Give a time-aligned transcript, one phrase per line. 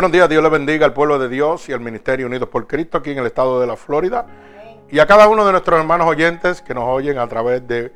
[0.00, 2.96] Buenos días, Dios le bendiga al pueblo de Dios y al Ministerio Unidos por Cristo
[2.96, 4.24] aquí en el estado de la Florida.
[4.90, 7.92] Y a cada uno de nuestros hermanos oyentes que nos oyen a través de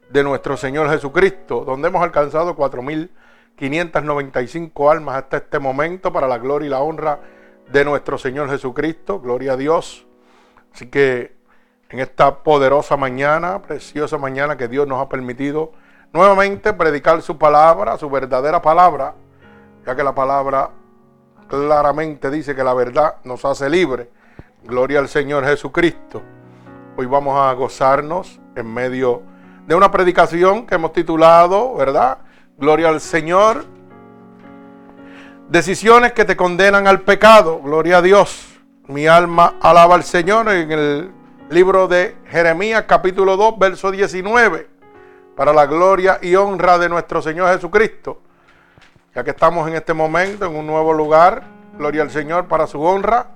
[0.09, 6.67] de nuestro Señor Jesucristo, donde hemos alcanzado 4.595 almas hasta este momento para la gloria
[6.67, 7.40] y la honra de
[7.85, 9.19] nuestro Señor Jesucristo.
[9.19, 10.05] Gloria a Dios.
[10.73, 11.35] Así que
[11.89, 15.73] en esta poderosa mañana, preciosa mañana que Dios nos ha permitido
[16.13, 19.13] nuevamente predicar su palabra, su verdadera palabra,
[19.85, 20.71] ya que la palabra
[21.47, 24.09] claramente dice que la verdad nos hace libre.
[24.63, 26.21] Gloria al Señor Jesucristo.
[26.97, 29.23] Hoy vamos a gozarnos en medio
[29.65, 32.19] de una predicación que hemos titulado, ¿verdad?
[32.57, 33.65] Gloria al Señor.
[35.51, 37.59] Decisiones que te condenan al pecado.
[37.59, 38.57] Gloria a Dios.
[38.87, 41.11] Mi alma alaba al Señor en el
[41.49, 44.69] libro de Jeremías capítulo 2, verso 19.
[45.35, 48.21] Para la gloria y honra de nuestro Señor Jesucristo.
[49.13, 51.43] Ya que estamos en este momento en un nuevo lugar.
[51.77, 53.31] Gloria al Señor para su honra.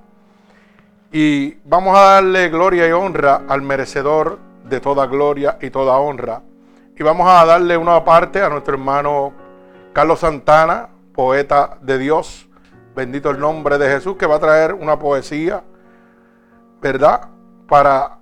[1.12, 6.40] Y vamos a darle gloria y honra al merecedor de toda gloria y toda honra.
[6.98, 9.34] Y vamos a darle una parte a nuestro hermano
[9.92, 12.46] Carlos Santana, poeta de Dios,
[12.94, 15.64] bendito el nombre de Jesús, que va a traer una poesía,
[16.80, 17.30] ¿verdad?
[17.66, 18.18] Para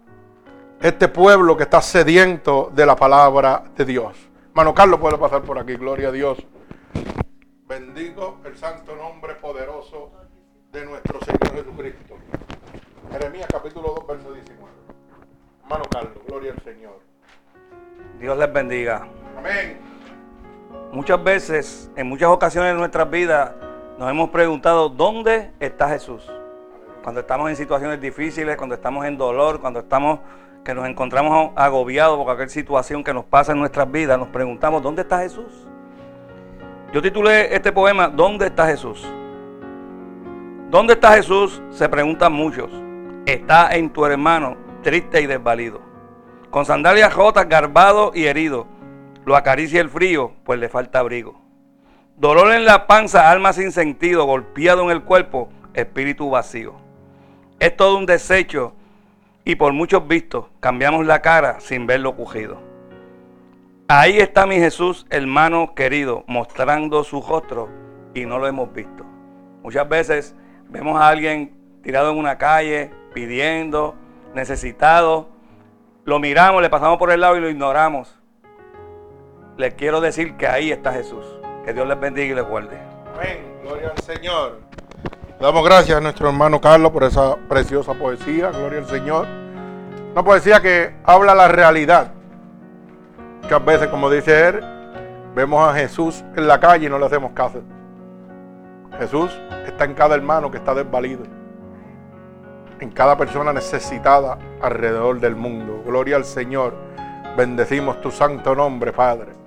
[0.81, 4.17] este pueblo que está sediento de la palabra de Dios.
[4.51, 6.39] Hermano Carlos puede pasar por aquí, gloria a Dios.
[7.67, 10.13] Bendigo el santo nombre poderoso
[10.71, 12.15] de nuestro Señor Jesucristo.
[13.11, 14.73] Jeremías capítulo 2, verso 19.
[15.65, 17.01] Hermano Carlos, gloria al Señor.
[18.21, 19.09] Dios les bendiga.
[19.37, 19.94] Amén.
[20.95, 23.51] Muchas veces, en muchas ocasiones de nuestras vidas,
[23.99, 26.33] nos hemos preguntado, ¿dónde está Jesús?
[27.03, 30.21] Cuando estamos en situaciones difíciles, cuando estamos en dolor, cuando estamos
[30.65, 34.85] que nos encontramos agobiados por cualquier situación que nos pasa en nuestras vidas, nos preguntamos,
[34.85, 35.67] ¿dónde está Jesús?
[36.93, 39.05] Yo titulé este poema, ¿Dónde está Jesús?
[40.71, 41.61] ¿Dónde está Jesús?
[41.71, 42.71] Se preguntan muchos.
[43.27, 45.81] Está en tu hermano, triste y desvalido,
[46.51, 48.74] con sandalias rotas, garbado y herido
[49.25, 51.41] lo acaricia el frío, pues le falta abrigo.
[52.17, 56.75] Dolor en la panza, alma sin sentido, golpeado en el cuerpo, espíritu vacío.
[57.59, 58.75] Es todo un desecho
[59.45, 62.61] y por muchos vistos cambiamos la cara sin verlo cogido.
[63.89, 67.69] Ahí está mi Jesús, hermano querido, mostrando su rostro
[68.15, 69.05] y no lo hemos visto.
[69.63, 70.37] Muchas veces
[70.69, 73.95] vemos a alguien tirado en una calle, pidiendo,
[74.35, 75.29] necesitado,
[76.05, 78.19] lo miramos, le pasamos por el lado y lo ignoramos
[79.57, 81.25] les quiero decir que ahí está Jesús.
[81.65, 82.79] Que Dios les bendiga y les guarde.
[83.15, 83.61] Amén.
[83.63, 84.61] Gloria al Señor.
[85.41, 88.51] damos gracias a nuestro hermano Carlos por esa preciosa poesía.
[88.51, 89.27] Gloria al Señor.
[90.13, 92.13] Una poesía que habla la realidad.
[93.43, 94.61] Muchas veces, como dice él,
[95.35, 97.63] vemos a Jesús en la calle y no le hacemos caso.
[98.99, 99.31] Jesús
[99.67, 101.23] está en cada hermano que está desvalido.
[102.81, 105.83] En cada persona necesitada alrededor del mundo.
[105.87, 106.75] Gloria al Señor.
[107.37, 109.44] Bendecimos tu santo nombre, Padre.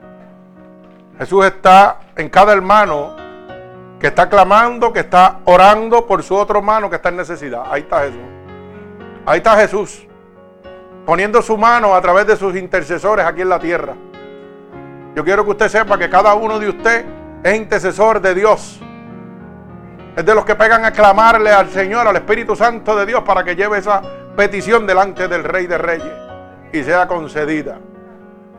[1.19, 3.15] Jesús está en cada hermano
[3.99, 7.63] que está clamando, que está orando por su otro hermano que está en necesidad.
[7.69, 8.21] Ahí está Jesús.
[9.25, 10.07] Ahí está Jesús.
[11.05, 13.95] Poniendo su mano a través de sus intercesores aquí en la tierra.
[15.15, 17.05] Yo quiero que usted sepa que cada uno de usted
[17.43, 18.79] es intercesor de Dios.
[20.15, 23.43] Es de los que pegan a clamarle al Señor, al Espíritu Santo de Dios, para
[23.43, 24.01] que lleve esa
[24.35, 26.13] petición delante del Rey de Reyes
[26.71, 27.79] y sea concedida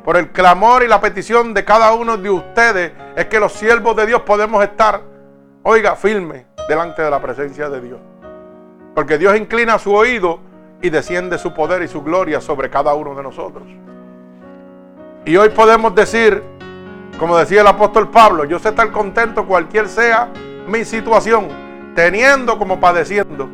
[0.08, 3.94] por el clamor y la petición de cada uno de ustedes, es que los siervos
[3.94, 5.02] de Dios podemos estar,
[5.64, 8.00] oiga, firmes delante de la presencia de Dios.
[8.94, 10.40] Porque Dios inclina su oído
[10.80, 13.64] y desciende su poder y su gloria sobre cada uno de nosotros.
[15.26, 16.42] Y hoy podemos decir,
[17.18, 20.30] como decía el apóstol Pablo, yo sé estar contento cualquier sea
[20.66, 21.48] mi situación,
[21.94, 23.46] teniendo como padeciendo,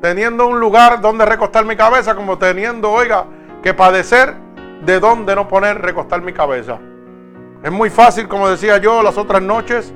[0.00, 3.26] teniendo un lugar donde recostar mi cabeza, como teniendo, oiga,
[3.62, 4.34] que padecer
[4.84, 6.78] de dónde no poner, recostar mi cabeza.
[7.62, 9.92] Es muy fácil, como decía yo las otras noches,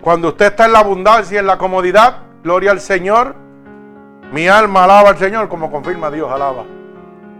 [0.00, 3.34] cuando usted está en la abundancia y en la comodidad, gloria al Señor,
[4.32, 6.64] mi alma alaba al Señor, como confirma Dios, alaba.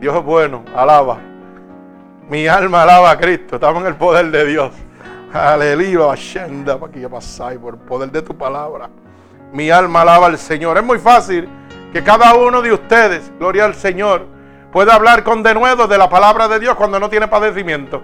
[0.00, 1.18] Dios es bueno, alaba.
[2.28, 4.72] Mi alma alaba a Cristo, estamos en el poder de Dios.
[5.32, 6.14] Aleluya,
[6.78, 8.88] para que pasáis por el poder de tu palabra.
[9.52, 10.76] Mi alma alaba al Señor.
[10.76, 11.48] Es muy fácil
[11.92, 14.26] que cada uno de ustedes, gloria al Señor,
[14.72, 18.02] puede hablar con denuedo de la palabra de Dios cuando no tiene padecimiento.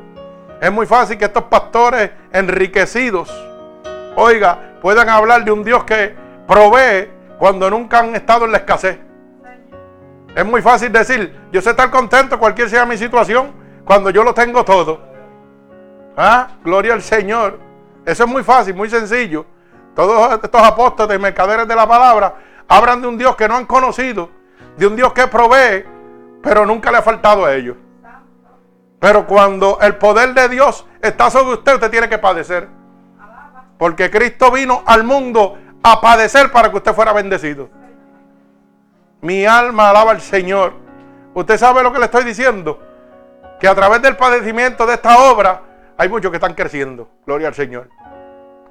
[0.60, 3.30] Es muy fácil que estos pastores enriquecidos,
[4.16, 6.14] oiga, puedan hablar de un Dios que
[6.46, 8.98] provee cuando nunca han estado en la escasez.
[10.34, 13.52] Es muy fácil decir, yo sé estar contento cualquier sea mi situación,
[13.84, 15.00] cuando yo lo tengo todo.
[16.16, 17.58] Ah, gloria al Señor.
[18.04, 19.46] Eso es muy fácil, muy sencillo.
[19.94, 22.34] Todos estos apóstoles, mercaderes de la palabra,
[22.69, 24.30] hablan de un Dios que no han conocido,
[24.76, 25.84] de un Dios que provee,
[26.46, 27.76] pero nunca le ha faltado a ellos.
[29.00, 32.69] Pero cuando el poder de Dios está sobre usted, usted tiene que padecer.
[33.76, 37.69] Porque Cristo vino al mundo a padecer para que usted fuera bendecido.
[39.22, 40.75] Mi alma alaba al Señor.
[41.34, 42.81] Usted sabe lo que le estoy diciendo.
[43.58, 45.62] Que a través del padecimiento de esta obra
[45.98, 47.10] hay muchos que están creciendo.
[47.26, 47.90] Gloria al Señor.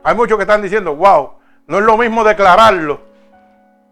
[0.01, 1.33] Hay muchos que están diciendo, wow,
[1.67, 3.01] no es lo mismo declararlo.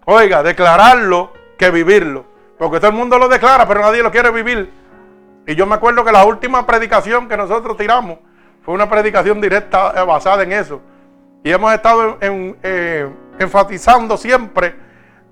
[0.06, 2.31] Oiga, declararlo que vivirlo.
[2.63, 4.71] Porque todo el mundo lo declara, pero nadie lo quiere vivir.
[5.45, 8.19] Y yo me acuerdo que la última predicación que nosotros tiramos
[8.63, 10.80] fue una predicación directa eh, basada en eso.
[11.44, 14.77] Y hemos estado eh, enfatizando siempre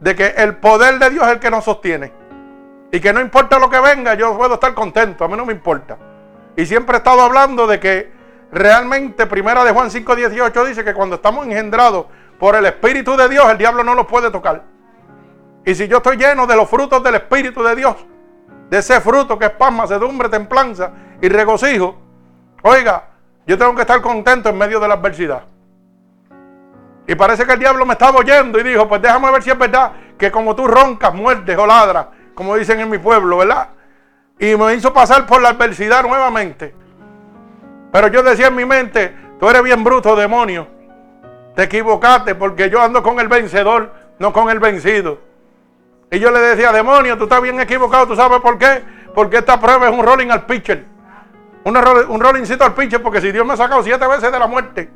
[0.02, 2.12] de que el poder de Dios es el que nos sostiene.
[2.92, 5.54] Y que no importa lo que venga, yo puedo estar contento, a mí no me
[5.54, 5.98] importa.
[6.58, 8.12] Y siempre he estado hablando de que
[8.52, 12.08] realmente, primera de Juan 5:18 dice que cuando estamos engendrados
[12.38, 14.81] por el Espíritu de Dios, el diablo no nos puede tocar.
[15.66, 17.96] Y si yo estoy lleno de los frutos del Espíritu de Dios,
[18.70, 20.92] de ese fruto que es paz, macedumbre, templanza
[21.22, 21.96] y regocijo,
[22.64, 23.10] oiga,
[23.46, 25.44] yo tengo que estar contento en medio de la adversidad.
[27.08, 29.58] Y parece que el diablo me estaba oyendo y dijo, pues déjame ver si es
[29.58, 33.70] verdad que como tú roncas, muertes o ladras, como dicen en mi pueblo, ¿verdad?
[34.40, 36.74] Y me hizo pasar por la adversidad nuevamente.
[37.92, 40.68] Pero yo decía en mi mente, tú eres bien bruto, demonio.
[41.56, 45.31] Te equivocaste porque yo ando con el vencedor, no con el vencido.
[46.14, 48.84] Y yo le decía, demonio, tú estás bien equivocado, ¿tú sabes por qué?
[49.16, 50.86] Porque esta prueba es un rolling al pitcher.
[51.64, 54.46] Un, un rollingcito al pitcher, porque si Dios me ha sacado siete veces de la
[54.46, 54.90] muerte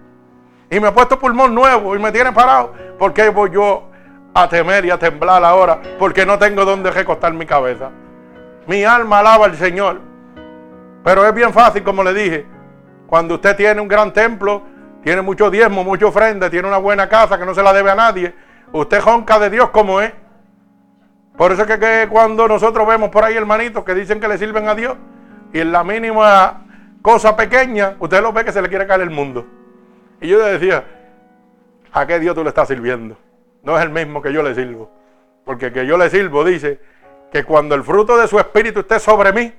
[0.69, 3.89] y me ha puesto pulmón nuevo y me tiene parado, ¿por qué voy yo
[4.33, 5.79] a temer y a temblar ahora?
[5.97, 7.91] Porque no tengo donde recostar mi cabeza.
[8.67, 10.01] Mi alma alaba al Señor.
[11.01, 12.45] Pero es bien fácil, como le dije,
[13.07, 14.63] cuando usted tiene un gran templo,
[15.01, 17.95] tiene mucho diezmo, mucha ofrenda, tiene una buena casa que no se la debe a
[17.95, 18.35] nadie,
[18.73, 20.11] usted jonca de Dios como es.
[21.37, 24.69] Por eso es que, cuando nosotros vemos por ahí hermanitos que dicen que le sirven
[24.69, 24.95] a Dios
[25.51, 26.65] y en la mínima
[27.01, 29.45] cosa pequeña, usted lo ve que se le quiere caer el mundo.
[30.21, 30.85] Y yo le decía,
[31.91, 33.17] ¿a qué Dios tú le estás sirviendo?
[33.63, 34.89] No es el mismo que yo le sirvo.
[35.43, 36.79] Porque que yo le sirvo dice
[37.31, 39.53] que cuando el fruto de su espíritu esté sobre mí,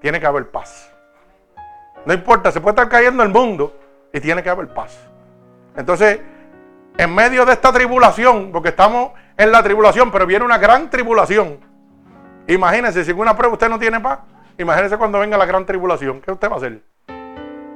[0.00, 0.92] tiene que haber paz.
[2.06, 3.76] No importa, se puede estar cayendo el mundo
[4.12, 4.98] y tiene que haber paz.
[5.76, 6.20] Entonces,
[6.96, 11.58] en medio de esta tribulación, porque estamos en la tribulación, pero viene una gran tribulación.
[12.48, 14.18] Imagínense, si en una prueba usted no tiene paz,
[14.58, 16.82] imagínense cuando venga la gran tribulación, ¿qué usted va a hacer?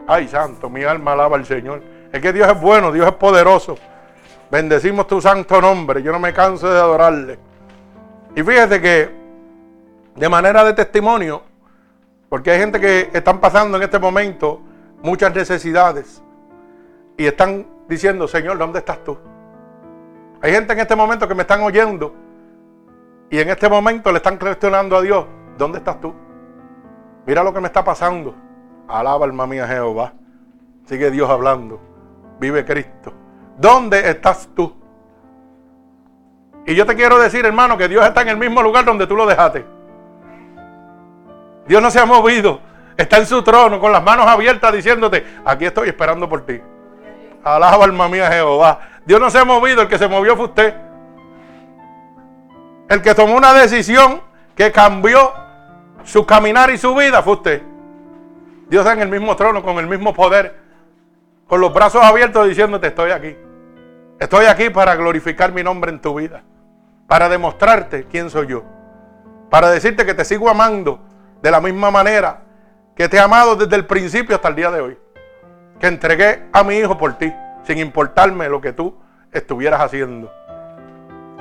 [0.08, 1.80] Ay, santo, mi alma alaba al Señor.
[2.12, 3.78] Es que Dios es bueno, Dios es poderoso.
[4.50, 6.02] Bendecimos tu santo nombre.
[6.02, 7.38] Yo no me canso de adorarle.
[8.34, 9.08] Y fíjate que,
[10.16, 11.42] de manera de testimonio,
[12.28, 14.60] porque hay gente que están pasando en este momento
[15.02, 16.22] muchas necesidades
[17.16, 19.16] y están diciendo, Señor, ¿dónde estás tú?
[20.42, 22.12] Hay gente en este momento que me están oyendo
[23.30, 25.24] y en este momento le están cuestionando a Dios,
[25.56, 26.12] ¿dónde estás tú?
[27.24, 28.34] Mira lo que me está pasando.
[28.88, 30.12] Alaba alma mía Jehová.
[30.84, 31.80] Sigue Dios hablando.
[32.40, 33.14] Vive Cristo.
[33.56, 34.74] ¿Dónde estás tú?
[36.66, 39.14] Y yo te quiero decir, hermano, que Dios está en el mismo lugar donde tú
[39.14, 39.64] lo dejaste.
[41.68, 42.60] Dios no se ha movido.
[42.96, 46.60] Está en su trono con las manos abiertas diciéndote, aquí estoy esperando por ti.
[47.44, 48.80] Alaba alma mía Jehová.
[49.04, 50.74] Dios no se ha movido, el que se movió fue usted.
[52.88, 54.20] El que tomó una decisión
[54.54, 55.32] que cambió
[56.04, 57.62] su caminar y su vida fue usted.
[58.68, 60.56] Dios está en el mismo trono, con el mismo poder,
[61.46, 63.36] con los brazos abiertos diciéndote, estoy aquí.
[64.18, 66.42] Estoy aquí para glorificar mi nombre en tu vida,
[67.08, 68.62] para demostrarte quién soy yo,
[69.50, 71.00] para decirte que te sigo amando
[71.42, 72.42] de la misma manera
[72.94, 74.98] que te he amado desde el principio hasta el día de hoy.
[75.82, 77.34] Que entregué a mi hijo por ti,
[77.64, 78.94] sin importarme lo que tú
[79.32, 80.32] estuvieras haciendo.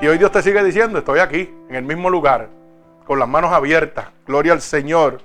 [0.00, 2.48] Y hoy Dios te sigue diciendo, estoy aquí, en el mismo lugar,
[3.06, 4.06] con las manos abiertas.
[4.26, 5.20] Gloria al Señor.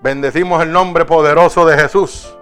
[0.00, 2.32] Bendecimos el nombre poderoso de Jesús.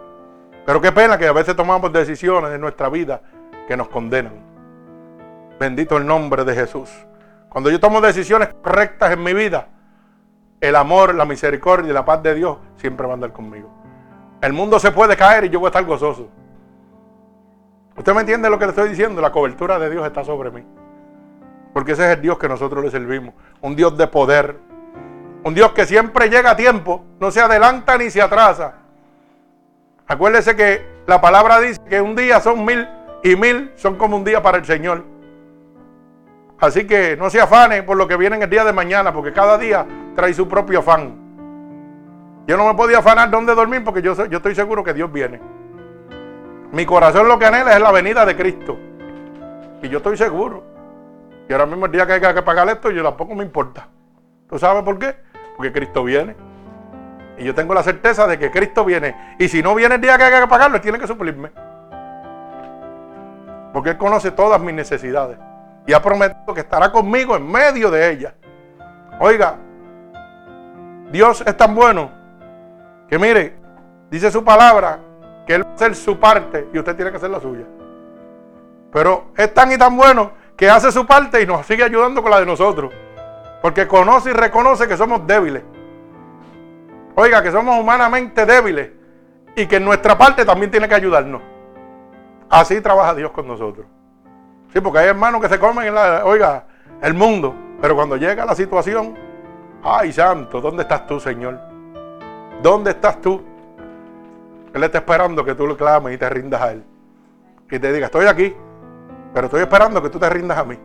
[0.66, 3.22] Pero qué pena que a veces tomamos decisiones en nuestra vida
[3.66, 4.34] que nos condenan.
[5.58, 6.90] Bendito el nombre de Jesús.
[7.48, 9.68] Cuando yo tomo decisiones correctas en mi vida,
[10.60, 13.77] el amor, la misericordia y la paz de Dios siempre van a andar conmigo.
[14.40, 16.28] El mundo se puede caer y yo voy a estar gozoso.
[17.96, 19.20] ¿Usted me entiende lo que le estoy diciendo?
[19.20, 20.64] La cobertura de Dios está sobre mí.
[21.72, 23.34] Porque ese es el Dios que nosotros le servimos.
[23.60, 24.56] Un Dios de poder,
[25.42, 28.74] un Dios que siempre llega a tiempo, no se adelanta ni se atrasa.
[30.06, 32.88] Acuérdese que la palabra dice que un día son mil
[33.24, 35.04] y mil son como un día para el Señor.
[36.60, 39.32] Así que no se afane por lo que viene en el día de mañana, porque
[39.32, 41.27] cada día trae su propio afán.
[42.48, 45.38] Yo no me podía afanar dónde dormir porque yo, yo estoy seguro que Dios viene.
[46.72, 48.74] Mi corazón lo que anhela es la venida de Cristo.
[49.82, 50.64] Y yo estoy seguro.
[51.46, 53.88] Y ahora mismo el día que hay que pagar esto, yo tampoco me importa.
[54.48, 55.14] ¿Tú sabes por qué?
[55.58, 56.36] Porque Cristo viene.
[57.36, 59.36] Y yo tengo la certeza de que Cristo viene.
[59.38, 61.50] Y si no viene el día que hay que pagarlo, Él tiene que suplirme.
[63.74, 65.36] Porque Él conoce todas mis necesidades.
[65.86, 68.32] Y ha prometido que estará conmigo en medio de ellas.
[69.20, 69.56] Oiga,
[71.12, 72.17] Dios es tan bueno
[73.08, 73.56] que mire,
[74.10, 74.98] dice su palabra
[75.46, 77.64] que Él va a hacer su parte y usted tiene que hacer la suya.
[78.92, 82.30] Pero es tan y tan bueno que hace su parte y nos sigue ayudando con
[82.30, 82.92] la de nosotros.
[83.62, 85.62] Porque conoce y reconoce que somos débiles.
[87.14, 88.90] Oiga, que somos humanamente débiles
[89.56, 91.42] y que en nuestra parte también tiene que ayudarnos.
[92.48, 93.86] Así trabaja Dios con nosotros.
[94.72, 96.64] Sí, porque hay hermanos que se comen en la, oiga,
[97.02, 99.16] el mundo, pero cuando llega la situación,
[99.82, 101.67] ay santo, ¿dónde estás tú, Señor?
[102.62, 103.42] ¿Dónde estás tú?
[104.74, 106.84] Él está esperando que tú le clames y te rindas a Él.
[107.70, 108.54] Y te diga, estoy aquí,
[109.32, 110.78] pero estoy esperando que tú te rindas a mí.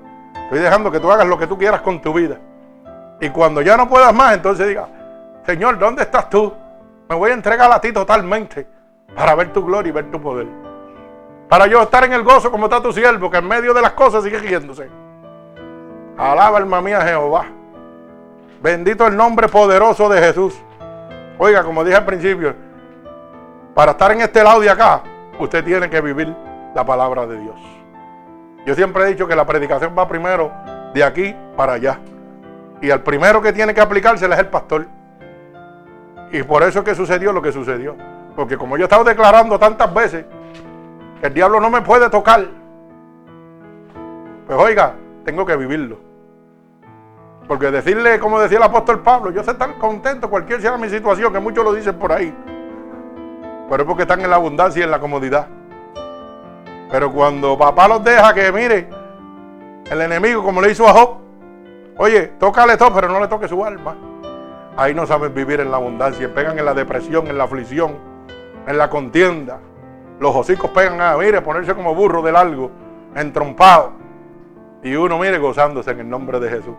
[0.43, 2.37] Estoy dejando que tú hagas lo que tú quieras con tu vida.
[3.19, 4.87] Y cuando ya no puedas más, entonces diga,
[5.45, 6.53] Señor, ¿dónde estás tú?
[7.09, 8.67] Me voy a entregar a ti totalmente
[9.15, 10.47] para ver tu gloria y ver tu poder.
[11.49, 13.93] Para yo estar en el gozo como está tu siervo, que en medio de las
[13.93, 14.89] cosas sigue riéndose.
[16.17, 17.45] Alaba alma mía Jehová.
[18.61, 20.55] Bendito el nombre poderoso de Jesús.
[21.37, 22.55] Oiga, como dije al principio,
[23.73, 25.01] para estar en este lado de acá,
[25.39, 26.33] usted tiene que vivir
[26.75, 27.59] la palabra de Dios.
[28.65, 30.51] Yo siempre he dicho que la predicación va primero
[30.93, 31.99] de aquí para allá.
[32.81, 34.87] Y al primero que tiene que aplicársela es el pastor.
[36.31, 37.95] Y por eso es que sucedió lo que sucedió.
[38.35, 40.25] Porque como yo he estado declarando tantas veces
[41.21, 42.45] el diablo no me puede tocar,
[44.45, 45.97] pues oiga, tengo que vivirlo.
[47.47, 51.33] Porque decirle, como decía el apóstol Pablo, yo sé tan contento, cualquier sea mi situación,
[51.33, 52.33] que muchos lo dicen por ahí.
[53.69, 55.47] Pero es porque están en la abundancia y en la comodidad.
[56.89, 58.87] Pero cuando papá los deja que mire,
[59.89, 61.17] el enemigo, como le hizo a Job,
[61.97, 63.95] oye, tócale todo, pero no le toque su alma.
[64.77, 67.97] Ahí no saben vivir en la abundancia, pegan en la depresión, en la aflicción,
[68.65, 69.59] en la contienda.
[70.19, 72.71] Los hocicos pegan a, mire, ponerse como burro del algo,
[73.15, 73.91] entrompado.
[74.83, 76.75] Y uno, mire, gozándose en el nombre de Jesús.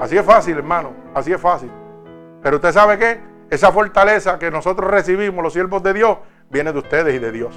[0.00, 1.70] Así es fácil, hermano, así es fácil.
[2.42, 3.20] Pero usted sabe que
[3.50, 6.18] esa fortaleza que nosotros recibimos, los siervos de Dios,
[6.50, 7.54] viene de ustedes y de Dios.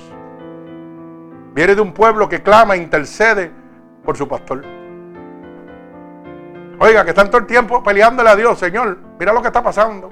[1.54, 3.52] Viene de un pueblo que clama e intercede
[4.04, 4.64] por su pastor.
[6.80, 10.10] Oiga, que están todo el tiempo peleándole a Dios, Señor, mira lo que está pasando.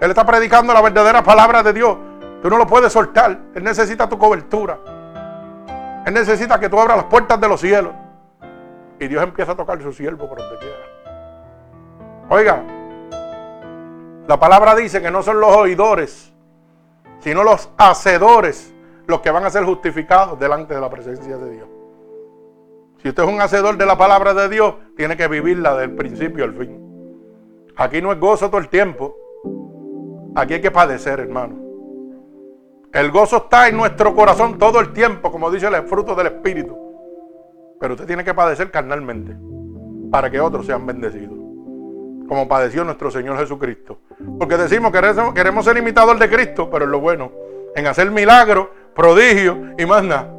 [0.00, 1.96] Él está predicando la verdadera palabra de Dios.
[2.42, 3.38] Tú no lo puedes soltar.
[3.54, 4.78] Él necesita tu cobertura.
[6.04, 7.92] Él necesita que tú abras las puertas de los cielos.
[8.98, 10.93] Y Dios empieza a tocar su siervo por donde quiera.
[12.28, 12.62] Oiga,
[14.26, 16.32] la palabra dice que no son los oidores,
[17.18, 18.74] sino los hacedores
[19.06, 21.68] los que van a ser justificados delante de la presencia de Dios.
[23.02, 26.44] Si usted es un hacedor de la palabra de Dios, tiene que vivirla del principio
[26.44, 26.80] al fin.
[27.76, 29.14] Aquí no es gozo todo el tiempo.
[30.34, 31.56] Aquí hay que padecer, hermano.
[32.94, 36.74] El gozo está en nuestro corazón todo el tiempo, como dice el fruto del Espíritu.
[37.78, 39.36] Pero usted tiene que padecer carnalmente
[40.10, 41.33] para que otros sean bendecidos.
[42.28, 43.98] Como padeció nuestro Señor Jesucristo.
[44.38, 45.00] Porque decimos que
[45.34, 47.30] queremos ser imitador de Cristo, pero lo bueno,
[47.74, 50.32] en hacer milagros prodigio y más nada.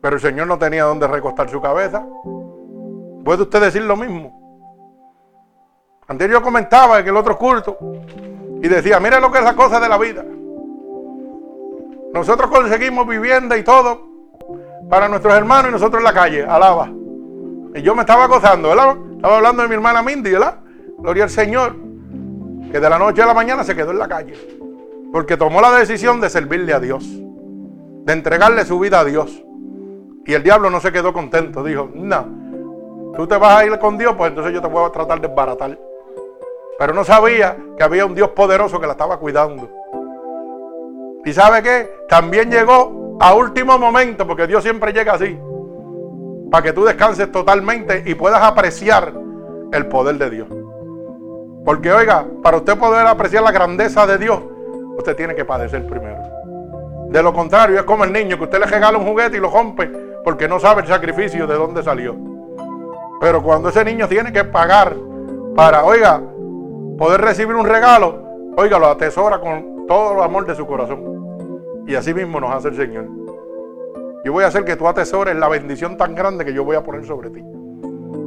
[0.00, 2.06] Pero el Señor no tenía donde recostar su cabeza.
[3.24, 4.38] ¿Puede usted decir lo mismo?
[6.06, 7.76] Antes yo comentaba en el otro culto
[8.62, 10.24] y decía, mire lo que es la cosa de la vida.
[12.12, 14.06] Nosotros conseguimos vivienda y todo
[14.88, 16.88] para nuestros hermanos y nosotros en la calle, alaba.
[17.74, 18.96] Y yo me estaba gozando, ¿verdad?
[19.18, 20.60] Estaba hablando de mi hermana Mindy, ¿verdad?
[20.96, 21.74] Gloria al Señor,
[22.70, 24.34] que de la noche a la mañana se quedó en la calle.
[25.12, 29.42] Porque tomó la decisión de servirle a Dios, de entregarle su vida a Dios.
[30.24, 33.98] Y el diablo no se quedó contento, dijo, no, tú te vas a ir con
[33.98, 35.76] Dios, pues entonces yo te voy a tratar de desbaratar.
[36.78, 39.68] Pero no sabía que había un Dios poderoso que la estaba cuidando.
[41.24, 41.90] ¿Y sabe qué?
[42.08, 45.36] También llegó a último momento, porque Dios siempre llega así,
[46.50, 49.12] para que tú descanses totalmente y puedas apreciar
[49.72, 50.48] el poder de Dios.
[51.64, 54.40] Porque oiga, para usted poder apreciar la grandeza de Dios,
[54.96, 56.22] usted tiene que padecer primero.
[57.10, 59.50] De lo contrario, es como el niño que usted le regala un juguete y lo
[59.50, 59.90] rompe
[60.24, 62.16] porque no sabe el sacrificio de dónde salió.
[63.20, 64.94] Pero cuando ese niño tiene que pagar
[65.56, 66.22] para, oiga,
[66.98, 68.22] poder recibir un regalo,
[68.56, 71.84] oiga, lo atesora con todo el amor de su corazón.
[71.86, 73.17] Y así mismo nos hace el Señor.
[74.24, 76.82] Yo voy a hacer que tú atesores la bendición tan grande que yo voy a
[76.82, 77.44] poner sobre ti.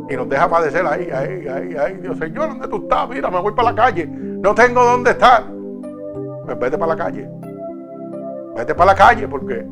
[0.10, 1.93] Y nos deja padecer ahí, ahí, ahí, ahí.
[1.97, 3.08] Dios, Señor, ¿dónde tú estás?
[3.10, 4.08] Mira, me voy para la calle.
[4.08, 5.45] No tengo dónde estar.
[6.45, 7.30] Pues vete para la calle.
[8.56, 9.65] Vete para la calle porque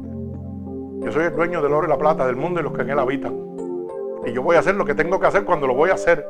[1.02, 2.90] yo soy el dueño del oro y la plata del mundo y los que en
[2.90, 3.34] él habitan.
[4.26, 6.26] Y yo voy a hacer lo que tengo que hacer cuando lo voy a hacer.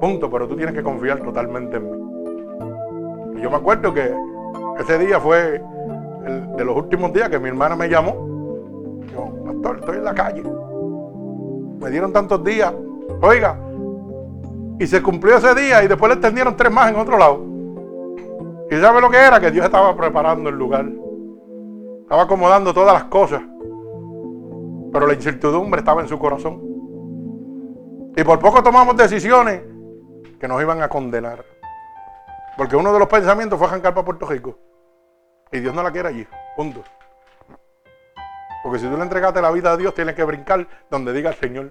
[0.00, 0.30] Punto.
[0.30, 3.38] Pero tú tienes que confiar totalmente en mí.
[3.38, 4.14] Y yo me acuerdo que
[4.78, 5.62] ese día fue
[6.56, 8.35] de los últimos días que mi hermana me llamó.
[9.74, 10.42] Estoy en la calle.
[11.80, 12.72] Me dieron tantos días.
[13.20, 13.58] Oiga,
[14.78, 17.42] y se cumplió ese día y después le extendieron tres más en otro lado.
[18.70, 19.40] ¿Y sabe lo que era?
[19.40, 20.86] Que Dios estaba preparando el lugar.
[22.02, 23.42] Estaba acomodando todas las cosas.
[24.92, 26.60] Pero la incertidumbre estaba en su corazón.
[28.16, 29.62] Y por poco tomamos decisiones
[30.38, 31.44] que nos iban a condenar.
[32.56, 34.58] Porque uno de los pensamientos fue arrancar para Puerto Rico.
[35.52, 36.26] Y Dios no la quiere allí.
[36.56, 36.82] Punto.
[38.66, 41.36] Porque si tú le entregaste la vida a Dios, tienes que brincar donde diga el
[41.36, 41.70] Señor.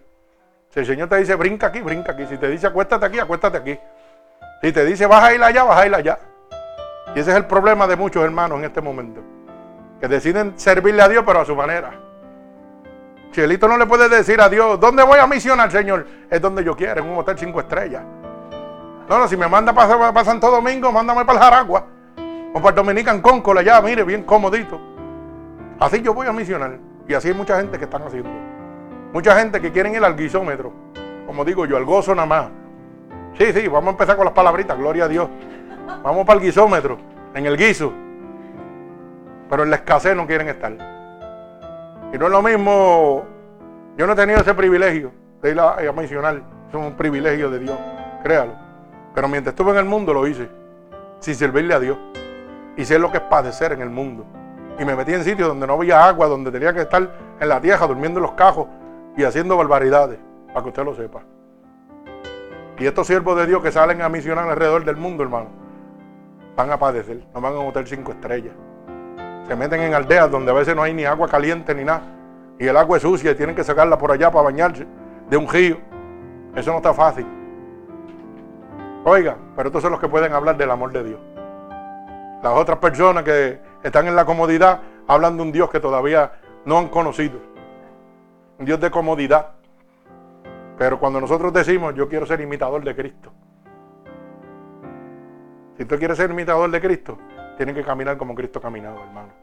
[0.70, 2.26] Si el Señor te dice brinca aquí, brinca aquí.
[2.26, 3.78] Si te dice acuéstate aquí, acuéstate aquí.
[4.62, 6.18] Si te dice vas a ir allá, vas a ir allá.
[7.14, 9.20] Y ese es el problema de muchos hermanos en este momento.
[10.00, 12.00] Que deciden servirle a Dios, pero a su manera.
[13.34, 16.08] Chielito no le puede decir a Dios, ¿dónde voy a misionar, Señor?
[16.30, 18.04] Es donde yo quiero, en un hotel cinco estrellas.
[19.10, 21.88] No, no, si me manda para, Santo Domingo, mándame para el Jaragua.
[22.54, 24.95] O para Dominican Cóncola, ya, mire, bien comodito.
[25.80, 26.78] Así yo voy a misionar.
[27.08, 28.30] Y así hay mucha gente que están haciendo.
[29.14, 30.74] Mucha gente que quieren ir al guisómetro.
[31.26, 32.48] Como digo yo, al gozo nada más.
[33.38, 35.30] Sí, sí, vamos a empezar con las palabritas, gloria a Dios.
[36.04, 36.98] Vamos para el guisómetro,
[37.34, 37.92] en el guiso.
[39.50, 40.72] Pero en la escasez no quieren estar.
[42.14, 43.26] Y no es lo mismo,
[43.98, 45.12] yo no he tenido ese privilegio
[45.42, 46.42] de ir a, a misionar.
[46.70, 47.78] Es un privilegio de Dios,
[48.24, 48.54] créalo.
[49.14, 50.50] Pero mientras estuve en el mundo lo hice,
[51.20, 51.98] sin servirle a Dios.
[52.78, 54.26] Y sé lo que es padecer en el mundo.
[54.78, 57.10] Y me metí en sitios donde no había agua, donde tenía que estar
[57.40, 58.68] en la tierra, durmiendo en los cajos
[59.16, 61.22] y haciendo barbaridades, para que usted lo sepa.
[62.78, 65.48] Y estos siervos de Dios que salen a misionar alrededor del mundo, hermano,
[66.58, 68.54] van a padecer, no van a un hotel cinco estrellas.
[69.48, 72.02] Se meten en aldeas donde a veces no hay ni agua caliente ni nada.
[72.60, 74.86] Y el agua es sucia y tienen que sacarla por allá para bañarse
[75.30, 75.78] de un río.
[76.56, 77.26] Eso no está fácil.
[79.04, 81.20] Oiga, pero estos son los que pueden hablar del amor de Dios.
[82.42, 86.32] Las otras personas que están en la comodidad hablan de un Dios que todavía
[86.66, 87.40] no han conocido.
[88.58, 89.52] Un Dios de comodidad.
[90.78, 93.32] Pero cuando nosotros decimos, yo quiero ser imitador de Cristo.
[95.78, 97.20] Si usted quiere ser imitador de Cristo,
[97.58, 99.34] tiene que caminar como Cristo caminaba, hermano.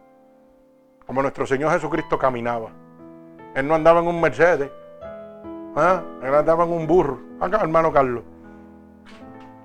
[1.07, 2.71] Como nuestro Señor Jesucristo caminaba.
[3.55, 4.71] Él no andaba en un Mercedes.
[5.77, 6.03] ¿ah?
[6.21, 7.21] Él andaba en un burro.
[7.41, 8.25] Acá, hermano Carlos.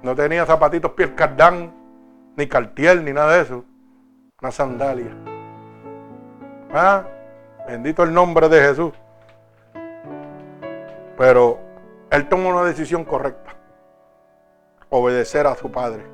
[0.03, 1.73] No tenía zapatitos piel cardán
[2.35, 3.65] ni cartier, ni nada de eso.
[4.39, 5.11] Una sandalia.
[6.71, 7.03] ¿Ah?
[7.67, 8.93] Bendito el nombre de Jesús.
[11.17, 11.59] Pero
[12.11, 13.55] él tomó una decisión correcta.
[14.89, 16.05] Obedecer a su padre.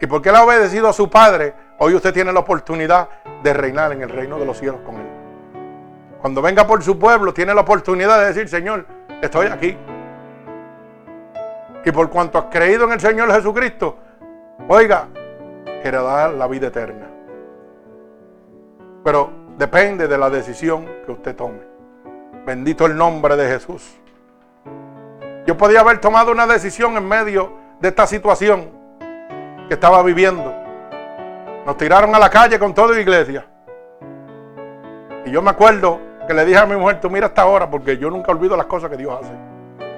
[0.00, 3.08] Y porque él ha obedecido a su padre, hoy usted tiene la oportunidad
[3.42, 5.08] de reinar en el reino de los cielos con él.
[6.20, 8.86] Cuando venga por su pueblo, tiene la oportunidad de decir, Señor,
[9.20, 9.76] estoy aquí.
[11.84, 13.98] Y por cuanto has creído en el Señor Jesucristo,
[14.68, 15.08] Oiga,
[15.88, 17.06] heredar la vida eterna.
[19.04, 21.60] Pero depende de la decisión que usted tome.
[22.46, 24.00] Bendito el nombre de Jesús.
[25.46, 28.70] Yo podía haber tomado una decisión en medio de esta situación
[29.68, 30.54] que estaba viviendo.
[31.66, 33.46] Nos tiraron a la calle con toda la iglesia.
[35.24, 37.98] Y yo me acuerdo que le dije a mi mujer, tú mira esta hora, porque
[37.98, 39.32] yo nunca olvido las cosas que Dios hace.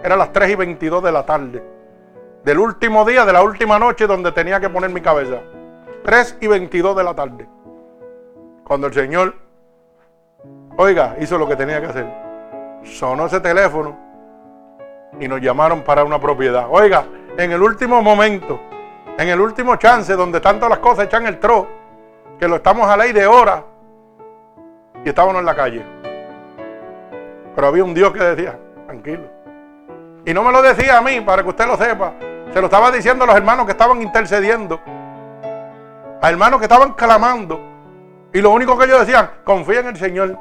[0.03, 1.77] Era las 3 y 22 de la tarde
[2.46, 5.40] del último día, de la última noche donde tenía que poner mi cabeza.
[6.05, 7.49] 3 y 22 de la tarde.
[8.65, 9.35] Cuando el Señor,
[10.77, 12.07] oiga, hizo lo que tenía que hacer.
[12.85, 13.97] Sonó ese teléfono
[15.19, 16.67] y nos llamaron para una propiedad.
[16.71, 17.05] Oiga,
[17.37, 18.61] en el último momento,
[19.19, 21.67] en el último chance donde tanto las cosas echan el tro,
[22.39, 23.65] que lo estamos a ley de hora
[25.05, 25.85] y estábamos en la calle.
[27.55, 29.25] Pero había un Dios que decía, tranquilo.
[30.25, 32.15] Y no me lo decía a mí, para que usted lo sepa.
[32.53, 34.81] Se lo estaba diciendo a los hermanos que estaban intercediendo.
[36.27, 37.61] A hermanos que estaban clamando.
[38.33, 40.37] Y lo único que ellos decían, confía en el Señor.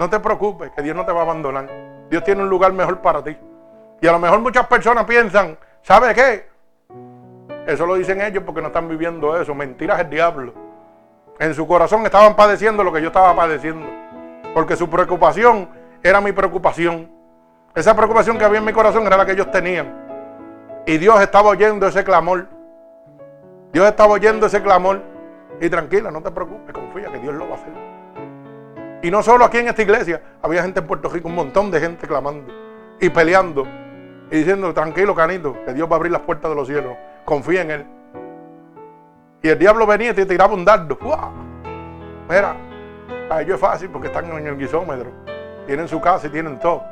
[0.00, 1.70] No te preocupes, que Dios no te va a abandonar.
[2.10, 3.38] Dios tiene un lugar mejor para ti.
[4.00, 6.48] Y a lo mejor muchas personas piensan, ¿sabe qué?
[7.68, 9.54] Eso lo dicen ellos porque no están viviendo eso.
[9.54, 10.54] Mentiras el diablo.
[11.38, 13.86] En su corazón estaban padeciendo lo que yo estaba padeciendo.
[14.52, 15.68] Porque su preocupación
[16.02, 17.08] era mi preocupación.
[17.76, 20.82] Esa preocupación que había en mi corazón era la que ellos tenían.
[20.84, 22.48] Y Dios estaba oyendo ese clamor.
[23.72, 25.11] Dios estaba oyendo ese clamor.
[25.60, 27.72] Y tranquila, no te preocupes, confía que Dios lo va a hacer.
[29.02, 31.80] Y no solo aquí en esta iglesia, había gente en Puerto Rico, un montón de
[31.80, 32.52] gente clamando
[33.00, 33.66] y peleando
[34.30, 36.96] y diciendo, tranquilo, canito, que Dios va a abrir las puertas de los cielos.
[37.24, 37.86] Confía en Él.
[39.42, 40.96] Y el diablo venía y te tiraba un dardo.
[42.30, 42.56] Mira,
[43.28, 45.10] a ellos es fácil porque están en el guisómetro.
[45.66, 46.82] Tienen su casa y tienen todo.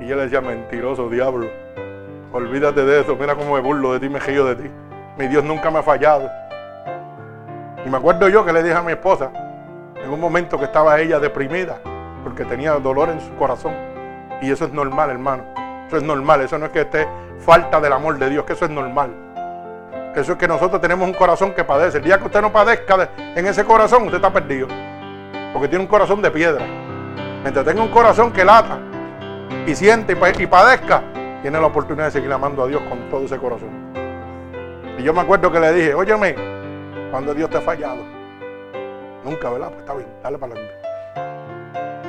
[0.00, 1.46] Y yo le decía, mentiroso diablo.
[2.32, 3.16] Olvídate de eso.
[3.16, 4.70] Mira cómo me burlo de ti, me río de ti.
[5.18, 6.30] Mi Dios nunca me ha fallado.
[7.84, 9.30] Y me acuerdo yo que le dije a mi esposa,
[10.02, 11.78] en un momento que estaba ella deprimida,
[12.24, 13.74] porque tenía dolor en su corazón.
[14.40, 15.44] Y eso es normal, hermano.
[15.86, 16.40] Eso es normal.
[16.42, 19.10] Eso no es que esté falta del amor de Dios, que eso es normal.
[20.14, 21.98] Eso es que nosotros tenemos un corazón que padece.
[21.98, 24.68] El día que usted no padezca en ese corazón, usted está perdido.
[25.52, 26.64] Porque tiene un corazón de piedra.
[27.42, 28.78] Mientras tenga un corazón que lata
[29.66, 31.02] y siente y padezca,
[31.42, 33.70] tiene la oportunidad de seguir amando a Dios con todo ese corazón.
[34.98, 36.34] Y yo me acuerdo que le dije, óyeme,
[37.10, 38.02] cuando Dios te ha fallado.
[39.24, 39.68] Nunca, ¿verdad?
[39.68, 40.74] Pues está bien, dale para adelante.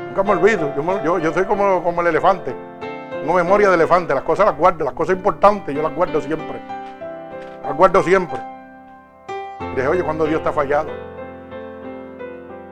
[0.07, 0.73] Nunca me olvido.
[1.03, 2.55] Yo, yo, soy como, el elefante.
[3.11, 4.13] Tengo memoria de elefante.
[4.13, 6.59] Las cosas las guardo, las cosas importantes yo las guardo siempre.
[7.63, 8.39] Las guardo siempre.
[9.75, 10.89] Dije, oye, cuando Dios te ha fallado.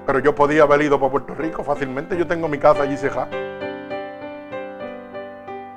[0.05, 2.17] Pero yo podía haber ido para Puerto Rico fácilmente.
[2.17, 3.27] Yo tengo mi casa allí ceja.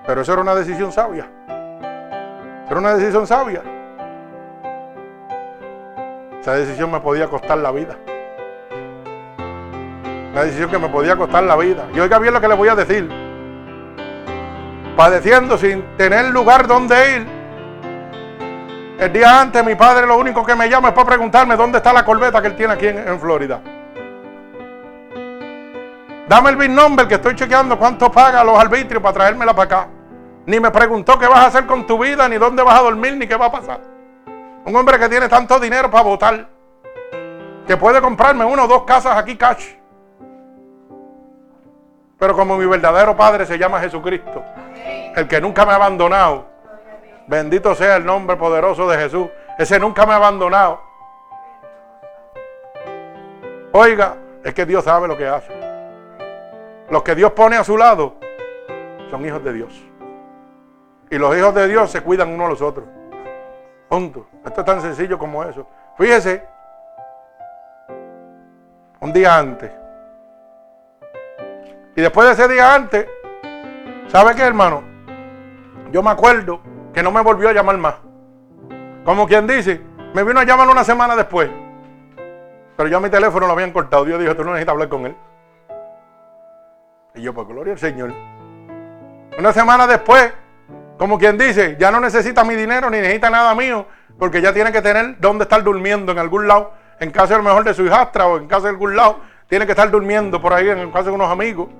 [0.06, 1.28] Pero eso era una decisión sabia.
[2.68, 3.62] Era una decisión sabia.
[6.40, 7.96] Esa decisión me podía costar la vida.
[10.32, 11.84] Una decisión que me podía costar la vida.
[11.94, 13.10] Y oiga bien lo que le voy a decir.
[14.96, 17.26] Padeciendo sin tener lugar donde ir.
[18.98, 21.92] El día antes mi padre lo único que me llama es para preguntarme dónde está
[21.92, 23.60] la corbeta que él tiene aquí en, Florida.
[26.26, 29.88] Dame el big number que estoy chequeando cuánto paga los arbitrios para traérmela para acá.
[30.46, 33.16] Ni me preguntó qué vas a hacer con tu vida, ni dónde vas a dormir,
[33.16, 33.89] ni qué va a pasar.
[34.64, 36.48] Un hombre que tiene tanto dinero para votar,
[37.66, 39.74] que puede comprarme una o dos casas aquí cash.
[42.18, 44.44] Pero como mi verdadero padre se llama Jesucristo,
[45.16, 46.46] el que nunca me ha abandonado,
[47.26, 50.82] bendito sea el nombre poderoso de Jesús, ese nunca me ha abandonado.
[53.72, 55.52] Oiga, es que Dios sabe lo que hace.
[56.90, 58.16] Los que Dios pone a su lado
[59.10, 59.82] son hijos de Dios.
[61.08, 62.86] Y los hijos de Dios se cuidan unos a los otros.
[63.90, 64.28] Punto.
[64.46, 65.66] Esto es tan sencillo como eso.
[65.98, 66.46] Fíjese,
[69.00, 69.72] un día antes.
[71.96, 73.06] Y después de ese día antes,
[74.06, 74.84] ¿sabe qué, hermano?
[75.90, 76.60] Yo me acuerdo
[76.94, 77.96] que no me volvió a llamar más.
[79.04, 79.80] Como quien dice,
[80.14, 81.50] me vino a llamar una semana después.
[82.76, 84.04] Pero ya mi teléfono lo habían cortado.
[84.04, 85.16] Dios dijo, tú no necesitas hablar con él.
[87.16, 88.14] Y yo, por pues, gloria al Señor.
[89.36, 90.32] Una semana después,
[91.00, 93.86] como quien dice, ya no necesita mi dinero ni necesita nada mío,
[94.18, 97.42] porque ya tiene que tener dónde estar durmiendo en algún lado, en casa a lo
[97.42, 100.52] mejor de su hijastra o en casa de algún lado, tiene que estar durmiendo por
[100.52, 101.70] ahí en casa de unos amigos.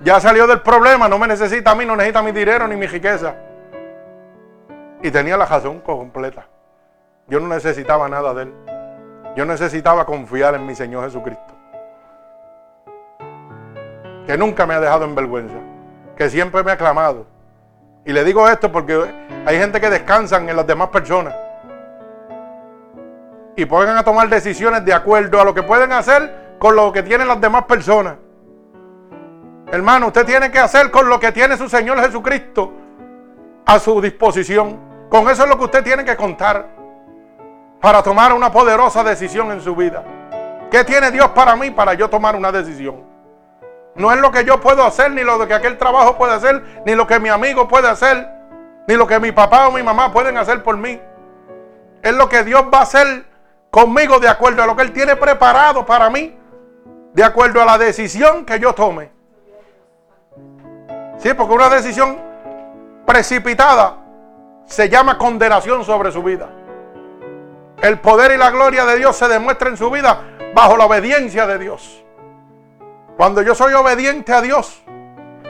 [0.00, 2.86] Ya salió del problema, no me necesita a mí, no necesita mi dinero ni mi
[2.86, 3.34] riqueza.
[5.02, 6.46] Y tenía la razón completa.
[7.26, 8.54] Yo no necesitaba nada de él.
[9.36, 11.54] Yo necesitaba confiar en mi Señor Jesucristo.
[14.26, 15.56] Que nunca me ha dejado en vergüenza.
[16.16, 17.26] Que siempre me ha clamado
[18.04, 19.04] y le digo esto porque
[19.46, 21.34] hay gente que descansan en las demás personas.
[23.56, 27.02] Y pueden a tomar decisiones de acuerdo a lo que pueden hacer con lo que
[27.02, 28.14] tienen las demás personas.
[29.70, 32.72] Hermano, usted tiene que hacer con lo que tiene su Señor Jesucristo
[33.66, 34.78] a su disposición.
[35.08, 36.66] Con eso es lo que usted tiene que contar
[37.80, 40.04] para tomar una poderosa decisión en su vida.
[40.70, 43.09] ¿Qué tiene Dios para mí para yo tomar una decisión?
[43.94, 46.94] No es lo que yo puedo hacer, ni lo que aquel trabajo puede hacer, ni
[46.94, 48.28] lo que mi amigo puede hacer,
[48.86, 51.00] ni lo que mi papá o mi mamá pueden hacer por mí.
[52.02, 53.26] Es lo que Dios va a hacer
[53.70, 56.36] conmigo de acuerdo a lo que Él tiene preparado para mí,
[57.12, 59.10] de acuerdo a la decisión que yo tome.
[61.18, 62.18] Sí, porque una decisión
[63.04, 63.96] precipitada
[64.64, 66.48] se llama condenación sobre su vida.
[67.82, 70.22] El poder y la gloria de Dios se demuestra en su vida
[70.54, 72.04] bajo la obediencia de Dios.
[73.20, 74.82] Cuando yo soy obediente a Dios,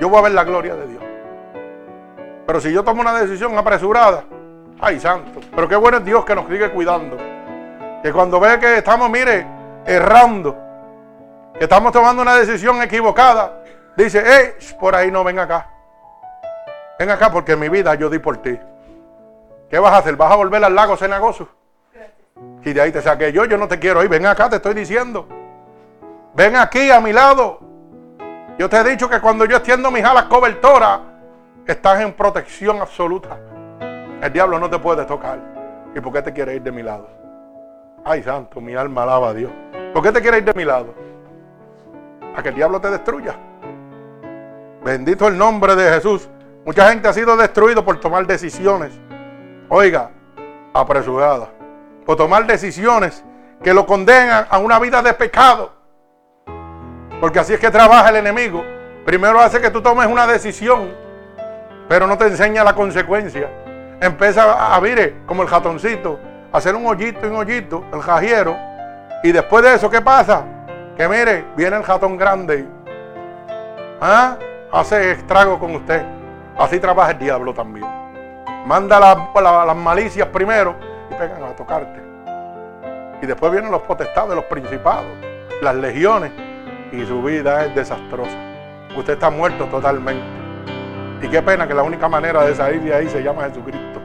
[0.00, 1.04] yo voy a ver la gloria de Dios.
[2.44, 4.24] Pero si yo tomo una decisión apresurada,
[4.80, 7.16] ay santo, pero qué bueno es Dios que nos sigue cuidando.
[8.02, 9.46] Que cuando ve que estamos, mire,
[9.86, 10.58] errando,
[11.56, 13.62] que estamos tomando una decisión equivocada,
[13.96, 15.70] dice, eh, por ahí no, ven acá.
[16.98, 18.58] Ven acá porque mi vida yo di por ti.
[19.70, 20.16] ¿Qué vas a hacer?
[20.16, 21.48] ¿Vas a volver al lago cenagoso?
[22.64, 24.08] Y de ahí te saqué yo, yo no te quiero ir.
[24.08, 25.39] Ven acá, te estoy diciendo.
[26.34, 27.60] Ven aquí a mi lado.
[28.58, 31.00] Yo te he dicho que cuando yo extiendo mis alas cobertoras,
[31.66, 33.38] estás en protección absoluta.
[34.22, 35.38] El diablo no te puede tocar.
[35.94, 37.08] ¿Y por qué te quiere ir de mi lado?
[38.04, 39.50] Ay, santo, mi alma alaba a Dios.
[39.92, 40.94] ¿Por qué te quiere ir de mi lado?
[42.36, 43.34] a que el diablo te destruya.
[44.84, 46.28] Bendito el nombre de Jesús.
[46.64, 48.92] Mucha gente ha sido destruido por tomar decisiones.
[49.68, 50.10] Oiga,
[50.72, 51.48] apresuradas.
[52.04, 53.24] Por tomar decisiones
[53.62, 55.72] que lo condenan a una vida de pecado.
[57.20, 58.64] Porque así es que trabaja el enemigo.
[59.04, 60.90] Primero hace que tú tomes una decisión,
[61.88, 63.48] pero no te enseña la consecuencia.
[64.00, 66.18] Empieza a, mire, como el jatoncito,
[66.52, 68.56] a hacer un hoyito y un hoyito, el jajiero.
[69.22, 70.44] Y después de eso, ¿qué pasa?
[70.96, 72.66] Que mire, viene el jatón grande.
[74.00, 74.36] ¿Ah?
[74.72, 76.02] Hace estrago con usted.
[76.58, 77.86] Así trabaja el diablo también.
[78.66, 80.74] Manda las malicias primero
[81.10, 82.00] y pegan a tocarte.
[83.20, 85.06] Y después vienen los potestados, los principados,
[85.60, 86.32] las legiones.
[86.92, 88.36] Y su vida es desastrosa.
[88.96, 90.24] Usted está muerto totalmente.
[91.22, 94.00] Y qué pena que la única manera de salir de ahí se llama Jesucristo.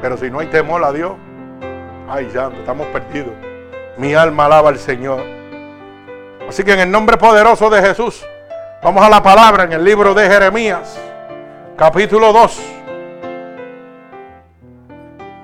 [0.00, 1.12] Pero si no hay temor a Dios,
[2.08, 3.32] ay santo, estamos perdidos.
[3.96, 5.22] Mi alma alaba al Señor.
[6.48, 8.24] Así que en el nombre poderoso de Jesús,
[8.82, 11.00] vamos a la palabra en el libro de Jeremías,
[11.76, 12.76] capítulo 2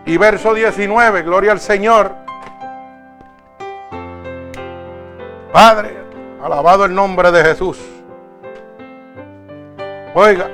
[0.04, 2.12] y verso 19, gloria al Señor.
[5.52, 6.01] Padre,
[6.42, 7.78] alabado el nombre de Jesús.
[10.14, 10.50] Oiga,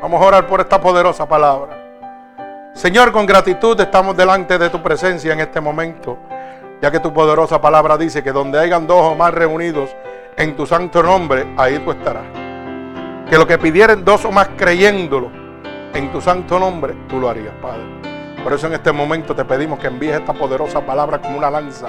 [0.00, 1.76] vamos a orar por esta poderosa palabra.
[2.72, 6.16] Señor, con gratitud estamos delante de tu presencia en este momento,
[6.80, 9.94] ya que tu poderosa palabra dice que donde hayan dos o más reunidos
[10.36, 12.24] en tu santo nombre, ahí tú estarás.
[13.28, 15.30] Que lo que pidieren dos o más creyéndolo
[15.92, 17.84] en tu santo nombre, tú lo harías, Padre.
[18.42, 21.88] Por eso en este momento te pedimos que envíes esta poderosa palabra como una lanza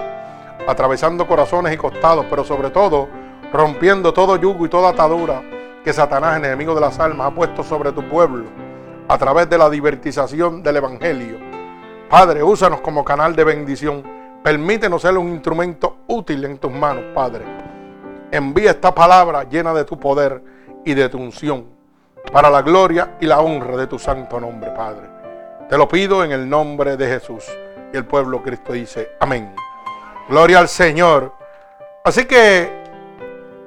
[0.68, 3.08] atravesando corazones y costados, pero sobre todo
[3.52, 5.42] rompiendo todo yugo y toda atadura
[5.84, 8.46] que Satanás, enemigo de las almas, ha puesto sobre tu pueblo
[9.08, 11.38] a través de la divertización del Evangelio.
[12.10, 14.04] Padre, úsanos como canal de bendición.
[14.44, 17.46] Permítenos ser un instrumento útil en tus manos, Padre.
[18.32, 20.44] Envía esta palabra llena de tu poder
[20.86, 21.66] y de tu unción
[22.32, 25.08] para la gloria y la honra de tu santo nombre, Padre.
[25.68, 27.46] Te lo pido en el nombre de Jesús.
[27.92, 29.54] Y el pueblo Cristo dice, amén.
[30.28, 31.34] Gloria al Señor.
[32.04, 32.72] Así que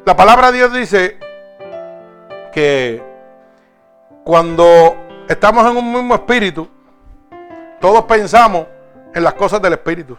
[0.05, 1.19] la palabra de Dios dice
[2.53, 3.03] que
[4.25, 4.97] cuando
[5.29, 6.69] estamos en un mismo espíritu,
[7.81, 8.67] todos pensamos
[9.15, 10.19] en las cosas del espíritu.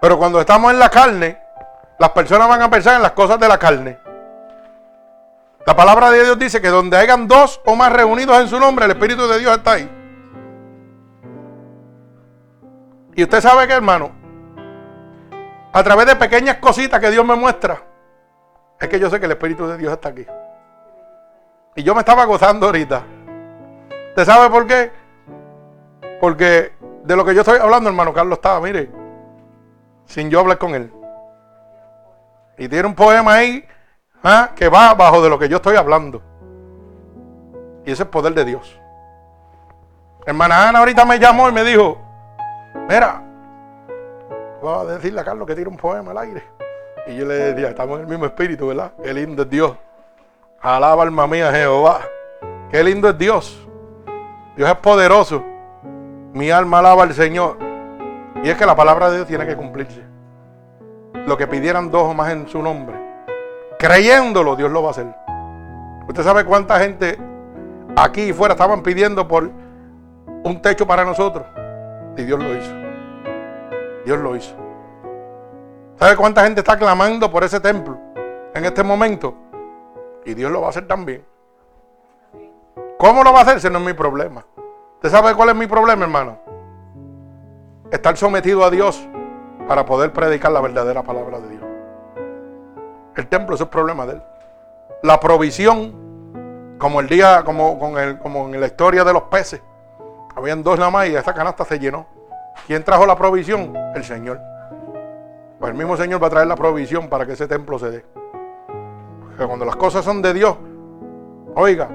[0.00, 1.38] Pero cuando estamos en la carne,
[1.98, 3.98] las personas van a pensar en las cosas de la carne.
[5.66, 8.86] La palabra de Dios dice que donde hayan dos o más reunidos en su nombre,
[8.86, 9.90] el Espíritu de Dios está ahí.
[13.14, 14.10] Y usted sabe que, hermano,
[15.72, 17.89] a través de pequeñas cositas que Dios me muestra,
[18.80, 20.26] es que yo sé que el Espíritu de Dios está aquí.
[21.76, 23.02] Y yo me estaba gozando ahorita.
[24.08, 24.90] ¿Usted sabe por qué?
[26.20, 26.72] Porque
[27.04, 28.90] de lo que yo estoy hablando, hermano Carlos estaba, mire,
[30.06, 30.92] sin yo hablar con él.
[32.58, 33.66] Y tiene un poema ahí
[34.22, 34.50] ¿ah?
[34.54, 36.22] que va bajo de lo que yo estoy hablando.
[37.84, 38.78] Y ese es el poder de Dios.
[40.26, 41.98] Hermana Ana ahorita me llamó y me dijo,
[42.88, 43.22] mira,
[44.60, 46.42] voy a decirle a Carlos que tire un poema al aire.
[47.06, 48.92] Y yo le decía, estamos en el mismo espíritu, ¿verdad?
[49.02, 49.76] Qué lindo es Dios.
[50.60, 52.00] Alaba alma mía Jehová.
[52.70, 53.66] Qué lindo es Dios.
[54.56, 55.42] Dios es poderoso.
[56.32, 57.56] Mi alma alaba al Señor.
[58.42, 60.02] Y es que la palabra de Dios tiene que cumplirse.
[61.26, 62.96] Lo que pidieran dos o más en su nombre.
[63.78, 65.06] Creyéndolo, Dios lo va a hacer.
[66.08, 67.18] Usted sabe cuánta gente
[67.96, 69.50] aquí y fuera estaban pidiendo por
[70.44, 71.46] un techo para nosotros.
[72.16, 72.72] Y Dios lo hizo.
[74.04, 74.69] Dios lo hizo.
[76.00, 77.98] ¿Sabe cuánta gente está clamando por ese templo
[78.54, 79.34] en este momento?
[80.24, 81.22] Y Dios lo va a hacer también.
[82.98, 83.58] ¿Cómo lo va a hacer?
[83.58, 84.46] Ese no es mi problema.
[84.94, 86.38] ¿Usted sabe cuál es mi problema, hermano?
[87.90, 89.06] Estar sometido a Dios
[89.68, 91.64] para poder predicar la verdadera palabra de Dios.
[93.16, 94.22] El templo es el problema de él.
[95.02, 99.60] La provisión, como el día, como, con el, como en la historia de los peces.
[100.34, 102.06] Habían dos nada más y esa canasta se llenó.
[102.66, 103.76] ¿Quién trajo la provisión?
[103.94, 104.40] El Señor.
[105.60, 108.04] Pues el mismo Señor va a traer la provisión para que ese templo se dé.
[109.20, 110.56] Porque cuando las cosas son de Dios,
[111.54, 111.90] oiga,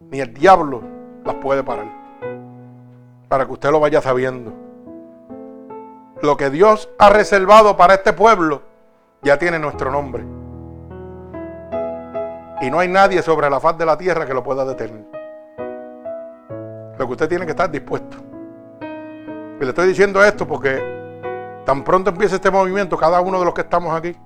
[0.00, 0.82] ni el diablo
[1.24, 1.86] las puede parar.
[3.28, 4.52] Para que usted lo vaya sabiendo.
[6.20, 8.62] Lo que Dios ha reservado para este pueblo
[9.22, 10.24] ya tiene nuestro nombre.
[12.60, 15.06] Y no hay nadie sobre la faz de la tierra que lo pueda detener.
[16.98, 18.16] Lo que usted tiene que estar dispuesto.
[19.60, 20.97] Y le estoy diciendo esto porque
[21.68, 24.16] tan pronto empiece este movimiento, cada uno de los que estamos aquí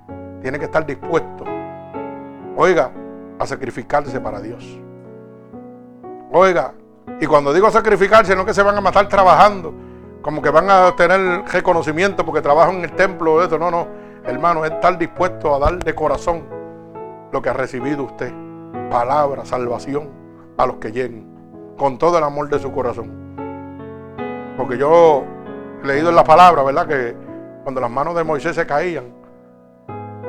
[0.40, 1.42] tiene que estar dispuesto,
[2.56, 2.92] oiga,
[3.36, 4.78] a sacrificarse para Dios.
[6.30, 6.72] Oiga,
[7.20, 9.74] y cuando digo sacrificarse, no que se van a matar trabajando,
[10.22, 13.88] como que van a tener reconocimiento porque trabajan en el templo, esto, no, no.
[14.22, 16.44] hermano, es estar dispuesto a dar de corazón
[17.32, 18.32] lo que ha recibido usted.
[18.88, 20.10] Palabra, salvación
[20.58, 21.74] a los que lleguen.
[21.76, 23.10] Con todo el amor de su corazón.
[24.56, 25.24] Porque yo
[25.82, 26.86] he leído en la palabra, ¿verdad?
[26.86, 27.31] Que
[27.62, 29.04] cuando las manos de Moisés se caían,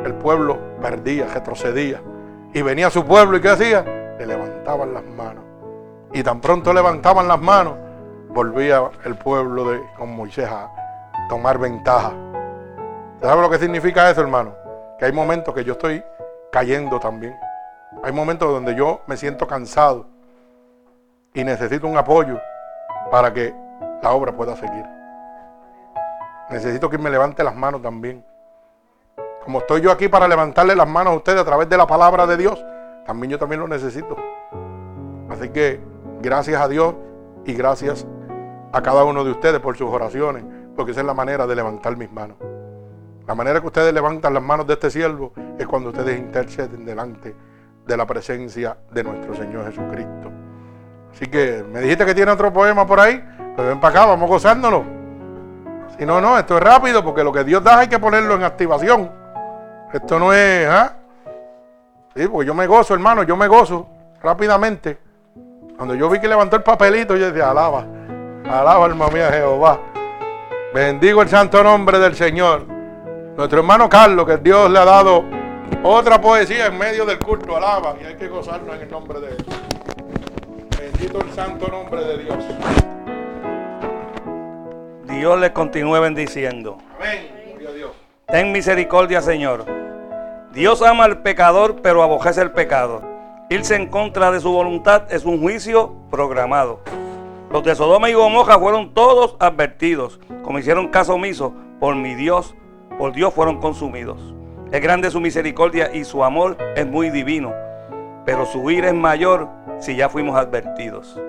[0.03, 2.01] el pueblo perdía, retrocedía.
[2.53, 3.83] Y venía su pueblo y ¿qué hacía?
[4.19, 5.43] Le levantaban las manos.
[6.11, 7.73] Y tan pronto levantaban las manos,
[8.29, 10.69] volvía el pueblo de, con Moisés a
[11.27, 12.11] tomar ventaja.
[13.21, 14.53] ¿Sabe lo que significa eso, hermano?
[14.99, 16.03] Que hay momentos que yo estoy
[16.51, 17.35] cayendo también.
[18.03, 20.05] Hay momentos donde yo me siento cansado
[21.33, 22.39] y necesito un apoyo
[23.09, 23.53] para que
[24.01, 24.85] la obra pueda seguir.
[26.53, 28.23] Necesito que me levante las manos también.
[29.43, 32.27] Como estoy yo aquí para levantarle las manos a ustedes a través de la palabra
[32.27, 32.63] de Dios,
[33.07, 34.15] también yo también lo necesito.
[35.31, 35.81] Así que
[36.21, 36.93] gracias a Dios
[37.43, 38.05] y gracias
[38.71, 41.97] a cada uno de ustedes por sus oraciones, porque esa es la manera de levantar
[41.97, 42.37] mis manos.
[43.25, 47.35] La manera que ustedes levantan las manos de este siervo es cuando ustedes interceden delante
[47.83, 50.31] de la presencia de nuestro Señor Jesucristo.
[51.11, 53.23] Así que me dijiste que tiene otro poema por ahí,
[53.55, 55.02] pues ven para acá, vamos gozándonos.
[55.97, 58.43] Si no, no, esto es rápido porque lo que Dios da hay que ponerlo en
[58.43, 59.12] activación.
[59.93, 60.93] Esto no es, ¿ah?
[62.15, 63.88] Sí, porque yo me gozo, hermano, yo me gozo
[64.21, 64.97] rápidamente.
[65.77, 67.86] Cuando yo vi que levantó el papelito, yo decía, alaba,
[68.45, 69.79] alaba alma mía Jehová.
[70.73, 72.65] Bendigo el santo nombre del Señor.
[73.36, 75.23] Nuestro hermano Carlos, que Dios le ha dado
[75.84, 79.27] otra poesía en medio del culto, alaba, y hay que gozarnos en el nombre de
[79.29, 79.45] Él.
[80.79, 82.43] Bendito el santo nombre de Dios.
[85.13, 86.78] Dios les continúe bendiciendo.
[86.99, 87.30] Amén.
[87.76, 87.91] Dios.
[88.28, 89.65] Ten misericordia, Señor.
[90.54, 93.02] Dios ama al pecador, pero aborrece el pecado.
[93.49, 96.82] Irse en contra de su voluntad es un juicio programado.
[97.52, 100.19] Los de Sodoma y Gomorra fueron todos advertidos.
[100.43, 102.56] Como hicieron caso omiso, por mi Dios,
[102.97, 104.34] por Dios fueron consumidos.
[104.71, 107.54] Es grande su misericordia y su amor es muy divino.
[108.26, 109.47] Pero su ira es mayor
[109.80, 111.20] si ya fuimos advertidos.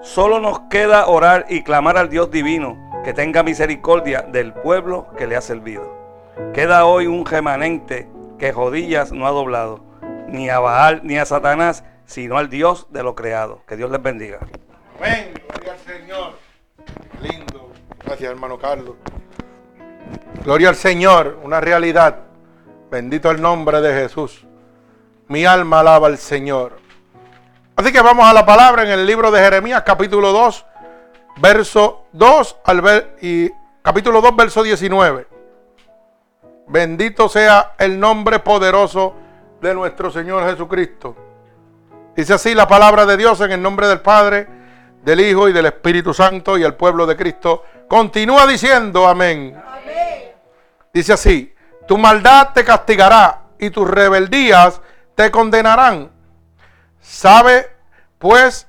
[0.00, 5.26] Solo nos queda orar y clamar al Dios divino que tenga misericordia del pueblo que
[5.26, 5.96] le ha servido.
[6.54, 9.80] Queda hoy un remanente que rodillas no ha doblado,
[10.28, 13.62] ni a Baal ni a Satanás, sino al Dios de lo creado.
[13.66, 14.38] Que Dios les bendiga.
[14.98, 15.32] Amén.
[15.52, 16.32] Gloria al Señor.
[17.20, 17.70] Lindo.
[18.04, 18.94] Gracias, hermano Carlos.
[20.44, 21.40] Gloria al Señor.
[21.42, 22.20] Una realidad.
[22.90, 24.46] Bendito el nombre de Jesús.
[25.26, 26.78] Mi alma alaba al Señor.
[27.78, 30.66] Así que vamos a la palabra en el libro de Jeremías, capítulo 2,
[31.36, 33.48] verso 2 al ver, y
[33.82, 35.28] capítulo 2, verso 19.
[36.66, 39.14] Bendito sea el nombre poderoso
[39.60, 41.14] de nuestro Señor Jesucristo.
[42.16, 44.48] Dice así la palabra de Dios en el nombre del Padre,
[45.04, 47.62] del Hijo y del Espíritu Santo y el pueblo de Cristo.
[47.86, 49.56] Continúa diciendo amén.
[49.64, 50.32] Amén.
[50.92, 51.54] Dice así,
[51.86, 54.80] tu maldad te castigará y tus rebeldías
[55.14, 56.17] te condenarán.
[57.00, 57.70] Sabe
[58.18, 58.66] pues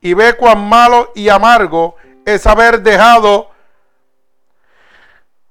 [0.00, 3.50] y ve cuán malo y amargo es haber dejado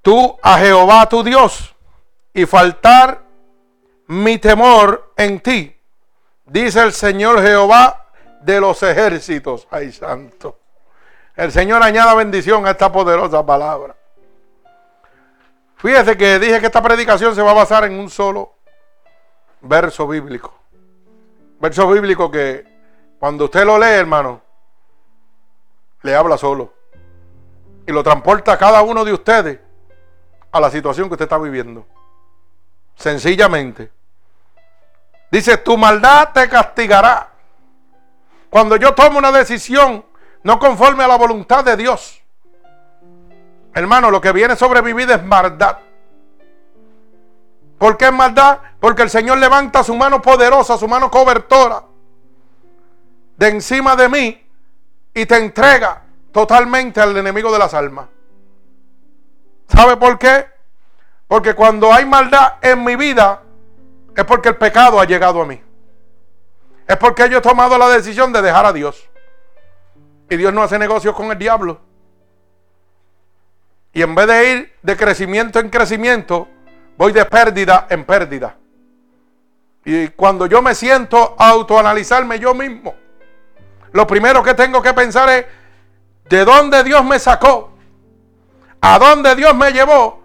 [0.02, 1.74] tú a Jehová tu Dios
[2.32, 3.22] y faltar
[4.06, 5.76] mi temor en ti.
[6.44, 8.06] Dice el Señor Jehová
[8.40, 9.68] de los ejércitos.
[9.70, 10.58] Ay, santo.
[11.36, 13.94] El Señor añada bendición a esta poderosa palabra.
[15.76, 18.54] Fíjese que dije que esta predicación se va a basar en un solo
[19.62, 20.59] verso bíblico.
[21.60, 22.66] Verso bíblico que
[23.18, 24.40] cuando usted lo lee, hermano,
[26.02, 26.72] le habla solo.
[27.86, 29.60] Y lo transporta a cada uno de ustedes
[30.50, 31.86] a la situación que usted está viviendo.
[32.96, 33.90] Sencillamente.
[35.30, 37.28] Dice, tu maldad te castigará.
[38.48, 40.04] Cuando yo tomo una decisión
[40.42, 42.20] no conforme a la voluntad de Dios.
[43.74, 45.76] Hermano, lo que viene sobre mi vida es maldad.
[47.80, 48.58] ¿Por qué es maldad?
[48.78, 51.82] Porque el Señor levanta su mano poderosa, su mano cobertora
[53.38, 54.46] de encima de mí
[55.14, 58.08] y te entrega totalmente al enemigo de las almas.
[59.66, 60.44] ¿Sabe por qué?
[61.26, 63.44] Porque cuando hay maldad en mi vida
[64.14, 65.58] es porque el pecado ha llegado a mí.
[66.86, 69.08] Es porque yo he tomado la decisión de dejar a Dios.
[70.28, 71.80] Y Dios no hace negocios con el diablo.
[73.94, 76.46] Y en vez de ir de crecimiento en crecimiento,
[77.00, 78.54] voy de pérdida en pérdida.
[79.86, 82.94] Y cuando yo me siento a autoanalizarme yo mismo,
[83.92, 85.46] lo primero que tengo que pensar es
[86.28, 87.72] de dónde Dios me sacó,
[88.82, 90.22] a dónde Dios me llevó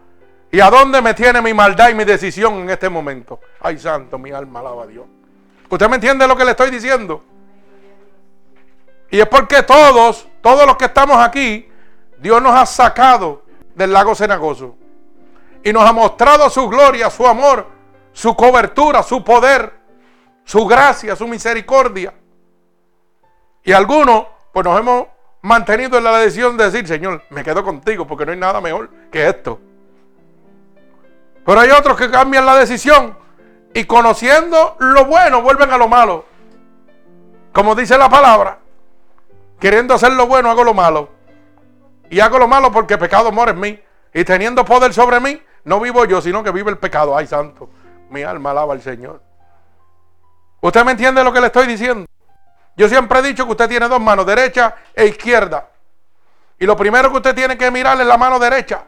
[0.51, 3.39] y a dónde me tiene mi maldad y mi decisión en este momento.
[3.61, 5.05] Ay, santo, mi alma alaba a Dios.
[5.69, 7.23] ¿Usted me entiende lo que le estoy diciendo?
[9.09, 11.69] Y es porque todos, todos los que estamos aquí,
[12.17, 13.43] Dios nos ha sacado
[13.76, 14.76] del lago cenagoso.
[15.66, 17.66] Y nos ha mostrado su gloria, su amor,
[18.13, 19.74] su cobertura, su poder,
[20.43, 22.13] su gracia, su misericordia.
[23.63, 25.07] Y algunos, pues nos hemos
[25.41, 28.91] mantenido en la decisión de decir, Señor, me quedo contigo porque no hay nada mejor
[29.11, 29.59] que esto.
[31.43, 33.18] Pero hay otros que cambian la decisión
[33.74, 36.26] y conociendo lo bueno vuelven a lo malo.
[37.51, 38.59] Como dice la palabra,
[39.59, 41.09] queriendo hacer lo bueno hago lo malo.
[42.11, 43.80] Y hago lo malo porque pecado mora en mí.
[44.13, 47.18] Y teniendo poder sobre mí, no vivo yo, sino que vive el pecado.
[47.18, 47.70] Ay, santo,
[48.09, 49.22] mi alma alaba al Señor.
[50.61, 52.07] ¿Usted me entiende lo que le estoy diciendo?
[52.78, 55.70] Yo siempre he dicho que usted tiene dos manos, derecha e izquierda.
[56.59, 58.86] Y lo primero que usted tiene que mirar es la mano derecha.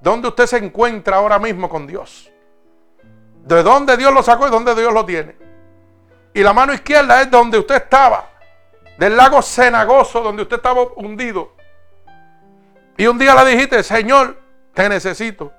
[0.00, 2.30] ¿Dónde usted se encuentra ahora mismo con Dios?
[3.44, 5.36] ¿De dónde Dios lo sacó y dónde Dios lo tiene?
[6.32, 8.28] Y la mano izquierda es donde usted estaba,
[8.98, 11.52] del lago cenagoso, donde usted estaba hundido.
[12.96, 14.36] Y un día le dijiste, Señor,
[14.76, 15.52] te necesito.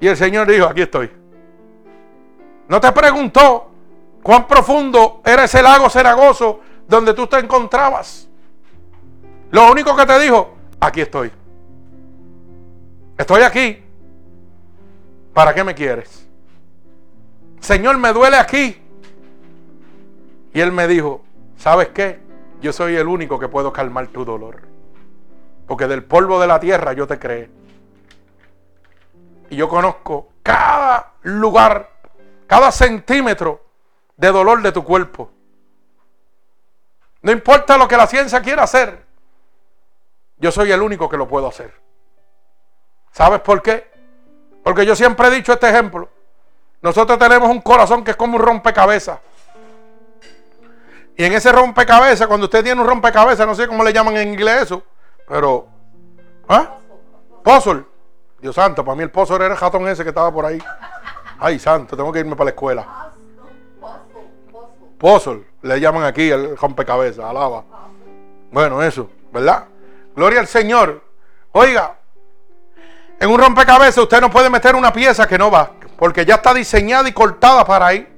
[0.00, 1.08] Y el Señor dijo, aquí estoy.
[2.68, 3.70] No te preguntó
[4.24, 6.58] cuán profundo era ese lago cenagoso
[6.88, 8.28] donde tú te encontrabas.
[9.52, 11.30] Lo único que te dijo, aquí estoy.
[13.16, 13.84] Estoy aquí.
[15.32, 16.28] ¿Para qué me quieres?
[17.60, 18.82] Señor, me duele aquí.
[20.52, 21.22] Y él me dijo,
[21.56, 22.18] ¿sabes qué?
[22.60, 24.62] Yo soy el único que puedo calmar tu dolor.
[25.68, 27.57] Porque del polvo de la tierra yo te creé.
[29.50, 31.90] Y yo conozco cada lugar,
[32.46, 33.64] cada centímetro
[34.16, 35.30] de dolor de tu cuerpo.
[37.22, 39.04] No importa lo que la ciencia quiera hacer.
[40.38, 41.74] Yo soy el único que lo puedo hacer.
[43.12, 43.90] ¿Sabes por qué?
[44.62, 46.08] Porque yo siempre he dicho este ejemplo.
[46.80, 49.18] Nosotros tenemos un corazón que es como un rompecabezas.
[51.16, 54.28] Y en ese rompecabezas, cuando usted tiene un rompecabezas, no sé cómo le llaman en
[54.28, 54.84] inglés eso,
[55.26, 55.66] pero.
[56.48, 56.76] ¿Ah?
[57.42, 57.84] Puzzle.
[58.40, 60.62] Dios santo, para mí el puzzle era el ratón ese que estaba por ahí.
[61.40, 63.10] Ay, santo, tengo que irme para la escuela.
[64.98, 67.64] Puzzle, le llaman aquí el rompecabezas, alaba.
[68.50, 69.66] Bueno, eso, ¿verdad?
[70.14, 71.02] Gloria al Señor.
[71.52, 71.96] Oiga,
[73.20, 76.54] en un rompecabezas usted no puede meter una pieza que no va, porque ya está
[76.54, 78.14] diseñada y cortada para ahí.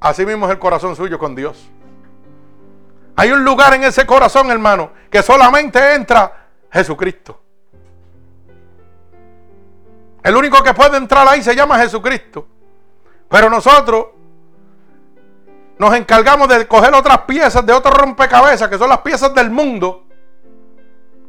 [0.00, 1.68] Así mismo es el corazón suyo con Dios.
[3.16, 7.41] Hay un lugar en ese corazón, hermano, que solamente entra Jesucristo.
[10.22, 12.46] El único que puede entrar ahí se llama Jesucristo.
[13.28, 14.06] Pero nosotros
[15.78, 20.06] nos encargamos de coger otras piezas de otro rompecabezas, que son las piezas del mundo.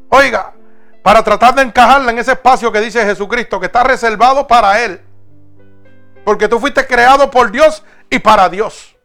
[0.10, 0.54] Oiga,
[1.02, 5.02] para tratar de encajarla en ese espacio que dice Jesucristo, que está reservado para Él.
[6.24, 8.96] Porque tú fuiste creado por Dios y para Dios.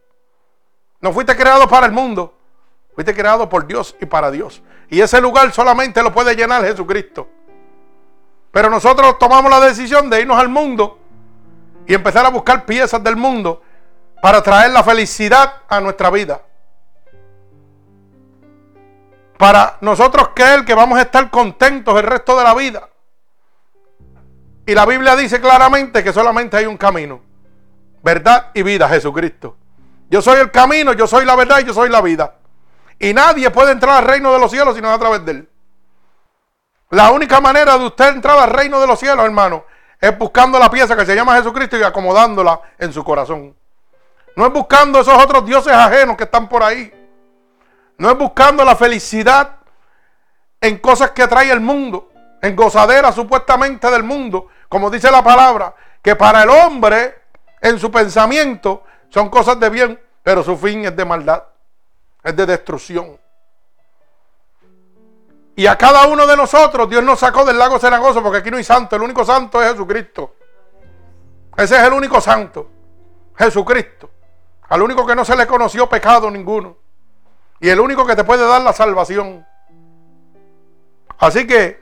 [1.01, 2.35] No fuiste creado para el mundo.
[2.95, 4.61] Fuiste creado por Dios y para Dios.
[4.91, 7.29] Y ese lugar solamente lo puede llenar Jesucristo.
[8.51, 10.99] Pero nosotros tomamos la decisión de irnos al mundo
[11.87, 13.63] y empezar a buscar piezas del mundo
[14.23, 16.43] para traer la felicidad a nuestra vida
[19.39, 22.89] para nosotros creer que vamos a estar contentos el resto de la vida.
[24.67, 27.23] Y la Biblia dice claramente que solamente hay un camino.
[28.03, 29.57] Verdad y vida, Jesucristo.
[30.11, 32.35] Yo soy el camino, yo soy la verdad y yo soy la vida.
[32.99, 35.49] Y nadie puede entrar al reino de los cielos sino a través de él.
[36.91, 39.65] La única manera de usted entrar al reino de los cielos, hermano,
[40.01, 43.55] es buscando la pieza que se llama Jesucristo y acomodándola en su corazón.
[44.37, 46.93] No es buscando esos otros dioses ajenos que están por ahí.
[47.99, 49.57] No es buscando la felicidad
[50.61, 52.11] en cosas que trae el mundo,
[52.41, 57.23] en gozadera supuestamente del mundo, como dice la palabra, que para el hombre
[57.61, 61.43] en su pensamiento son cosas de bien, pero su fin es de maldad,
[62.23, 63.19] es de destrucción.
[65.59, 68.59] Y a cada uno de nosotros Dios nos sacó del lago cenagoso, porque aquí no
[68.59, 70.37] hay santo, el único santo es Jesucristo.
[71.57, 72.71] Ese es el único santo,
[73.37, 74.09] Jesucristo.
[74.69, 76.77] Al único que no se le conoció pecado ninguno.
[77.59, 79.45] Y el único que te puede dar la salvación.
[81.19, 81.81] Así que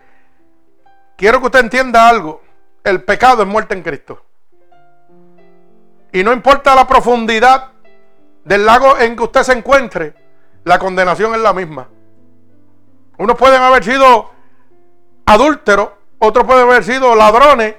[1.15, 2.41] quiero que usted entienda algo.
[2.83, 4.25] El pecado es muerte en Cristo.
[6.13, 7.73] Y no importa la profundidad
[8.43, 10.15] del lago en que usted se encuentre,
[10.65, 11.89] la condenación es la misma.
[13.19, 14.31] Unos pueden haber sido
[15.25, 17.75] adúlteros, otros pueden haber sido ladrones,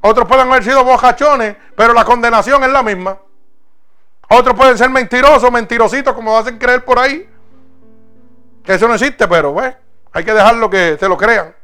[0.00, 3.18] otros pueden haber sido bojachones, pero la condenación es la misma.
[4.28, 7.28] Otros pueden ser mentirosos, mentirositos, como hacen creer por ahí.
[8.64, 9.74] Que eso no existe, pero pues,
[10.12, 11.54] hay que dejarlo que se lo crean.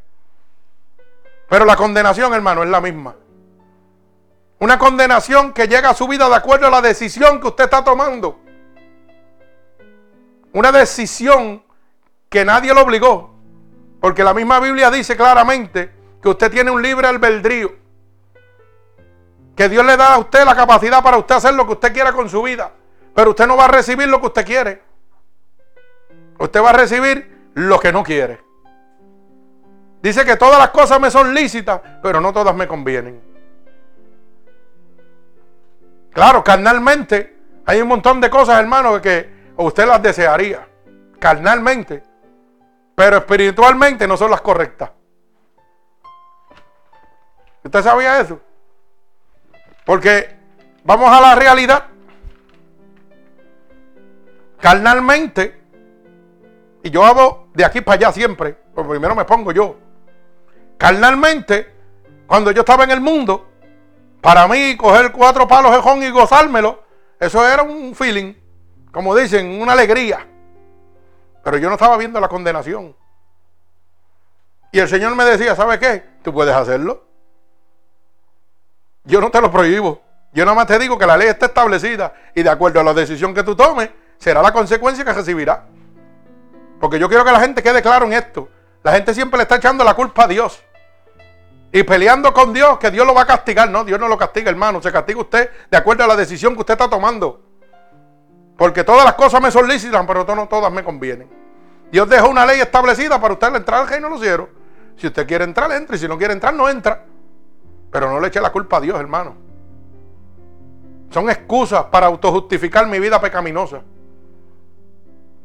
[1.49, 3.17] Pero la condenación, hermano, es la misma.
[4.61, 7.83] Una condenación que llega a su vida de acuerdo a la decisión que usted está
[7.83, 8.39] tomando.
[10.53, 11.63] Una decisión
[12.29, 13.35] que nadie lo obligó.
[14.01, 15.91] Porque la misma Biblia dice claramente
[16.23, 17.73] que usted tiene un libre albedrío.
[19.57, 22.13] Que Dios le da a usted la capacidad para usted hacer lo que usted quiera
[22.13, 22.73] con su vida.
[23.15, 24.83] Pero usted no va a recibir lo que usted quiere.
[26.39, 28.41] Usted va a recibir lo que no quiere.
[30.01, 33.21] Dice que todas las cosas me son lícitas, pero no todas me convienen.
[36.13, 40.67] Claro, carnalmente hay un montón de cosas, hermano, que usted las desearía.
[41.19, 42.08] Carnalmente.
[42.99, 44.91] Pero espiritualmente no son las correctas.
[47.63, 48.41] ¿Usted sabía eso?
[49.87, 50.37] Porque
[50.83, 51.85] vamos a la realidad.
[54.61, 55.61] Carnalmente,
[56.83, 59.77] y yo hago de aquí para allá siempre, porque primero me pongo yo.
[60.77, 61.73] Carnalmente,
[62.27, 63.49] cuando yo estaba en el mundo,
[64.21, 66.83] para mí coger cuatro palos de jón y gozármelo,
[67.21, 68.35] eso era un feeling,
[68.91, 70.27] como dicen, una alegría.
[71.49, 72.95] Pero yo no estaba viendo la condenación.
[74.71, 76.05] Y el Señor me decía, ¿sabe qué?
[76.23, 77.07] Tú puedes hacerlo.
[79.05, 80.03] Yo no te lo prohíbo.
[80.35, 82.93] Yo nada más te digo que la ley está establecida y de acuerdo a la
[82.93, 83.89] decisión que tú tomes,
[84.19, 85.65] será la consecuencia que recibirá.
[86.79, 88.51] Porque yo quiero que la gente quede claro en esto.
[88.83, 90.63] La gente siempre le está echando la culpa a Dios.
[91.73, 93.71] Y peleando con Dios, que Dios lo va a castigar.
[93.71, 94.83] No, Dios no lo castiga, hermano.
[94.83, 97.48] Se castiga usted de acuerdo a la decisión que usted está tomando.
[98.59, 101.29] Porque todas las cosas me son lícitas, pero no todas me convienen.
[101.93, 104.49] Dios dejó una ley establecida para usted entrar al reino de los cielos.
[104.97, 105.95] Si usted quiere entrar, entre.
[105.95, 107.05] Y si no quiere entrar, no entra.
[107.93, 109.37] Pero no le eche la culpa a Dios, hermano.
[111.11, 113.81] Son excusas para autojustificar mi vida pecaminosa.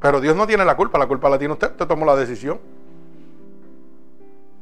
[0.02, 1.70] Pero Dios no tiene la culpa, la culpa la tiene usted.
[1.70, 2.60] Usted tomó la decisión.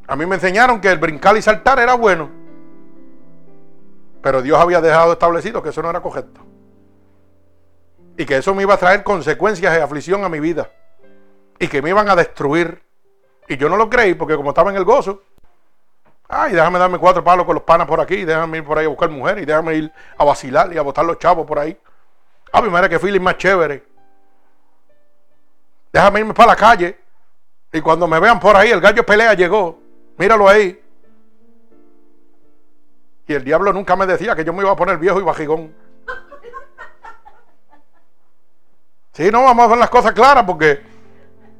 [0.08, 2.30] A mí me enseñaron que el brincar y saltar era bueno.
[4.22, 6.51] Pero Dios había dejado establecido que eso no era correcto.
[8.22, 10.69] Y que eso me iba a traer consecuencias de aflicción a mi vida.
[11.57, 12.80] Y que me iban a destruir.
[13.47, 15.24] Y yo no lo creí porque como estaba en el gozo.
[16.30, 18.24] Ay, déjame darme cuatro palos con los panas por aquí.
[18.24, 19.41] Déjame ir por ahí a buscar mujeres.
[19.41, 21.76] Y déjame ir a vacilar y a botar los chavos por ahí.
[22.51, 23.84] A mi madre que feeling más chévere.
[25.91, 26.99] Déjame irme para la calle.
[27.74, 29.80] Y cuando me vean por ahí, el gallo pelea llegó.
[30.19, 30.80] Míralo ahí.
[33.26, 35.74] Y el diablo nunca me decía que yo me iba a poner viejo y bajigón.
[39.14, 40.82] Sí, no, vamos a ver las cosas claras porque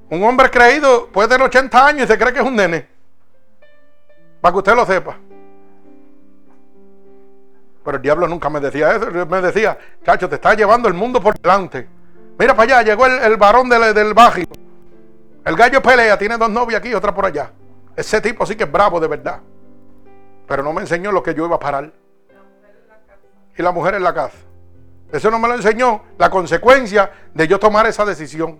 [0.10, 2.88] un hombre creído puede tener 80 años y se cree que es un nene.
[4.40, 5.18] Para que usted lo sepa.
[7.84, 9.12] Pero el diablo nunca me decía eso.
[9.26, 11.88] Me decía, chacho, te está llevando el mundo por delante.
[12.38, 14.16] Mira para allá, llegó el, varón del, del
[15.46, 17.52] El gallo pelea, tiene dos novias aquí y otra por allá.
[17.96, 19.42] Ese tipo sí que es bravo de verdad.
[20.48, 21.92] Pero no me enseñó lo que yo iba a parar.
[23.58, 24.38] Y la mujer en la casa.
[25.12, 28.60] Eso no me lo enseñó la consecuencia de yo tomar esa decisión.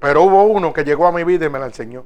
[0.00, 2.04] Pero hubo uno que llegó a mi vida y me la enseñó.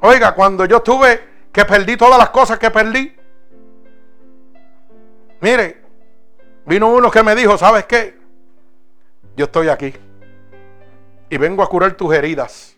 [0.00, 1.20] Oiga, cuando yo estuve
[1.52, 3.16] que perdí todas las cosas que perdí.
[5.40, 5.82] Mire,
[6.66, 8.16] vino uno que me dijo, ¿sabes qué?
[9.36, 9.94] Yo estoy aquí.
[11.28, 12.76] Y vengo a curar tus heridas.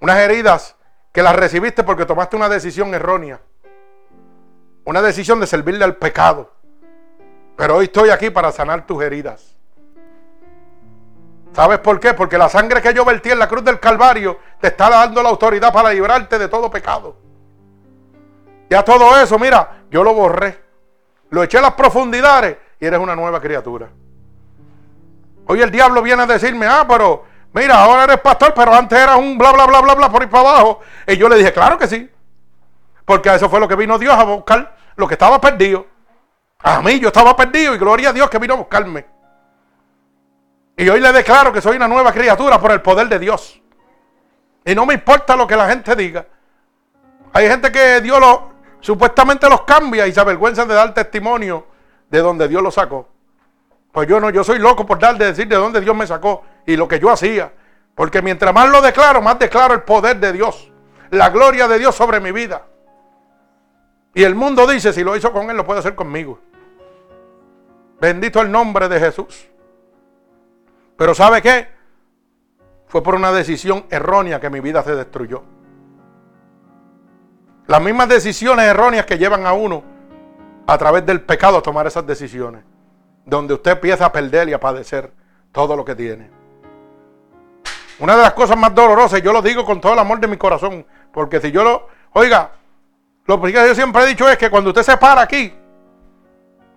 [0.00, 0.76] Unas heridas
[1.12, 3.40] que las recibiste porque tomaste una decisión errónea.
[4.84, 6.52] Una decisión de servirle al pecado.
[7.58, 9.56] Pero hoy estoy aquí para sanar tus heridas.
[11.52, 12.14] ¿Sabes por qué?
[12.14, 15.28] Porque la sangre que yo vertí en la cruz del Calvario te está dando la
[15.28, 17.16] autoridad para librarte de todo pecado.
[18.70, 20.56] Ya todo eso, mira, yo lo borré.
[21.30, 23.88] Lo eché a las profundidades y eres una nueva criatura.
[25.46, 29.16] Hoy el diablo viene a decirme, ah, pero Mira, ahora eres pastor, pero antes eras
[29.16, 30.80] un bla, bla, bla, bla, bla por ir para abajo.
[31.06, 32.08] Y yo le dije, claro que sí.
[33.04, 35.86] Porque a eso fue lo que vino Dios a buscar, lo que estaba perdido.
[36.60, 39.06] A mí yo estaba perdido y gloria a Dios que vino a buscarme.
[40.76, 43.60] Y hoy le declaro que soy una nueva criatura por el poder de Dios.
[44.64, 46.26] Y no me importa lo que la gente diga.
[47.32, 51.66] Hay gente que Dios lo, supuestamente los cambia y se avergüenzan de dar testimonio
[52.10, 53.08] de donde Dios los sacó.
[53.92, 56.44] Pues yo no, yo soy loco por dar de decir de dónde Dios me sacó
[56.66, 57.52] y lo que yo hacía.
[57.94, 60.70] Porque mientras más lo declaro, más declaro el poder de Dios,
[61.10, 62.62] la gloria de Dios sobre mi vida.
[64.14, 66.40] Y el mundo dice, si lo hizo con él, lo puede hacer conmigo.
[68.00, 69.48] Bendito el nombre de Jesús.
[70.96, 71.68] Pero ¿sabe qué?
[72.86, 75.42] Fue por una decisión errónea que mi vida se destruyó.
[77.66, 79.82] Las mismas decisiones erróneas que llevan a uno
[80.66, 82.64] a través del pecado a tomar esas decisiones.
[83.24, 85.12] Donde usted empieza a perder y a padecer
[85.52, 86.30] todo lo que tiene.
[87.98, 90.36] Una de las cosas más dolorosas, yo lo digo con todo el amor de mi
[90.36, 92.52] corazón, porque si yo lo, oiga,
[93.26, 95.52] lo que yo siempre he dicho es que cuando usted se para aquí,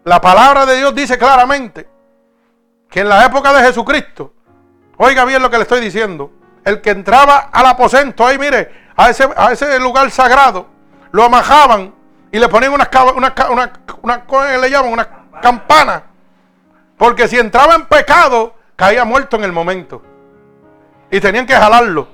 [0.04, 1.88] la palabra de Dios dice claramente
[2.90, 4.34] que en la época de Jesucristo,
[4.98, 6.32] oiga bien lo que le estoy diciendo,
[6.66, 10.68] el que entraba al aposento ahí, mire, a ese, a ese lugar sagrado,
[11.12, 11.94] lo amajaban
[12.32, 14.94] y le ponían unas, una, una, una, le llaman?
[14.94, 15.08] Una
[15.42, 16.04] campana.
[16.98, 20.02] Porque si entraba en pecado, caía muerto en el momento.
[21.10, 22.08] Y tenían que jalarlo.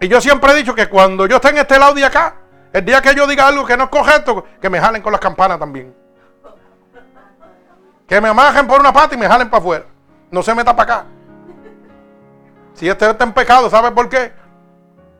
[0.00, 2.34] Y yo siempre he dicho que cuando yo esté en este lado de acá,
[2.76, 5.20] el día que yo diga algo que no es correcto, que me jalen con las
[5.20, 5.96] campanas también.
[8.06, 9.84] Que me amajen por una pata y me jalen para afuera.
[10.30, 11.06] No se meta para acá.
[12.74, 14.30] Si este está en pecado, ¿sabe por qué?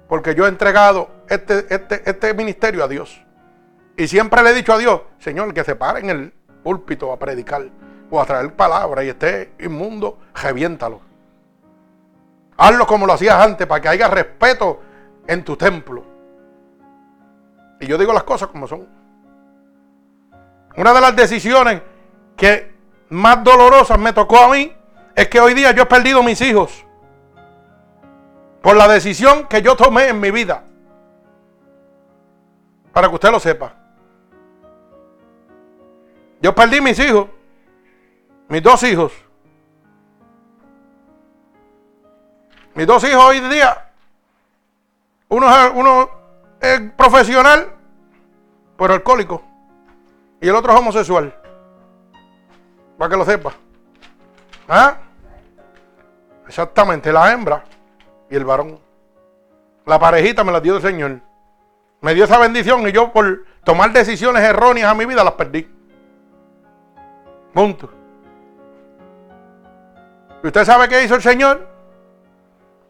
[0.07, 3.25] Porque yo he entregado este, este, este ministerio a Dios.
[3.97, 7.19] Y siempre le he dicho a Dios, Señor, que se pare en el púlpito a
[7.19, 7.63] predicar
[8.11, 11.01] o a traer palabras y esté inmundo, reviéntalo.
[12.59, 14.83] Hazlo como lo hacías antes para que haya respeto
[15.27, 16.16] en tu templo.
[17.81, 18.89] Y yo digo las cosas como son.
[20.77, 21.83] Una de las decisiones
[22.37, 22.75] que
[23.09, 24.73] más dolorosas me tocó a mí
[25.15, 26.85] es que hoy día yo he perdido mis hijos
[28.63, 30.65] por la decisión que yo tomé en mi vida.
[32.93, 33.75] Para que usted lo sepa.
[36.41, 37.29] Yo perdí mis hijos,
[38.49, 39.13] mis dos hijos.
[42.75, 43.91] Mis dos hijos hoy día,
[45.29, 46.11] uno uno
[46.61, 47.73] es profesional,
[48.77, 49.43] pero alcohólico,
[50.41, 51.35] y el otro es homosexual.
[52.99, 53.53] Para que lo sepa.
[54.69, 54.97] ¿Ah?
[56.47, 57.65] Exactamente, la hembra
[58.31, 58.79] y el varón.
[59.85, 61.21] La parejita me la dio el Señor.
[62.01, 65.69] Me dio esa bendición y yo por tomar decisiones erróneas a mi vida las perdí.
[67.53, 67.91] Punto.
[70.43, 71.67] ¿Y usted sabe qué hizo el Señor?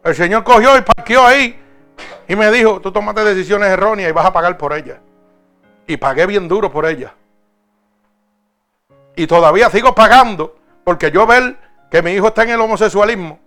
[0.03, 1.59] El Señor cogió y parqueó ahí
[2.27, 4.99] y me dijo, tú tomaste decisiones erróneas y vas a pagar por ellas.
[5.87, 7.11] Y pagué bien duro por ellas.
[9.15, 11.57] Y todavía sigo pagando porque yo ver
[11.89, 13.39] que mi hijo está en el homosexualismo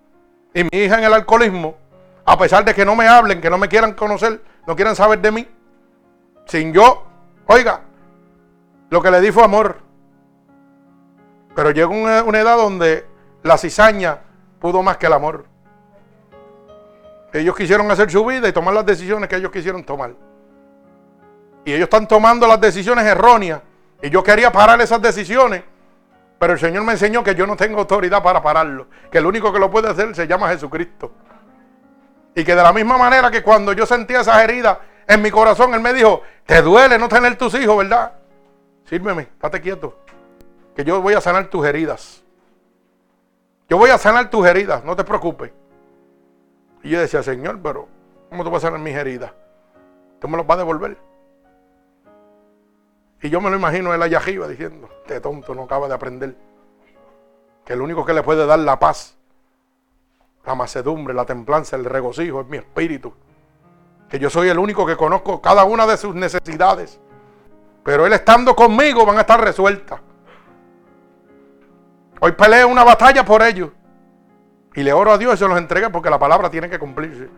[0.54, 1.76] y mi hija en el alcoholismo,
[2.24, 5.20] a pesar de que no me hablen, que no me quieran conocer, no quieran saber
[5.20, 5.48] de mí,
[6.46, 7.06] sin yo,
[7.46, 7.82] oiga,
[8.88, 9.78] lo que le di fue amor.
[11.54, 13.06] Pero llegó una, una edad donde
[13.42, 14.20] la cizaña
[14.58, 15.49] pudo más que el amor.
[17.32, 20.12] Ellos quisieron hacer su vida y tomar las decisiones que ellos quisieron tomar.
[21.64, 23.60] Y ellos están tomando las decisiones erróneas
[24.02, 25.62] y yo quería parar esas decisiones,
[26.38, 29.52] pero el Señor me enseñó que yo no tengo autoridad para pararlo, que el único
[29.52, 31.12] que lo puede hacer se llama Jesucristo.
[32.34, 35.74] Y que de la misma manera que cuando yo sentía esas heridas en mi corazón,
[35.74, 38.12] Él me dijo, te duele no tener tus hijos, ¿verdad?
[38.88, 39.98] Sírveme, estate quieto,
[40.74, 42.22] que yo voy a sanar tus heridas.
[43.68, 45.52] Yo voy a sanar tus heridas, no te preocupes.
[46.82, 47.88] Y yo decía, Señor, pero
[48.28, 49.32] ¿cómo tú vas a sanar mis heridas?
[50.20, 50.96] Tú me los vas a devolver.
[53.22, 56.36] Y yo me lo imagino él allá arriba diciendo, este tonto no acaba de aprender.
[57.64, 59.16] Que el único que le puede dar la paz,
[60.44, 63.12] la macedumbre, la templanza, el regocijo es mi espíritu.
[64.08, 66.98] Que yo soy el único que conozco cada una de sus necesidades.
[67.84, 70.00] Pero él estando conmigo van a estar resueltas.
[72.20, 73.70] Hoy peleo una batalla por ellos.
[74.74, 77.28] Y le oro a Dios y se los entregue porque la palabra tiene que cumplirse.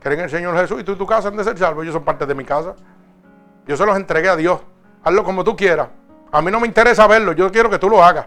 [0.00, 1.84] Creen en el Señor Jesús y tú y tu casa han de ser salvos.
[1.84, 2.74] Ellos son parte de mi casa.
[3.66, 4.60] Yo se los entregué a Dios.
[5.02, 5.88] Hazlo como tú quieras.
[6.32, 8.26] A mí no me interesa verlo, yo quiero que tú lo hagas.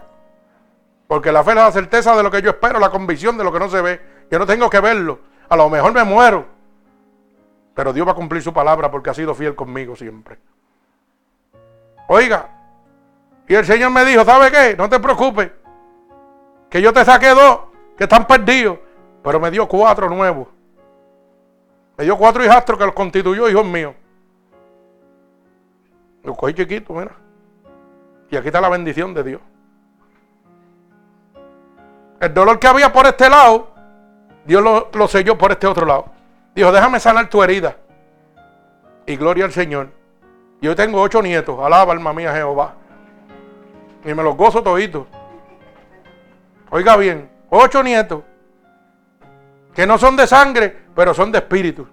[1.06, 3.52] Porque la fe es la certeza de lo que yo espero, la convicción de lo
[3.52, 4.00] que no se ve.
[4.30, 5.20] Yo no tengo que verlo.
[5.48, 6.46] A lo mejor me muero.
[7.74, 10.38] Pero Dios va a cumplir su palabra porque ha sido fiel conmigo siempre.
[12.08, 12.48] Oiga,
[13.46, 14.74] y el Señor me dijo, ¿sabe qué?
[14.76, 15.50] No te preocupes.
[16.70, 17.60] Que yo te saqué dos
[17.96, 18.78] que están perdidos.
[19.22, 20.48] Pero me dio cuatro nuevos.
[21.96, 23.94] Me dio cuatro hijastros que los constituyó hijos míos.
[26.22, 27.12] Lo cogí chiquito, mira.
[28.30, 29.40] Y aquí está la bendición de Dios.
[32.20, 33.68] El dolor que había por este lado,
[34.44, 34.62] Dios
[34.92, 36.06] lo, selló por este otro lado.
[36.54, 37.76] Dijo, déjame sanar tu herida.
[39.06, 39.88] Y gloria al Señor.
[40.60, 41.58] Yo tengo ocho nietos.
[41.60, 42.74] Alaba alma mía Jehová.
[44.04, 45.06] Y me los gozo toditos.
[46.70, 48.22] Oiga bien, ocho nietos.
[49.74, 51.86] Que no son de sangre, pero son de espíritu.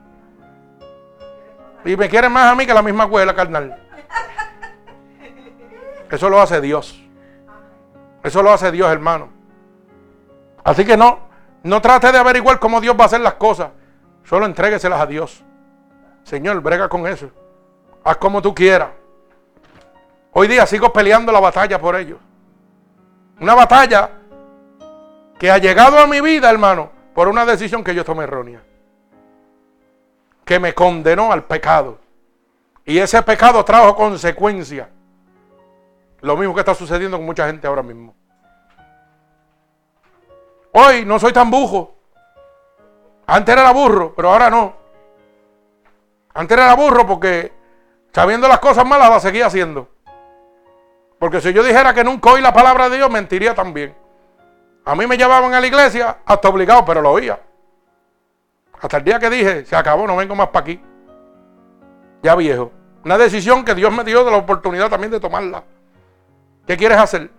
[1.85, 3.79] Y me quieren más a mí que la misma cuela carnal.
[6.09, 6.99] Eso lo hace Dios.
[8.23, 9.29] Eso lo hace Dios, hermano.
[10.63, 11.19] Así que no,
[11.63, 13.69] no trate de averiguar cómo Dios va a hacer las cosas.
[14.23, 15.43] Solo entrégueselas a Dios.
[16.23, 17.29] Señor, brega con eso.
[18.03, 18.89] Haz como tú quieras.
[20.31, 22.17] Hoy día sigo peleando la batalla por ellos.
[23.39, 24.09] Una batalla
[25.37, 28.63] que ha llegado a mi vida, hermano, por una decisión que yo tomé errónea.
[30.45, 31.99] Que me condenó al pecado.
[32.85, 34.87] Y ese pecado trajo consecuencias.
[36.21, 38.15] Lo mismo que está sucediendo con mucha gente ahora mismo.
[40.71, 41.95] Hoy no soy tan bujo.
[43.27, 44.75] Antes era burro, pero ahora no.
[46.33, 47.51] Antes era burro porque
[48.11, 49.89] sabiendo las cosas malas las seguía haciendo.
[51.17, 53.95] Porque si yo dijera que nunca oí la palabra de Dios, mentiría también.
[54.85, 57.39] A mí me llevaban a la iglesia hasta obligado, pero lo oía.
[58.79, 60.81] Hasta el día que dije, se acabó, no vengo más para aquí.
[62.21, 62.71] Ya viejo.
[63.03, 65.63] Una decisión que Dios me dio de la oportunidad también de tomarla.
[66.67, 67.31] ¿Qué quieres hacer?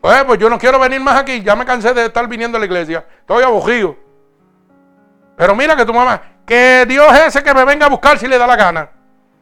[0.00, 1.42] Pues, pues yo no quiero venir más aquí.
[1.42, 3.04] Ya me cansé de estar viniendo a la iglesia.
[3.20, 3.96] Estoy aburrido.
[5.36, 8.26] Pero mira que tu mamá, que Dios es ese que me venga a buscar si
[8.26, 8.88] le da la gana.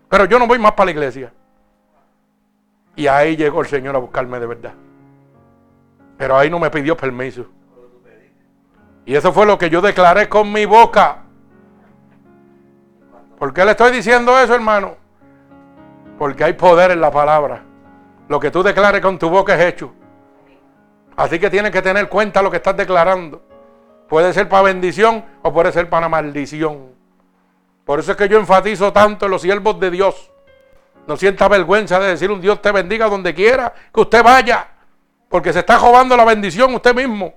[0.09, 1.33] Pero yo no voy más para la iglesia.
[2.97, 4.73] Y ahí llegó el Señor a buscarme de verdad.
[6.17, 7.47] Pero ahí no me pidió permiso.
[9.07, 11.25] Y eso fue lo que yo declaré con mi boca.
[13.39, 14.97] ¿Por qué le estoy diciendo eso, hermano?
[16.19, 17.63] Porque hay poder en la palabra.
[18.29, 19.93] Lo que tú declares con tu boca es hecho.
[21.17, 23.43] Así que tienes que tener cuenta lo que estás declarando.
[24.09, 26.95] Puede ser para bendición o puede ser para maldición.
[27.85, 30.31] Por eso es que yo enfatizo tanto en los siervos de Dios.
[31.07, 34.69] No sienta vergüenza de decir un Dios te bendiga donde quiera que usted vaya.
[35.35, 37.35] Porque se está robando la bendición usted mismo.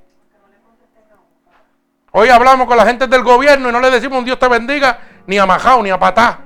[2.12, 5.00] Hoy hablamos con la gente del gobierno y no le decimos un Dios te bendiga
[5.26, 6.42] ni a majao ni a patá.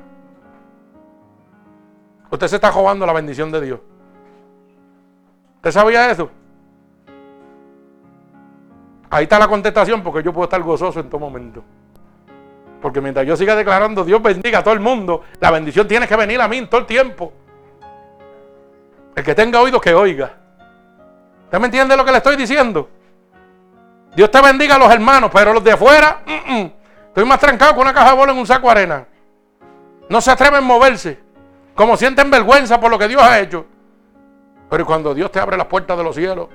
[2.29, 3.81] Usted se está robando la bendición de Dios.
[5.57, 6.31] ¿Usted sabía eso?
[9.09, 11.65] Ahí está la contestación porque yo puedo estar gozoso en todo momento.
[12.81, 16.15] Porque mientras yo siga declarando Dios bendiga a todo el mundo, la bendición tiene que
[16.15, 17.33] venir a mí en todo el tiempo.
[19.13, 20.40] El que tenga oídos que oiga.
[21.51, 22.87] ¿Usted me entiende lo que le estoy diciendo?
[24.15, 26.21] Dios te bendiga a los hermanos, pero los de afuera,
[27.07, 29.05] estoy más trancado con una caja de bola en un saco de arena.
[30.07, 31.19] No se atreven a moverse.
[31.75, 33.65] Como sienten vergüenza por lo que Dios ha hecho.
[34.69, 36.47] Pero cuando Dios te abre las puertas de los cielos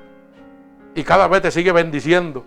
[0.95, 2.43] y cada vez te sigue bendiciendo.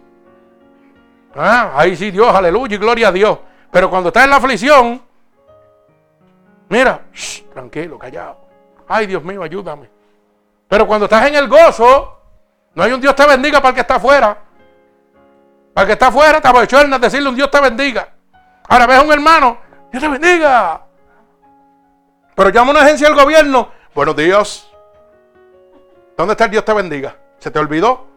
[1.35, 3.37] Ah, ahí sí, Dios, aleluya y gloria a Dios.
[3.69, 5.03] Pero cuando estás en la aflicción,
[6.67, 7.01] mira,
[7.53, 8.37] tranquilo, callado.
[8.87, 9.87] Ay, Dios mío, ayúdame.
[10.67, 12.18] Pero cuando estás en el gozo,
[12.75, 14.37] no hay un Dios te bendiga para el que está afuera.
[15.73, 18.09] Para el que está afuera, te abochornas decirle un Dios te bendiga.
[18.67, 19.57] Ahora ves un hermano,
[19.91, 20.81] Dios te bendiga.
[22.35, 23.69] Pero llama a una agencia del gobierno.
[23.93, 24.69] Buenos días.
[26.15, 27.15] ¿Dónde está el Dios te bendiga?
[27.39, 28.07] ¿Se te olvidó?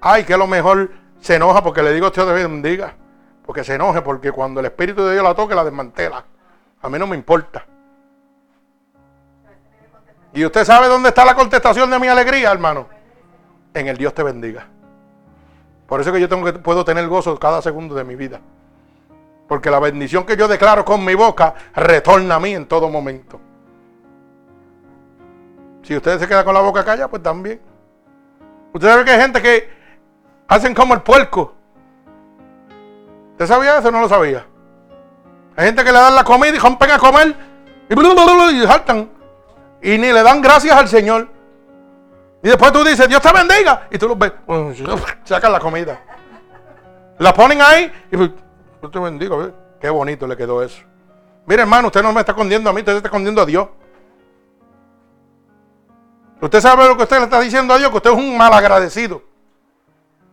[0.00, 2.94] Ay, que a lo mejor se enoja porque le digo Dios te bendiga
[3.44, 6.24] porque se enoje, porque cuando el Espíritu de Dios la toque, la desmantela.
[6.80, 7.64] A mí no me importa.
[10.32, 12.88] Y usted sabe dónde está la contestación de mi alegría, hermano.
[13.74, 14.66] En el Dios te bendiga.
[15.86, 18.40] Por eso que yo tengo que, puedo tener gozo cada segundo de mi vida.
[19.48, 23.40] Porque la bendición que yo declaro con mi boca retorna a mí en todo momento.
[25.82, 27.60] Si usted se queda con la boca calla, pues también.
[28.72, 29.68] Usted sabe que hay gente que
[30.48, 31.54] hacen como el puerco.
[33.32, 34.46] ¿Usted sabía eso o no lo sabía?
[35.56, 37.36] Hay gente que le dan la comida y rompen a comer
[37.88, 39.10] y, y saltan.
[39.82, 41.28] Y ni le dan gracias al Señor.
[42.42, 43.88] Y después tú dices, Dios te bendiga.
[43.90, 44.32] Y tú los ves,
[45.24, 46.00] sacan la comida.
[47.18, 48.32] La ponen ahí y Dios
[48.90, 49.52] te bendiga.
[49.80, 50.82] Qué bonito le quedó eso.
[51.46, 53.68] Mire, hermano, usted no me está escondiendo a mí, usted está escondiendo a Dios.
[56.40, 58.52] Usted sabe lo que usted le está diciendo a Dios, que usted es un mal
[58.52, 59.22] agradecido.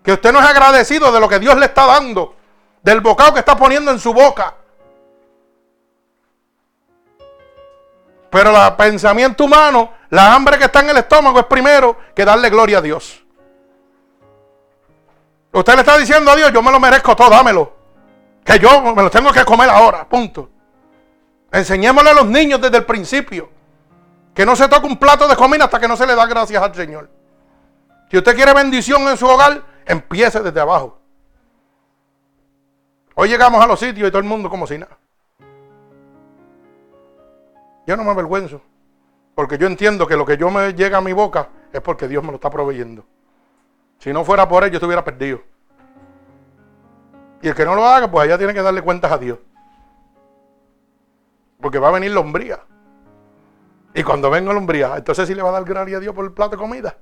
[0.04, 2.36] Que usted no es agradecido de lo que Dios le está dando
[2.82, 4.56] del bocado que está poniendo en su boca.
[8.30, 12.50] Pero el pensamiento humano, la hambre que está en el estómago es primero que darle
[12.50, 13.24] gloria a Dios.
[15.52, 17.74] Usted le está diciendo a Dios, yo me lo merezco todo, dámelo.
[18.44, 20.50] Que yo me lo tengo que comer ahora, punto.
[21.52, 23.50] Enseñémosle a los niños desde el principio
[24.34, 26.62] que no se toque un plato de comida hasta que no se le da gracias
[26.62, 27.10] al Señor.
[28.10, 31.00] Si usted quiere bendición en su hogar, empiece desde abajo.
[33.16, 34.98] Hoy llegamos a los sitios y todo el mundo como si nada.
[37.90, 38.62] Yo no me avergüenzo.
[39.34, 42.24] Porque yo entiendo que lo que yo me llega a mi boca es porque Dios
[42.24, 43.04] me lo está proveyendo.
[43.98, 45.42] Si no fuera por él, yo estuviera perdido.
[47.42, 49.40] Y el que no lo haga, pues allá tiene que darle cuentas a Dios.
[51.60, 52.60] Porque va a venir la hombría.
[53.96, 56.26] Y cuando venga la hombría, entonces sí le va a dar gracia a Dios por
[56.26, 56.96] el plato de comida.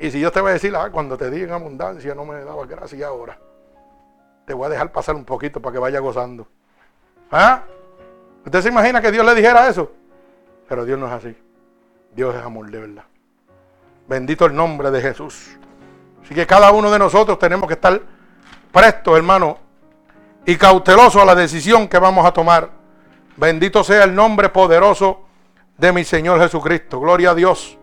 [0.00, 2.42] Y si Dios te va a decir, ah, cuando te diga en abundancia, no me
[2.44, 3.38] daba gracia ahora
[4.44, 6.46] te voy a dejar pasar un poquito para que vaya gozando.
[7.30, 7.62] ¿Ah?
[8.44, 9.92] ¿Usted se imagina que Dios le dijera eso?
[10.68, 11.36] Pero Dios no es así.
[12.14, 13.04] Dios es amor de verdad.
[14.08, 15.56] Bendito el nombre de Jesús.
[16.24, 18.00] Así que cada uno de nosotros tenemos que estar
[18.70, 19.58] prestos, hermano,
[20.44, 22.70] y cautelosos a la decisión que vamos a tomar.
[23.36, 25.20] Bendito sea el nombre poderoso
[25.76, 27.00] de mi Señor Jesucristo.
[27.00, 27.78] Gloria a Dios.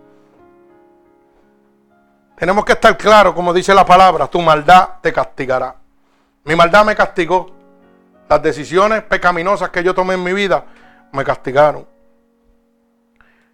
[2.37, 5.75] Tenemos que estar claros, como dice la palabra, tu maldad te castigará.
[6.45, 7.58] Mi maldad me castigó.
[8.29, 10.63] Las decisiones pecaminosas que yo tomé en mi vida
[11.11, 11.87] me castigaron.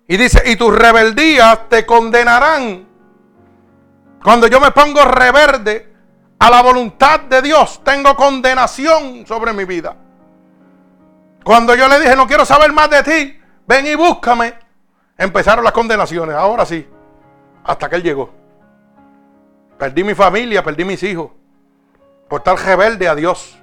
[0.05, 2.85] Y dice, y tus rebeldías te condenarán.
[4.21, 5.93] Cuando yo me pongo reverde
[6.37, 9.95] a la voluntad de Dios, tengo condenación sobre mi vida.
[11.43, 14.55] Cuando yo le dije, no quiero saber más de ti, ven y búscame,
[15.17, 16.35] empezaron las condenaciones.
[16.35, 16.85] Ahora sí,
[17.63, 18.33] hasta que Él llegó.
[19.77, 21.31] Perdí mi familia, perdí mis hijos,
[22.27, 23.57] por estar rebelde a Dios.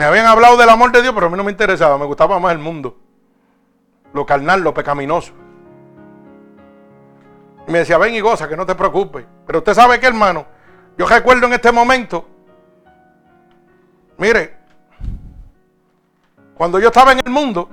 [0.00, 2.38] Me habían hablado del amor de Dios, pero a mí no me interesaba, me gustaba
[2.38, 2.96] más el mundo
[4.14, 5.34] lo carnal, lo pecaminoso.
[7.68, 9.26] Y me decía, ven y goza, que no te preocupes.
[9.46, 10.46] Pero usted sabe que, hermano,
[10.96, 12.26] yo recuerdo en este momento,
[14.16, 14.56] mire,
[16.54, 17.68] cuando yo estaba en el mundo,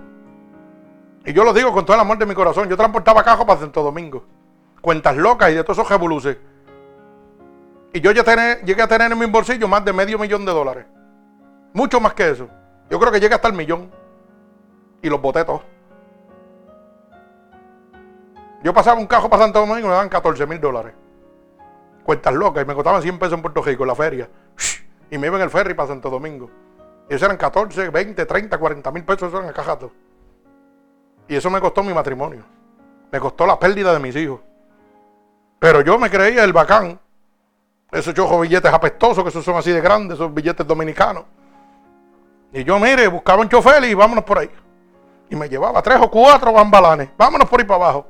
[1.23, 3.61] y yo lo digo con todo el amor de mi corazón, yo transportaba cajos para
[3.61, 4.25] Santo Domingo,
[4.81, 6.35] cuentas locas y de todos esos revoluces.
[7.93, 8.25] Y yo ya
[8.65, 10.96] llegué a tener en mi bolsillo más de medio millón de dólares.
[11.77, 12.49] Mucho más que eso.
[12.89, 13.91] Yo creo que llegué hasta el millón.
[14.99, 15.61] Y los boté todos.
[18.63, 20.95] Yo pasaba un cajo para Santo Domingo y me daban 14 mil dólares.
[22.03, 22.63] Cuentas locas.
[22.63, 24.27] Y me costaban 100 pesos en Puerto Rico, en la feria.
[25.11, 26.49] Y me iba en el ferry para Santo Domingo.
[27.11, 29.29] Y eso eran 14, 20, 30, 40 mil pesos.
[29.29, 29.91] Eso eran cajatos.
[31.27, 32.43] Y eso me costó mi matrimonio.
[33.11, 34.39] Me costó la pérdida de mis hijos.
[35.59, 36.99] Pero yo me creía el bacán.
[37.91, 41.25] Esos chojos billetes apestosos, que esos son así de grandes, esos billetes dominicanos.
[42.53, 44.49] Y yo, mire, buscaba un chofer y vámonos por ahí.
[45.29, 47.09] Y me llevaba tres o cuatro bambalanes.
[47.17, 48.07] Vámonos por ahí para abajo.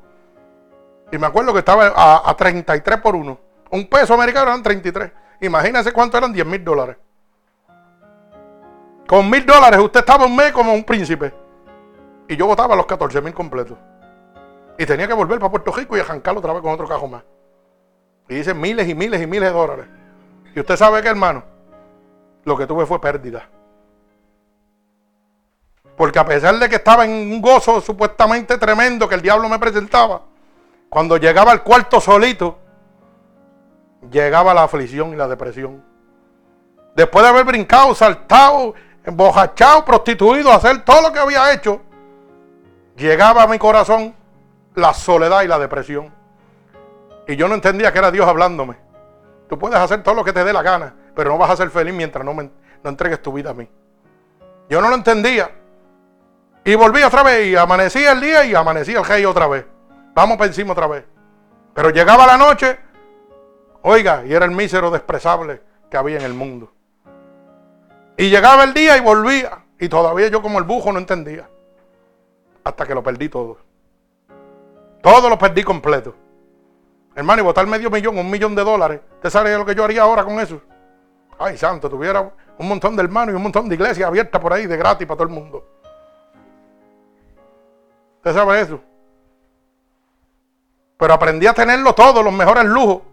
[1.11, 3.39] Y me acuerdo que estaba a, 33 por uno.
[3.71, 5.11] Un peso americano eran 33.
[5.41, 6.97] Imagínense cuánto eran 10 mil dólares.
[9.07, 11.33] Con mil dólares usted estaba un mes como un príncipe.
[12.27, 13.77] Y yo votaba los 14 mil completos.
[14.77, 17.23] Y tenía que volver para Puerto Rico y arrancarlo otra vez con otro cajo más.
[18.29, 19.85] Y dice miles y miles y miles de dólares.
[20.53, 21.43] Y usted sabe que, hermano,
[22.43, 23.49] lo que tuve fue pérdida.
[25.97, 29.57] Porque a pesar de que estaba en un gozo supuestamente tremendo que el diablo me
[29.57, 30.21] presentaba,
[30.89, 32.59] cuando llegaba al cuarto solito,
[34.11, 35.83] llegaba la aflicción y la depresión.
[36.95, 41.81] Después de haber brincado, saltado, embojachado, prostituido, hacer todo lo que había hecho,
[42.95, 44.13] llegaba a mi corazón
[44.75, 46.13] la soledad y la depresión.
[47.27, 48.77] Y yo no entendía que era Dios hablándome.
[49.49, 51.71] Tú puedes hacer todo lo que te dé la gana, pero no vas a ser
[51.71, 52.51] feliz mientras no, me,
[52.83, 53.67] no entregues tu vida a mí.
[54.69, 55.56] Yo no lo entendía.
[56.67, 59.65] Y volví otra vez y amanecía el día y amanecía el rey otra vez.
[60.13, 61.05] Vamos para encima otra vez.
[61.73, 62.77] Pero llegaba la noche,
[63.83, 66.69] oiga, y era el mísero desprezable que había en el mundo.
[68.17, 69.63] Y llegaba el día y volvía.
[69.79, 71.49] Y todavía yo como el bujo no entendía.
[72.65, 73.59] Hasta que lo perdí todo.
[75.01, 76.15] Todo lo perdí completo.
[77.15, 78.99] Hermano, y botar medio millón, un millón de dólares.
[79.13, 80.59] ¿Usted sabe lo que yo haría ahora con eso?
[81.39, 84.65] Ay, santo, tuviera un montón de hermanos y un montón de iglesias abiertas por ahí
[84.65, 85.76] de gratis para todo el mundo.
[88.27, 88.81] ¿Usted sabe eso?
[90.97, 93.03] Pero aprendí a tenerlo todo, los mejores lujos.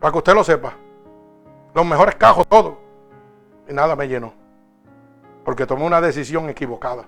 [0.00, 0.74] Para que usted lo sepa.
[1.72, 2.80] Los mejores cajos, todo.
[3.68, 4.32] Y nada me llenó.
[5.44, 7.04] Porque tomé una decisión equivocada.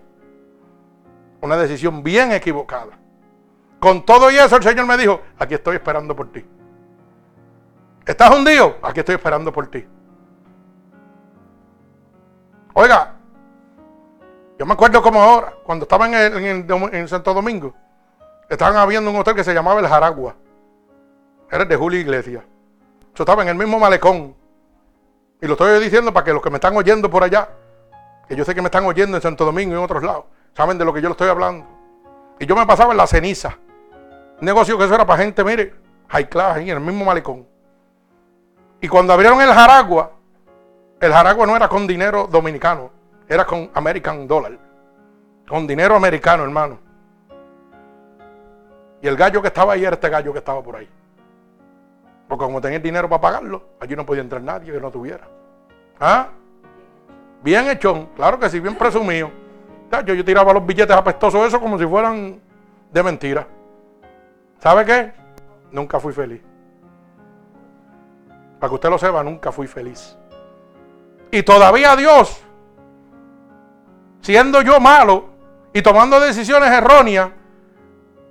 [1.40, 2.96] Una decisión bien equivocada.
[3.80, 6.44] Con todo y eso el Señor me dijo, aquí estoy esperando por ti.
[8.06, 8.76] ¿Estás hundido?
[8.82, 9.84] Aquí estoy esperando por ti.
[12.74, 13.17] Oiga,
[14.59, 17.74] yo me acuerdo como ahora, cuando estaba en, en Santo Domingo.
[18.48, 20.34] Estaban habiendo un hotel que se llamaba El Jaragua.
[21.50, 22.42] Era el de Julio Iglesias.
[23.14, 24.34] Yo estaba en el mismo malecón.
[25.40, 27.48] Y lo estoy diciendo para que los que me están oyendo por allá,
[28.26, 30.76] que yo sé que me están oyendo en Santo Domingo y en otros lados, saben
[30.76, 31.64] de lo que yo le estoy hablando.
[32.40, 33.56] Y yo me pasaba en la ceniza.
[34.40, 35.74] Un negocio que eso era para gente, mire,
[36.09, 37.46] high class, ahí en el mismo malecón.
[38.80, 40.12] Y cuando abrieron el Jaragua,
[41.00, 42.90] el Jaragua no era con dinero dominicano,
[43.28, 44.58] era con American Dollar.
[45.46, 46.78] Con dinero americano, hermano.
[49.00, 50.88] Y el gallo que estaba ahí era este gallo que estaba por ahí.
[52.26, 55.26] Porque como tenía el dinero para pagarlo, allí no podía entrar nadie que no tuviera.
[55.98, 56.28] ¿Ah?
[57.42, 59.30] Bien hechón, claro que sí, bien presumido.
[60.04, 62.40] Yo, yo tiraba los billetes apestosos eso como si fueran
[62.92, 63.46] de mentira.
[64.58, 65.12] ¿Sabe qué?
[65.70, 66.42] Nunca fui feliz.
[68.58, 70.18] Para que usted lo sepa, nunca fui feliz.
[71.30, 72.42] Y todavía Dios,
[74.20, 75.26] siendo yo malo
[75.72, 77.30] y tomando decisiones erróneas,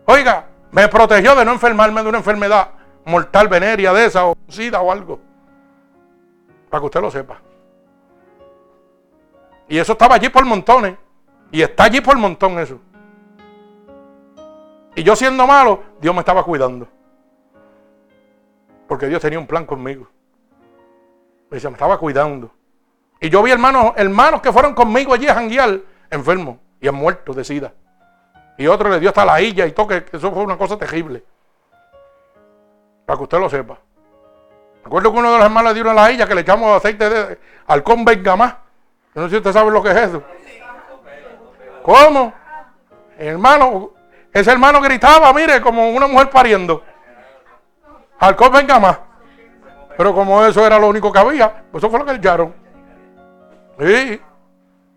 [0.06, 2.72] oiga, me protegió de no enfermarme de una enfermedad
[3.06, 5.20] mortal, venérea de esa, o sida o algo.
[6.70, 7.40] Para que usted lo sepa.
[9.70, 10.98] Y eso estaba allí por montones.
[11.52, 12.80] Y está allí por montón eso.
[14.96, 16.88] Y yo siendo malo, Dios me estaba cuidando.
[18.88, 20.08] Porque Dios tenía un plan conmigo.
[21.50, 22.52] Me me estaba cuidando.
[23.20, 27.34] Y yo vi hermanos, hermanos que fueron conmigo allí a janguear, enfermos y han muerto
[27.34, 27.74] de sida.
[28.58, 31.24] Y otro le dio hasta la illa y toque, que eso fue una cosa terrible.
[33.06, 33.78] Para que usted lo sepa.
[34.84, 37.40] Recuerdo que uno de los hermanos le dieron la illa que le echamos aceite de
[37.68, 38.56] halcón venga más.
[39.14, 40.24] no sé si usted sabe lo que es eso.
[41.84, 42.34] ¿Cómo?
[43.18, 43.92] Hermano,
[44.34, 46.84] ese hermano gritaba, mire, como una mujer pariendo.
[48.20, 49.00] Halcón venga más.
[49.98, 52.54] Pero como eso era lo único que había, pues eso fue lo que echaron.
[53.80, 54.22] Sí.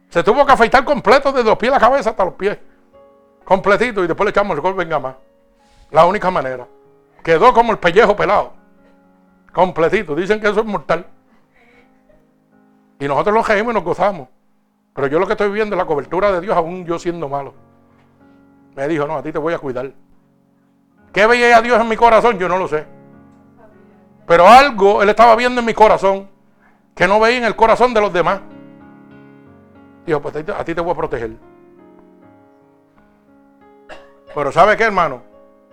[0.09, 2.59] Se tuvo que afeitar completo desde los pies a la cabeza hasta los pies.
[3.45, 4.03] Completito.
[4.03, 5.15] Y después le echamos el venga más.
[5.91, 6.67] La única manera.
[7.23, 8.53] Quedó como el pellejo pelado.
[9.53, 10.15] Completito.
[10.15, 11.07] Dicen que eso es mortal.
[12.99, 14.29] Y nosotros lo reímos y nos gozamos.
[14.95, 17.55] Pero yo lo que estoy viendo es la cobertura de Dios, aún yo siendo malo.
[18.75, 19.93] Me dijo, no, a ti te voy a cuidar.
[21.13, 22.39] ¿Qué veía Dios en mi corazón?
[22.39, 22.87] Yo no lo sé.
[24.27, 26.29] Pero algo Él estaba viendo en mi corazón
[26.95, 28.41] que no veía en el corazón de los demás.
[30.07, 31.31] Dijo, pues a ti te voy a proteger.
[34.35, 35.23] Pero ¿sabe qué, hermano?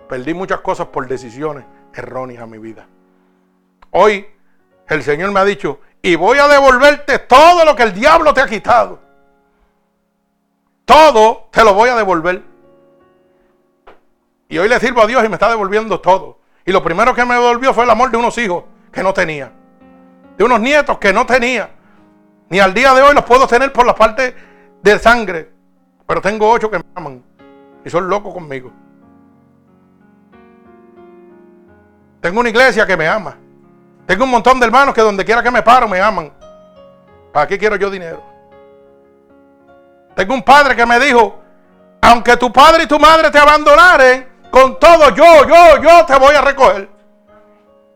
[0.08, 1.64] Perdí muchas cosas por decisiones
[1.94, 2.86] erróneas en mi vida.
[3.90, 4.26] Hoy
[4.88, 8.40] el Señor me ha dicho, y voy a devolverte todo lo que el diablo te
[8.40, 9.00] ha quitado.
[10.84, 12.42] Todo te lo voy a devolver.
[14.48, 16.38] Y hoy le sirvo a Dios y me está devolviendo todo.
[16.64, 19.52] Y lo primero que me devolvió fue el amor de unos hijos que no tenía.
[20.36, 21.70] De unos nietos que no tenía.
[22.50, 24.34] Ni al día de hoy los puedo tener por la parte
[24.82, 25.50] de sangre.
[26.06, 27.22] Pero tengo ocho que me aman.
[27.84, 28.72] Y son locos conmigo.
[32.20, 33.36] Tengo una iglesia que me ama.
[34.06, 36.32] Tengo un montón de hermanos que donde quiera que me paro me aman.
[37.32, 38.22] ¿Para qué quiero yo dinero?
[40.16, 41.38] Tengo un padre que me dijo,
[42.00, 46.34] aunque tu padre y tu madre te abandonaren, con todo yo, yo, yo te voy
[46.34, 46.88] a recoger.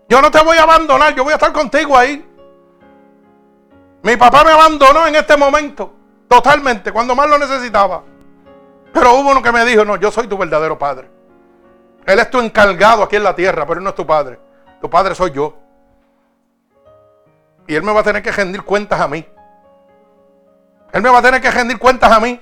[0.08, 2.31] Yo no te voy a abandonar, yo voy a estar contigo ahí.
[4.02, 5.92] Mi papá me abandonó en este momento,
[6.28, 8.02] totalmente, cuando más lo necesitaba.
[8.92, 11.08] Pero hubo uno que me dijo, no, yo soy tu verdadero padre.
[12.04, 14.38] Él es tu encargado aquí en la tierra, pero él no es tu padre.
[14.80, 15.56] Tu padre soy yo.
[17.68, 19.24] Y él me va a tener que rendir cuentas a mí.
[20.92, 22.40] Él me va a tener que rendir cuentas a mí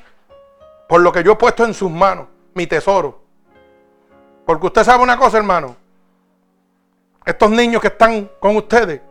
[0.89, 3.23] por lo que yo he puesto en sus manos, mi tesoro.
[4.47, 5.77] Porque usted sabe una cosa, hermano.
[7.25, 9.03] Estos niños que están con ustedes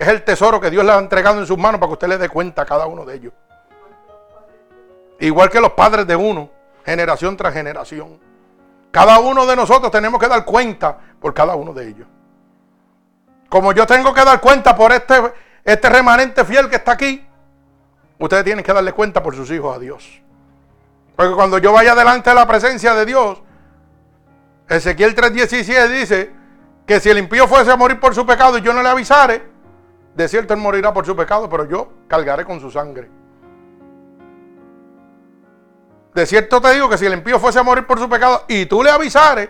[0.00, 2.16] es el tesoro que Dios les ha entregado en sus manos para que usted le
[2.16, 3.34] dé cuenta a cada uno de ellos.
[5.18, 6.50] Igual que los padres de uno,
[6.86, 8.18] generación tras generación.
[8.90, 12.08] Cada uno de nosotros tenemos que dar cuenta por cada uno de ellos.
[13.50, 15.34] Como yo tengo que dar cuenta por este
[15.66, 17.22] este remanente fiel que está aquí,
[18.18, 20.22] ustedes tienen que darle cuenta por sus hijos a Dios.
[21.14, 23.42] Porque cuando yo vaya delante de la presencia de Dios,
[24.66, 26.32] Ezequiel 3:17 dice
[26.86, 29.59] que si el impío fuese a morir por su pecado y yo no le avisare,
[30.14, 33.10] de cierto él morirá por su pecado, pero yo cargaré con su sangre.
[36.14, 38.66] De cierto te digo que si el impío fuese a morir por su pecado y
[38.66, 39.48] tú le avisares,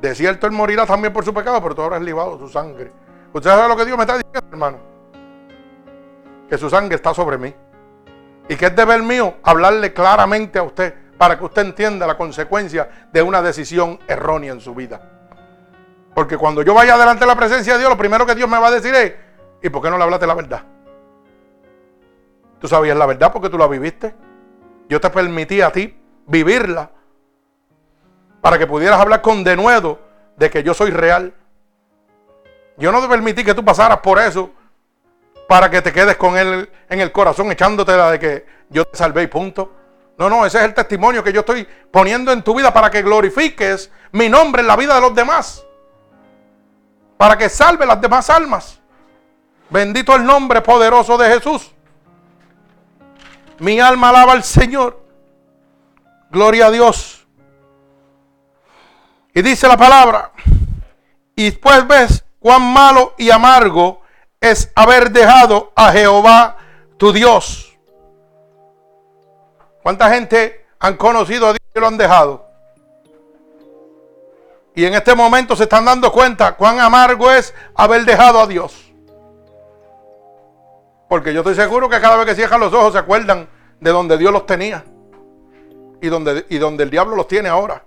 [0.00, 2.90] de cierto él morirá también por su pecado, pero tú habrás libado su sangre.
[3.32, 4.90] ¿Usted sabe lo que Dios me está diciendo, hermano?
[6.50, 7.54] que su sangre está sobre mí.
[8.48, 13.06] Y que es deber mío hablarle claramente a usted para que usted entienda la consecuencia
[13.12, 15.00] de una decisión errónea en su vida.
[16.12, 18.58] Porque cuando yo vaya delante de la presencia de Dios, lo primero que Dios me
[18.58, 19.14] va a decir es,
[19.62, 20.62] ¿y por qué no le hablaste la verdad?
[22.60, 24.14] Tú sabías la verdad porque tú la viviste.
[24.88, 25.96] Yo te permití a ti
[26.26, 26.90] vivirla
[28.40, 29.98] para que pudieras hablar con denuedo
[30.36, 31.34] de que yo soy real.
[32.76, 34.50] Yo no te permití que tú pasaras por eso
[35.48, 38.96] para que te quedes con él en el corazón echándote la de que yo te
[38.96, 39.72] salvé y punto.
[40.16, 43.02] No, no, ese es el testimonio que yo estoy poniendo en tu vida para que
[43.02, 45.64] glorifiques mi nombre en la vida de los demás.
[47.16, 48.79] Para que salve las demás almas.
[49.70, 51.70] Bendito el nombre poderoso de Jesús.
[53.60, 55.00] Mi alma alaba al Señor.
[56.30, 57.26] Gloria a Dios.
[59.32, 60.32] Y dice la palabra.
[61.36, 64.02] Y después ves cuán malo y amargo
[64.40, 66.56] es haber dejado a Jehová
[66.96, 67.78] tu Dios.
[69.82, 72.46] ¿Cuánta gente han conocido a Dios y lo han dejado?
[74.74, 78.89] Y en este momento se están dando cuenta cuán amargo es haber dejado a Dios.
[81.10, 83.48] Porque yo estoy seguro que cada vez que cierran los ojos se acuerdan
[83.80, 84.84] de donde Dios los tenía.
[86.00, 87.84] Y donde, y donde el diablo los tiene ahora.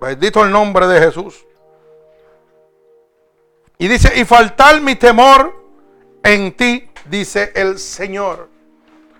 [0.00, 1.44] Bendito el nombre de Jesús.
[3.76, 5.54] Y dice, y faltar mi temor
[6.22, 8.48] en ti, dice el Señor.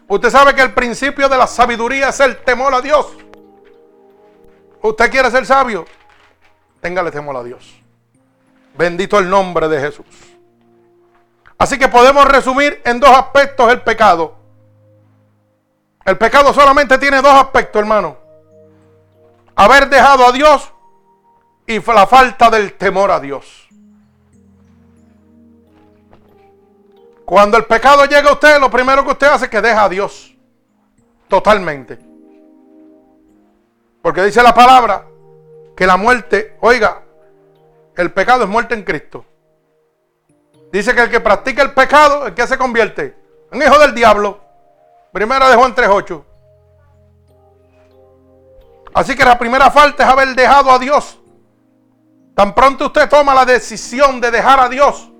[0.08, 3.08] Usted sabe que el principio de la sabiduría es el temor a Dios.
[4.80, 5.84] ¿Usted quiere ser sabio?
[6.80, 7.78] Téngale temor a Dios.
[8.78, 10.29] Bendito el nombre de Jesús.
[11.60, 14.34] Así que podemos resumir en dos aspectos el pecado.
[16.06, 18.16] El pecado solamente tiene dos aspectos, hermano.
[19.54, 20.72] Haber dejado a Dios
[21.66, 23.68] y la falta del temor a Dios.
[27.26, 29.88] Cuando el pecado llega a usted, lo primero que usted hace es que deja a
[29.90, 30.34] Dios.
[31.28, 31.98] Totalmente.
[34.00, 35.04] Porque dice la palabra
[35.76, 37.02] que la muerte, oiga,
[37.98, 39.26] el pecado es muerte en Cristo.
[40.72, 43.16] Dice que el que practica el pecado, ¿en qué se convierte?
[43.50, 44.40] En hijo del diablo.
[45.12, 46.24] Primera de Juan 3.8.
[48.94, 51.18] Así que la primera falta es haber dejado a Dios.
[52.34, 55.10] Tan pronto usted toma la decisión de dejar a Dios,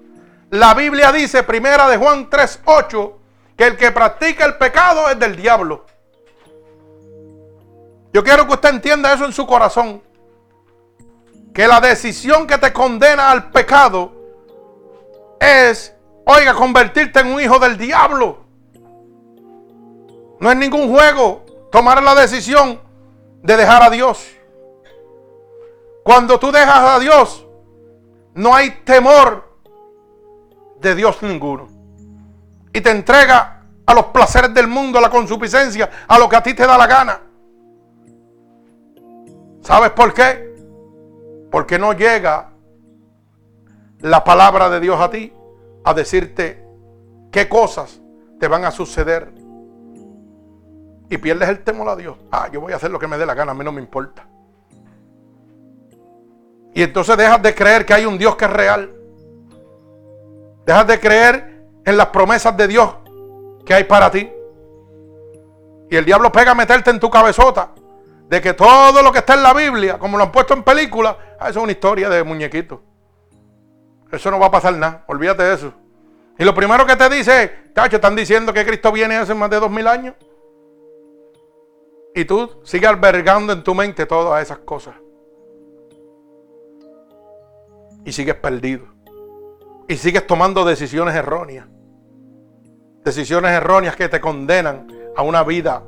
[0.51, 3.13] la Biblia dice, primera de Juan 3:8,
[3.57, 5.87] que el que practica el pecado es del diablo.
[8.13, 10.03] Yo quiero que usted entienda eso en su corazón.
[11.55, 14.13] Que la decisión que te condena al pecado
[15.41, 15.95] es,
[16.27, 18.45] oiga, convertirte en un hijo del diablo.
[20.39, 22.81] No es ningún juego tomar la decisión
[23.43, 24.27] de dejar a Dios.
[26.05, 27.47] Cuando tú dejas a Dios,
[28.35, 29.59] no hay temor
[30.79, 31.69] de Dios ninguno.
[32.73, 36.43] Y te entrega a los placeres del mundo, a la consuficiencia, a lo que a
[36.43, 37.21] ti te da la gana.
[39.63, 40.55] ¿Sabes por qué?
[41.51, 42.50] Porque no llega
[44.01, 45.33] la palabra de Dios a ti
[45.85, 46.65] a decirte
[47.31, 48.01] qué cosas
[48.39, 49.33] te van a suceder.
[51.09, 52.17] Y pierdes el temor a Dios.
[52.31, 53.81] Ah, yo voy a hacer lo que me dé la gana, a mí no me
[53.81, 54.27] importa.
[56.73, 58.95] Y entonces dejas de creer que hay un Dios que es real.
[60.65, 62.95] Dejas de creer en las promesas de Dios
[63.67, 64.31] que hay para ti.
[65.91, 67.73] Y el diablo pega a meterte en tu cabezota
[68.29, 71.19] de que todo lo que está en la Biblia, como lo han puesto en película,
[71.41, 72.81] ah, eso es una historia de muñequito.
[74.13, 75.73] Eso no va a pasar nada, olvídate de eso.
[76.39, 77.51] Y lo primero que te dice es,
[77.93, 80.15] están diciendo que Cristo viene hace más de dos mil años.
[82.15, 84.95] Y tú sigues albergando en tu mente todas esas cosas.
[88.05, 88.87] Y sigues perdido.
[89.87, 91.67] Y sigues tomando decisiones erróneas.
[93.05, 95.83] Decisiones erróneas que te condenan a una vida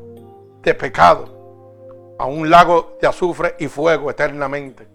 [0.63, 4.87] de pecado, a un lago de azufre y fuego eternamente.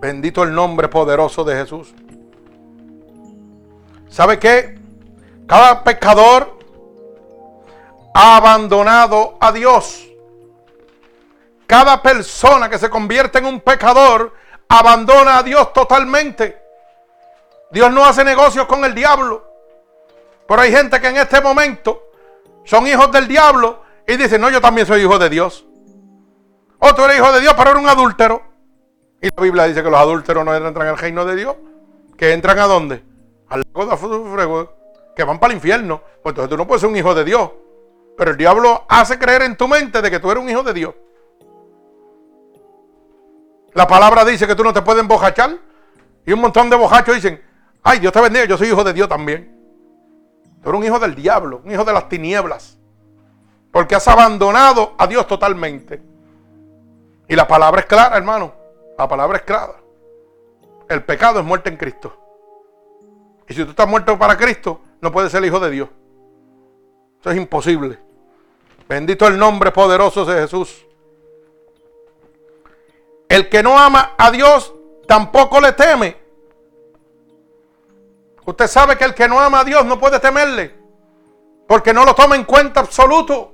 [0.00, 1.94] Bendito el nombre poderoso de Jesús.
[4.12, 4.78] ¿Sabe qué?
[5.48, 6.58] Cada pecador
[8.14, 10.06] ha abandonado a Dios.
[11.66, 14.34] Cada persona que se convierte en un pecador
[14.68, 16.60] abandona a Dios totalmente.
[17.70, 19.50] Dios no hace negocios con el diablo.
[20.46, 22.02] Pero hay gente que en este momento
[22.66, 25.64] son hijos del diablo y dicen, no, yo también soy hijo de Dios.
[26.78, 28.42] O tú eres hijo de Dios, pero eres un adúltero.
[29.22, 31.56] Y la Biblia dice que los adúlteros no entran al reino de Dios.
[32.18, 33.11] ¿Que entran a dónde?
[33.52, 34.72] Al lago de fuego.
[35.14, 36.00] Que van para el infierno.
[36.22, 37.50] Pues entonces tú no puedes ser un hijo de Dios.
[38.16, 40.72] Pero el diablo hace creer en tu mente de que tú eres un hijo de
[40.72, 40.94] Dios.
[43.74, 45.58] La palabra dice que tú no te puedes embojachar.
[46.24, 47.42] Y un montón de bojachos dicen,
[47.82, 49.54] Ay, Dios te bendiga, yo soy hijo de Dios también.
[50.62, 52.78] Tú eres un hijo del diablo, un hijo de las tinieblas.
[53.70, 56.00] Porque has abandonado a Dios totalmente.
[57.28, 58.54] Y la palabra es clara, hermano.
[58.96, 59.74] La palabra es clara.
[60.88, 62.21] El pecado es muerte en Cristo.
[63.48, 65.88] Y si tú estás muerto para Cristo, no puedes ser hijo de Dios.
[67.20, 67.98] Eso es imposible.
[68.88, 70.86] Bendito el nombre poderoso de Jesús.
[73.28, 74.74] El que no ama a Dios
[75.06, 76.16] tampoco le teme.
[78.44, 80.74] Usted sabe que el que no ama a Dios no puede temerle.
[81.66, 83.52] Porque no lo toma en cuenta absoluto.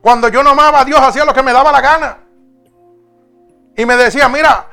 [0.00, 2.18] Cuando yo no amaba a Dios hacía lo que me daba la gana.
[3.76, 4.69] Y me decía, mira,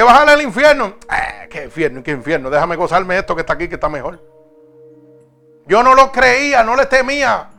[0.00, 0.94] te vas al infierno.
[1.12, 2.48] Eh, qué infierno, qué infierno.
[2.48, 4.18] Déjame gozarme esto que está aquí, que está mejor.
[5.66, 7.50] Yo no lo creía, no le temía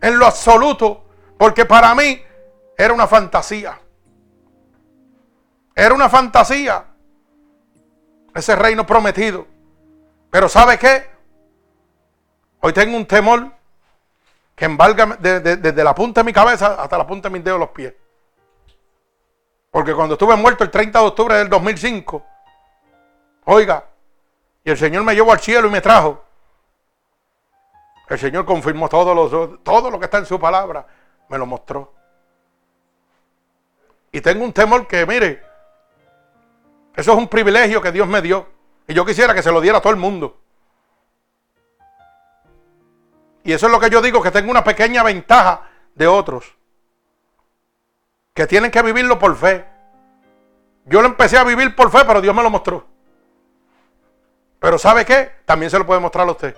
[0.00, 1.04] en lo absoluto.
[1.36, 2.22] Porque para mí
[2.78, 3.78] era una fantasía.
[5.74, 6.82] Era una fantasía.
[8.34, 9.46] Ese reino prometido.
[10.30, 11.10] Pero ¿sabe qué?
[12.60, 13.52] Hoy tengo un temor
[14.54, 17.66] que embarga desde la punta de mi cabeza hasta la punta de mis dedos de
[17.66, 17.92] los pies.
[19.72, 22.22] Porque cuando estuve muerto el 30 de octubre del 2005,
[23.46, 23.86] oiga,
[24.62, 26.22] y el Señor me llevó al cielo y me trajo,
[28.06, 30.86] el Señor confirmó todo lo, todo lo que está en su palabra,
[31.30, 31.94] me lo mostró.
[34.12, 35.42] Y tengo un temor que, mire,
[36.94, 38.46] eso es un privilegio que Dios me dio.
[38.86, 40.38] Y yo quisiera que se lo diera a todo el mundo.
[43.42, 45.62] Y eso es lo que yo digo, que tengo una pequeña ventaja
[45.94, 46.54] de otros.
[48.34, 49.66] Que tienen que vivirlo por fe.
[50.86, 52.86] Yo lo empecé a vivir por fe, pero Dios me lo mostró.
[54.58, 55.30] Pero ¿sabe qué?
[55.44, 56.56] También se lo puede mostrar a usted.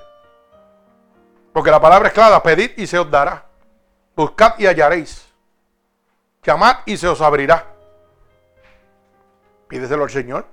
[1.52, 3.46] Porque la palabra es clara, pedid y se os dará.
[4.14, 5.32] Buscad y hallaréis.
[6.42, 7.66] Llamad y se os abrirá.
[9.68, 10.46] Pídeselo al Señor.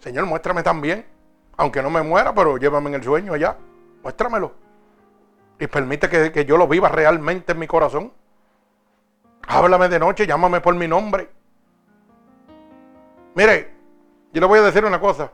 [0.00, 1.06] Señor, muéstrame también.
[1.56, 3.56] Aunque no me muera, pero llévame en el sueño allá.
[4.02, 4.52] Muéstramelo.
[5.58, 8.12] Y permite que, que yo lo viva realmente en mi corazón.
[9.46, 11.28] Háblame de noche, llámame por mi nombre.
[13.34, 13.74] Mire,
[14.32, 15.32] yo le voy a decir una cosa.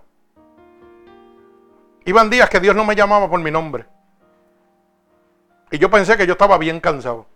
[2.05, 3.87] Iban días que Dios no me llamaba por mi nombre.
[5.71, 7.27] Y yo pensé que yo estaba bien cansado.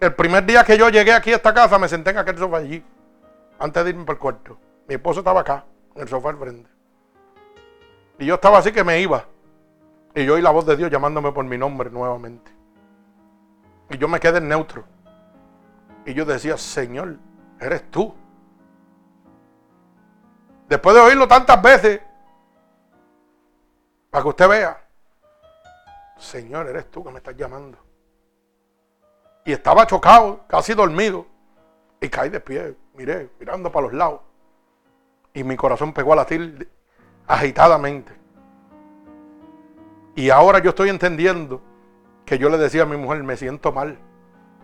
[0.00, 2.58] El primer día que yo llegué aquí a esta casa me senté en aquel sofá
[2.58, 2.82] allí.
[3.58, 4.58] Antes de irme para el cuarto.
[4.86, 5.64] Mi esposo estaba acá,
[5.94, 6.70] en el sofá al frente.
[8.18, 9.26] Y yo estaba así que me iba.
[10.14, 12.50] Y yo oí la voz de Dios llamándome por mi nombre nuevamente.
[13.90, 14.84] Y yo me quedé en neutro.
[16.08, 17.18] Y yo decía, Señor,
[17.60, 18.14] eres tú.
[20.66, 22.00] Después de oírlo tantas veces,
[24.08, 24.88] para que usted vea,
[26.16, 27.76] Señor, eres tú que me estás llamando.
[29.44, 31.26] Y estaba chocado, casi dormido.
[32.00, 34.22] Y caí de pie, miré, mirando para los lados.
[35.34, 36.70] Y mi corazón pegó a latir
[37.26, 38.14] agitadamente.
[40.14, 41.60] Y ahora yo estoy entendiendo
[42.24, 44.07] que yo le decía a mi mujer, me siento mal.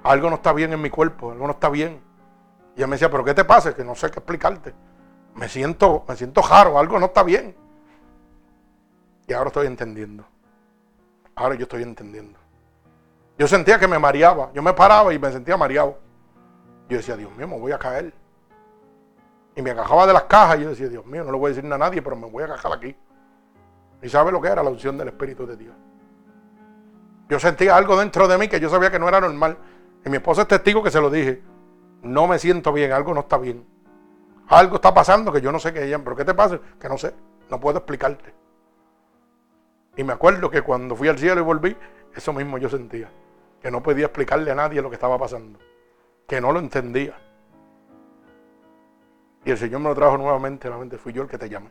[0.05, 2.01] Algo no está bien en mi cuerpo, algo no está bien.
[2.77, 3.75] Y ella me decía, pero ¿qué te pasa?
[3.75, 4.75] Que no sé qué explicarte.
[5.35, 7.57] Me siento, me siento raro, algo no está bien.
[9.27, 10.25] Y ahora estoy entendiendo.
[11.35, 12.39] Ahora yo estoy entendiendo.
[13.39, 14.51] Yo sentía que me mareaba.
[14.53, 15.99] Yo me paraba y me sentía mareado.
[16.89, 18.13] Yo decía, Dios mío, me voy a caer.
[19.57, 21.55] Y me agajaba de las cajas y yo decía, Dios mío, no le voy a
[21.55, 22.95] decir a nadie, pero me voy a agajar aquí.
[24.03, 25.75] ¿Y sabe lo que era la unción del Espíritu de Dios?
[27.29, 29.57] Yo sentía algo dentro de mí que yo sabía que no era normal.
[30.05, 31.43] Y mi esposa es testigo que se lo dije.
[32.03, 33.67] No me siento bien, algo no está bien.
[34.49, 35.99] Algo está pasando que yo no sé qué es.
[35.99, 36.61] ¿Pero qué te pasa?
[36.79, 37.15] Que no sé,
[37.51, 38.35] no puedo explicarte.
[39.97, 41.77] Y me acuerdo que cuando fui al cielo y volví,
[42.15, 43.11] eso mismo yo sentía.
[43.61, 45.59] Que no podía explicarle a nadie lo que estaba pasando.
[46.27, 47.15] Que no lo entendía.
[49.45, 50.99] Y el Señor me lo trajo nuevamente la mente.
[50.99, 51.71] Fui yo el que te llamé.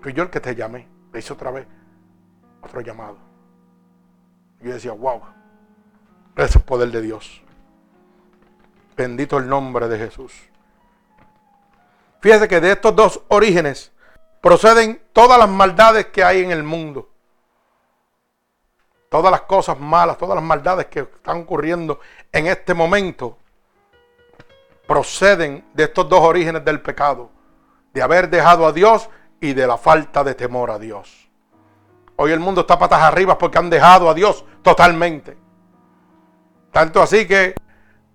[0.00, 0.88] Fui yo el que te llamé.
[1.12, 1.66] Le hice otra vez
[2.62, 3.33] otro llamado.
[4.64, 5.20] Yo decía, wow.
[6.36, 7.42] Ese es el poder de Dios.
[8.96, 10.32] Bendito el nombre de Jesús.
[12.20, 13.92] Fíjese que de estos dos orígenes
[14.40, 17.10] proceden todas las maldades que hay en el mundo.
[19.10, 22.00] Todas las cosas malas, todas las maldades que están ocurriendo
[22.32, 23.36] en este momento
[24.88, 27.30] proceden de estos dos orígenes del pecado.
[27.92, 29.10] De haber dejado a Dios
[29.40, 31.23] y de la falta de temor a Dios.
[32.16, 35.36] Hoy el mundo está patas arriba porque han dejado a Dios totalmente.
[36.70, 37.54] Tanto así que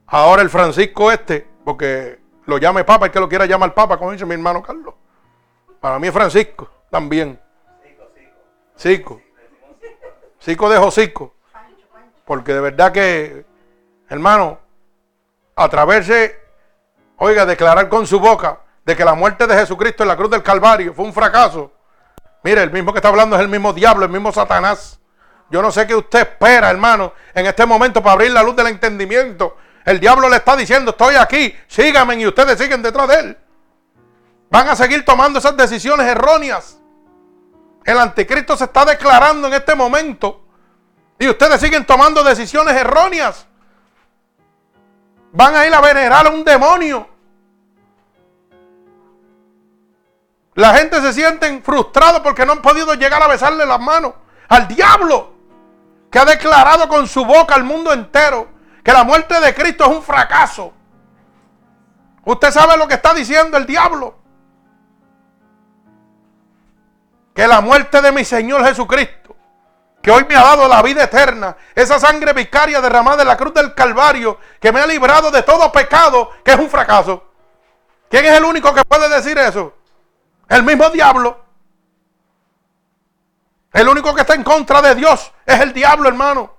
[0.07, 4.11] ahora el Francisco este, porque lo llame Papa, el que lo quiera llamar Papa, como
[4.11, 4.95] dice mi hermano Carlos.
[5.79, 7.39] Para mí es Francisco también.
[8.75, 9.21] Cico.
[10.39, 11.33] Cico de Josico.
[12.25, 13.45] Porque de verdad que,
[14.07, 14.59] hermano,
[15.55, 16.39] atreverse,
[17.17, 20.43] oiga, declarar con su boca de que la muerte de Jesucristo en la cruz del
[20.43, 21.71] Calvario fue un fracaso.
[22.43, 24.99] Mire, el mismo que está hablando es el mismo diablo, el mismo Satanás.
[25.49, 28.67] Yo no sé qué usted espera, hermano, en este momento para abrir la luz del
[28.67, 29.57] entendimiento.
[29.83, 33.37] El diablo le está diciendo, estoy aquí, síganme y ustedes siguen detrás de él.
[34.51, 36.79] Van a seguir tomando esas decisiones erróneas.
[37.85, 40.45] El anticristo se está declarando en este momento.
[41.17, 43.47] Y ustedes siguen tomando decisiones erróneas.
[45.31, 47.09] Van a ir a venerar a un demonio.
[50.59, 54.11] La gente se siente frustrada porque no han podido llegar a besarle las manos
[54.49, 55.31] al diablo.
[56.11, 58.49] Que ha declarado con su boca al mundo entero
[58.83, 60.73] que la muerte de Cristo es un fracaso.
[62.25, 64.17] Usted sabe lo que está diciendo el diablo.
[67.33, 69.33] que la muerte de mi Señor Jesucristo,
[70.01, 73.53] que hoy me ha dado la vida eterna, esa sangre vicaria derramada en la cruz
[73.53, 77.23] del Calvario, que me ha librado de todo pecado, que es un fracaso.
[78.09, 79.78] ¿Quién es el único que puede decir eso?
[80.49, 81.37] El mismo diablo.
[83.71, 86.51] El único que está en contra de Dios es el diablo, hermano.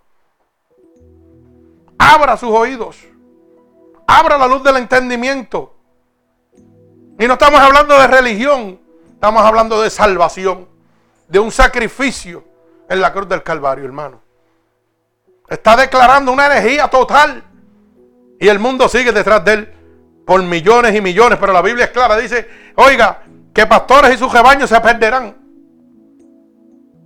[1.98, 2.96] Abra sus oídos.
[4.06, 5.74] Abra la luz del entendimiento.
[7.18, 8.80] Y no estamos hablando de religión,
[9.12, 10.66] estamos hablando de salvación
[11.28, 12.44] de un sacrificio
[12.88, 14.22] en la cruz del Calvario, hermano.
[15.48, 17.44] Está declarando una herejía total.
[18.38, 19.74] Y el mundo sigue detrás de él
[20.24, 21.38] por millones y millones.
[21.38, 22.16] Pero la Biblia es clara.
[22.16, 23.22] Dice, oiga,
[23.52, 25.36] que pastores y sus rebaños se perderán.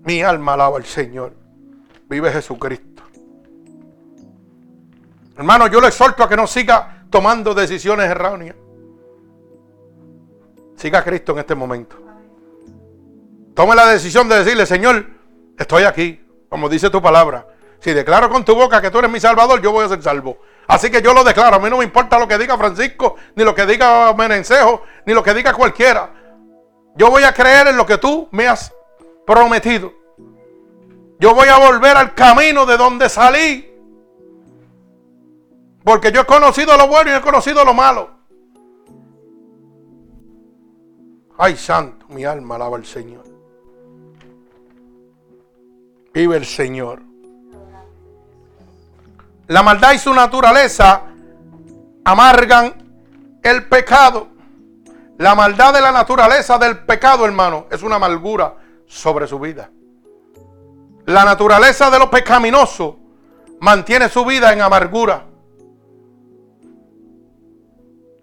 [0.05, 1.33] Mi alma alaba al Señor.
[2.09, 3.03] Vive Jesucristo.
[5.37, 8.57] Hermano, yo le exhorto a que no siga tomando decisiones erróneas.
[10.77, 11.97] siga Cristo en este momento.
[13.55, 15.07] Tome la decisión de decirle, Señor,
[15.57, 17.47] estoy aquí, como dice tu palabra.
[17.79, 20.39] Si declaro con tu boca que tú eres mi salvador, yo voy a ser salvo.
[20.67, 21.57] Así que yo lo declaro.
[21.57, 25.15] A mí no me importa lo que diga Francisco, ni lo que diga Menencejo, ni
[25.15, 26.24] lo que diga cualquiera.
[26.97, 28.73] Yo voy a creer en lo que tú me has
[29.27, 29.93] prometido.
[31.19, 33.71] Yo voy a volver al camino de donde salí.
[35.83, 38.11] Porque yo he conocido lo bueno y he conocido lo malo.
[41.37, 43.25] Ay, santo, mi alma alaba al Señor.
[46.13, 47.03] Vive el Señor.
[49.49, 51.03] La maldad y su naturaleza
[52.05, 52.75] amargan
[53.43, 54.29] el pecado.
[55.19, 59.71] La maldad de la naturaleza del pecado, hermano, es una amargura sobre su vida.
[61.07, 62.99] La naturaleza de lo pecaminoso
[63.61, 65.27] mantiene su vida en amargura.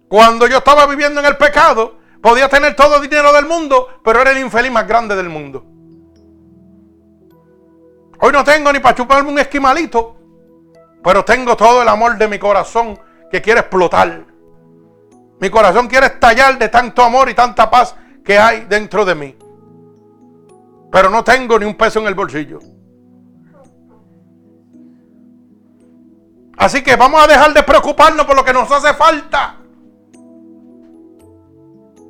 [0.08, 4.20] Cuando yo estaba viviendo en el pecado, podía tener todo el dinero del mundo, pero
[4.20, 5.64] era el infeliz más grande del mundo.
[8.20, 10.16] Hoy no tengo ni para chuparme un esquimalito,
[11.02, 13.00] pero tengo todo el amor de mi corazón
[13.30, 14.31] que quiere explotar.
[15.42, 19.36] Mi corazón quiere estallar de tanto amor y tanta paz que hay dentro de mí.
[20.92, 22.60] Pero no tengo ni un peso en el bolsillo.
[26.56, 29.56] Así que vamos a dejar de preocuparnos por lo que nos hace falta.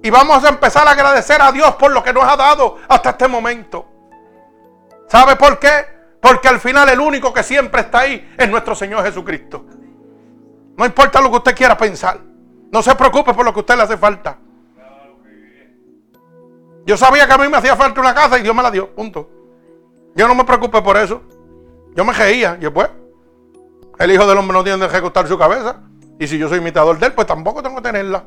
[0.02, 3.10] Y vamos a empezar a agradecer a Dios por lo que nos ha dado hasta
[3.10, 3.86] este momento.
[5.08, 5.86] ¿Sabe por qué?
[6.20, 9.64] Porque al final el único que siempre está ahí es nuestro Señor Jesucristo.
[10.76, 12.31] No importa lo que usted quiera pensar.
[12.72, 14.38] No se preocupe por lo que a usted le hace falta.
[16.86, 18.88] Yo sabía que a mí me hacía falta una casa y Dios me la dio.
[18.94, 19.28] Punto.
[20.16, 21.20] Yo no me preocupé por eso.
[21.94, 22.56] Yo me reía.
[22.58, 22.88] Y después,
[23.98, 25.80] el hijo del hombre no tiene que ejecutar su cabeza.
[26.18, 28.24] Y si yo soy imitador de él, pues tampoco tengo que tenerla.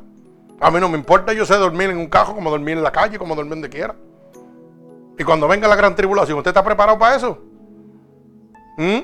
[0.62, 2.92] A mí no me importa, yo sé dormir en un cajo, como dormir en la
[2.92, 3.96] calle, como dormir donde quiera.
[5.18, 7.38] Y cuando venga la gran tribulación, ¿usted está preparado para eso?
[8.78, 9.00] ¿Mm?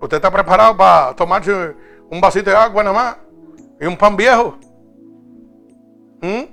[0.00, 1.74] ¿Usted está preparado para tomarse
[2.08, 3.16] un vasito de agua nada más?
[3.80, 4.58] Y un pan viejo.
[6.20, 6.44] ¿Mm?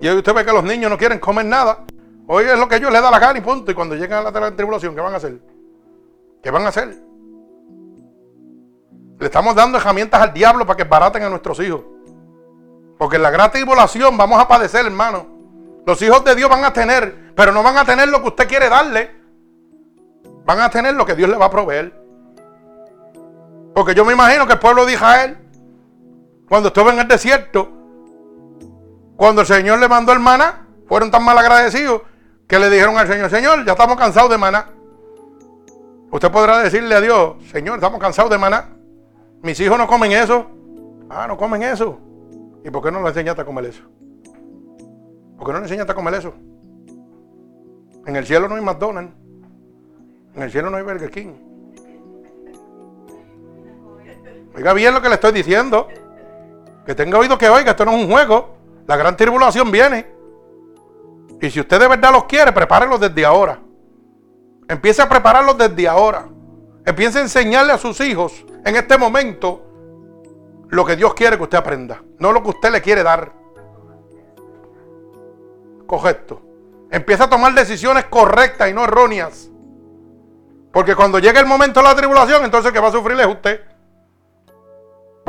[0.00, 1.84] Y hoy usted ve que los niños no quieren comer nada.
[2.26, 3.70] Hoy es lo que ellos les da la gana y punto.
[3.70, 5.38] Y cuando llegan a la tribulación, ¿qué van a hacer?
[6.42, 6.96] ¿Qué van a hacer?
[9.18, 11.82] Le estamos dando herramientas al diablo para que baraten a nuestros hijos.
[12.96, 15.26] Porque en la gran tribulación vamos a padecer, hermano.
[15.84, 18.48] Los hijos de Dios van a tener, pero no van a tener lo que usted
[18.48, 19.10] quiere darle.
[20.46, 22.00] Van a tener lo que Dios le va a proveer.
[23.74, 25.49] Porque yo me imagino que el pueblo de Israel
[26.50, 27.70] cuando estuvo en el desierto,
[29.14, 32.02] cuando el Señor le mandó el maná, fueron tan mal agradecidos
[32.48, 34.66] que le dijeron al Señor, Señor, ya estamos cansados de maná.
[36.10, 38.68] Usted podrá decirle a Dios, Señor, estamos cansados de maná.
[39.42, 40.50] Mis hijos no comen eso.
[41.08, 42.00] Ah, no comen eso.
[42.64, 43.84] ¿Y por qué no le enseñaste a comer eso?
[45.38, 46.34] ¿Por qué no le enseñaste a comer eso?
[48.06, 49.14] En el cielo no hay McDonald's.
[50.34, 51.32] En el cielo no hay Burger King.
[54.56, 55.86] Oiga bien lo que le estoy diciendo.
[56.90, 58.56] Que tenga oído que oiga, esto no es un juego.
[58.88, 60.12] La gran tribulación viene.
[61.40, 63.60] Y si usted de verdad los quiere, prepárenlos desde ahora.
[64.68, 66.26] Empiece a prepararlos desde ahora.
[66.84, 69.62] Empiece a enseñarle a sus hijos en este momento
[70.68, 72.02] lo que Dios quiere que usted aprenda.
[72.18, 73.34] No lo que usted le quiere dar.
[75.86, 76.42] Correcto.
[76.90, 79.48] Empieza a tomar decisiones correctas y no erróneas.
[80.72, 83.69] Porque cuando llegue el momento de la tribulación, entonces que va a sufrir es usted.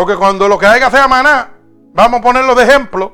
[0.01, 1.51] Porque cuando lo que haya sea maná,
[1.93, 3.13] vamos a ponerlo de ejemplo,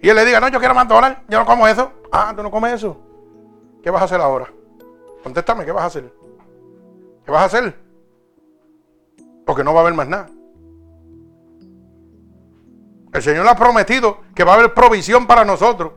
[0.00, 1.90] y él le diga, no, yo quiero McDonald's, yo no como eso.
[2.12, 2.96] Ah, tú no comes eso.
[3.82, 4.46] ¿Qué vas a hacer ahora?
[5.24, 6.14] Contéstame, ¿qué vas a hacer?
[7.24, 7.76] ¿Qué vas a hacer?
[9.44, 10.28] Porque no va a haber más nada.
[13.12, 15.90] El Señor ha prometido que va a haber provisión para nosotros.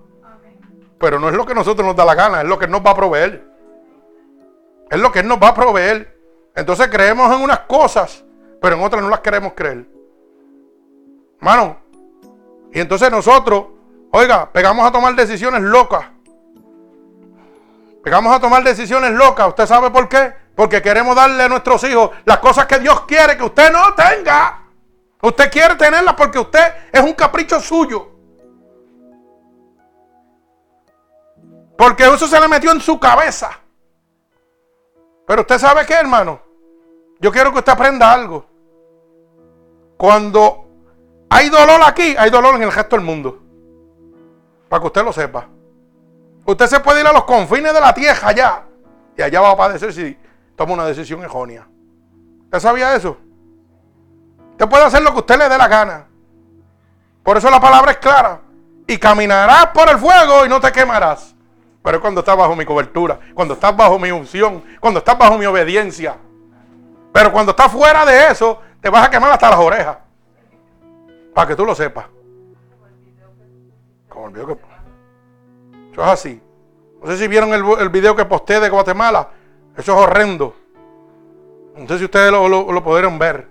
[0.97, 2.89] Pero no es lo que nosotros nos da la gana, es lo que nos va
[2.89, 3.47] a proveer.
[4.89, 6.19] Es lo que Él nos va a proveer.
[6.55, 8.25] Entonces creemos en unas cosas,
[8.59, 9.93] pero en otras no las queremos creer.
[11.39, 11.77] Hermano,
[12.71, 13.65] y entonces nosotros,
[14.11, 16.05] oiga, pegamos a tomar decisiones locas.
[18.03, 19.47] Pegamos a tomar decisiones locas.
[19.47, 20.33] ¿Usted sabe por qué?
[20.55, 24.61] Porque queremos darle a nuestros hijos las cosas que Dios quiere que usted no tenga.
[25.21, 28.11] Usted quiere tenerlas porque usted es un capricho suyo.
[31.77, 33.59] Porque eso se le metió en su cabeza.
[35.25, 36.41] Pero usted sabe qué, hermano.
[37.19, 38.45] Yo quiero que usted aprenda algo.
[39.97, 40.64] Cuando
[41.35, 43.41] hay dolor aquí, hay dolor en el resto del mundo.
[44.69, 45.47] Para que usted lo sepa.
[46.45, 48.63] Usted se puede ir a los confines de la tierra allá.
[49.17, 50.17] Y allá va a padecer si
[50.55, 51.67] toma una decisión errónea.
[52.45, 53.17] ¿Usted sabía eso?
[54.51, 56.07] Usted puede hacer lo que usted le dé la gana.
[57.21, 58.39] Por eso la palabra es clara.
[58.87, 61.35] Y caminarás por el fuego y no te quemarás.
[61.83, 65.37] Pero es cuando estás bajo mi cobertura, cuando estás bajo mi unción, cuando estás bajo
[65.37, 66.15] mi obediencia.
[67.11, 69.97] Pero cuando estás fuera de eso, te vas a quemar hasta las orejas.
[71.35, 72.05] Para que tú lo sepas.
[74.07, 74.53] Como el video que...
[75.91, 76.41] Eso es así.
[77.01, 79.31] No sé si vieron el, el video que posté de Guatemala.
[79.75, 80.55] Eso es horrendo.
[81.75, 83.49] No sé si ustedes lo, lo, pudieron ver.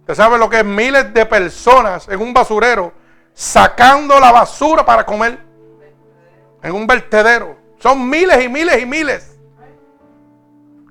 [0.00, 2.92] Usted sabe lo que es miles de personas en un basurero
[3.32, 5.38] sacando la basura para comer.
[6.62, 7.56] En un vertedero.
[7.78, 9.40] Son miles y miles y miles.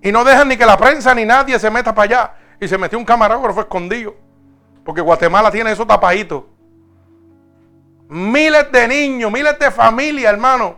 [0.01, 2.35] Y no dejan ni que la prensa ni nadie se meta para allá.
[2.59, 4.31] Y se metió un camarógrafo escondido.
[4.84, 6.48] Porque Guatemala tiene eso tapadito.
[8.10, 10.76] Miles de niños, miles de familias, hermano.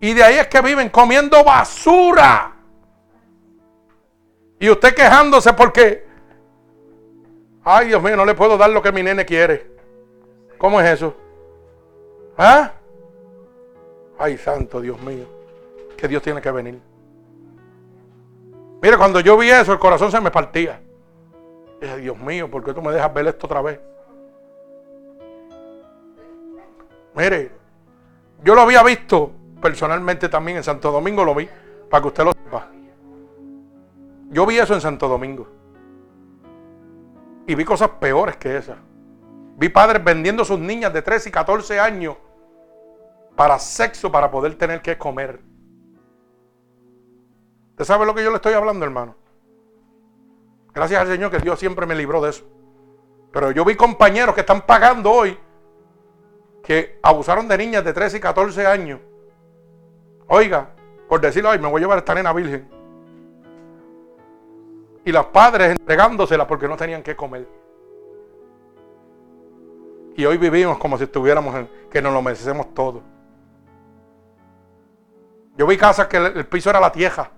[0.00, 2.54] Y de ahí es que viven comiendo basura.
[4.60, 6.06] Y usted quejándose porque,
[7.64, 9.70] ay Dios mío, no le puedo dar lo que mi nene quiere.
[10.56, 11.16] ¿Cómo es eso?
[12.36, 12.72] ¿Ah?
[14.18, 15.26] Ay, santo Dios mío,
[15.96, 16.80] que Dios tiene que venir.
[18.80, 20.80] Mire, cuando yo vi eso, el corazón se me partía.
[21.80, 23.80] Dije, Dios mío, ¿por qué tú me dejas ver esto otra vez?
[27.14, 27.50] Mire,
[28.44, 31.48] yo lo había visto personalmente también en Santo Domingo, lo vi,
[31.90, 32.68] para que usted lo sepa.
[34.30, 35.48] Yo vi eso en Santo Domingo.
[37.46, 38.76] Y vi cosas peores que esas.
[39.56, 42.16] Vi padres vendiendo sus niñas de 13 y 14 años
[43.34, 45.40] para sexo, para poder tener que comer.
[47.70, 49.16] ¿Usted sabe lo que yo le estoy hablando, hermano?
[50.78, 52.44] Gracias al Señor que Dios siempre me libró de eso.
[53.32, 55.36] Pero yo vi compañeros que están pagando hoy
[56.62, 59.00] que abusaron de niñas de 13 y 14 años.
[60.28, 60.70] Oiga,
[61.08, 62.68] por decirlo, hoy me voy a llevar a esta nena virgen
[65.04, 67.48] y los padres entregándosela porque no tenían que comer.
[70.14, 73.02] Y hoy vivimos como si estuviéramos en, que nos lo merecemos todo.
[75.56, 77.32] Yo vi casas que el, piso era la tierra.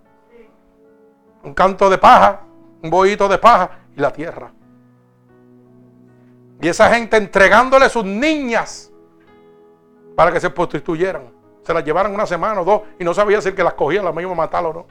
[1.42, 2.42] Un canto de paja,
[2.82, 4.52] un bohito de paja y la tierra.
[6.60, 8.92] Y esa gente entregándole sus niñas
[10.14, 11.30] para que se prostituyeran.
[11.62, 14.02] Se las llevaran una semana o dos y no sabía si el que las cogía
[14.02, 14.86] las mismas matar o no.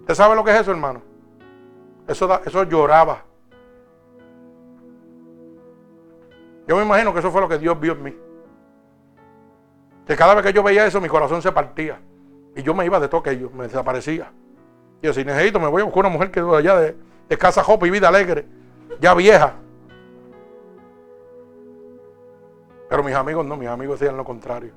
[0.00, 1.02] ¿Usted sabe lo que es eso, hermano?
[2.06, 3.24] Eso, eso lloraba.
[6.66, 8.16] Yo me imagino que eso fue lo que Dios vio en mí.
[10.06, 12.00] Que cada vez que yo veía eso, mi corazón se partía.
[12.56, 14.32] Y yo me iba de todo aquello, me desaparecía.
[15.02, 16.96] Yo, si necesito, me voy a buscar una mujer que allá de,
[17.28, 18.46] de casa jopa y vida alegre,
[19.00, 19.54] ya vieja.
[22.88, 24.72] Pero mis amigos no, mis amigos decían lo contrario.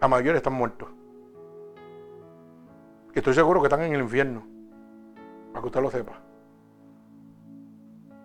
[0.00, 0.88] La mayoría están muertos.
[3.14, 4.46] Y estoy seguro que están en el infierno.
[5.52, 6.12] Para que usted lo sepa.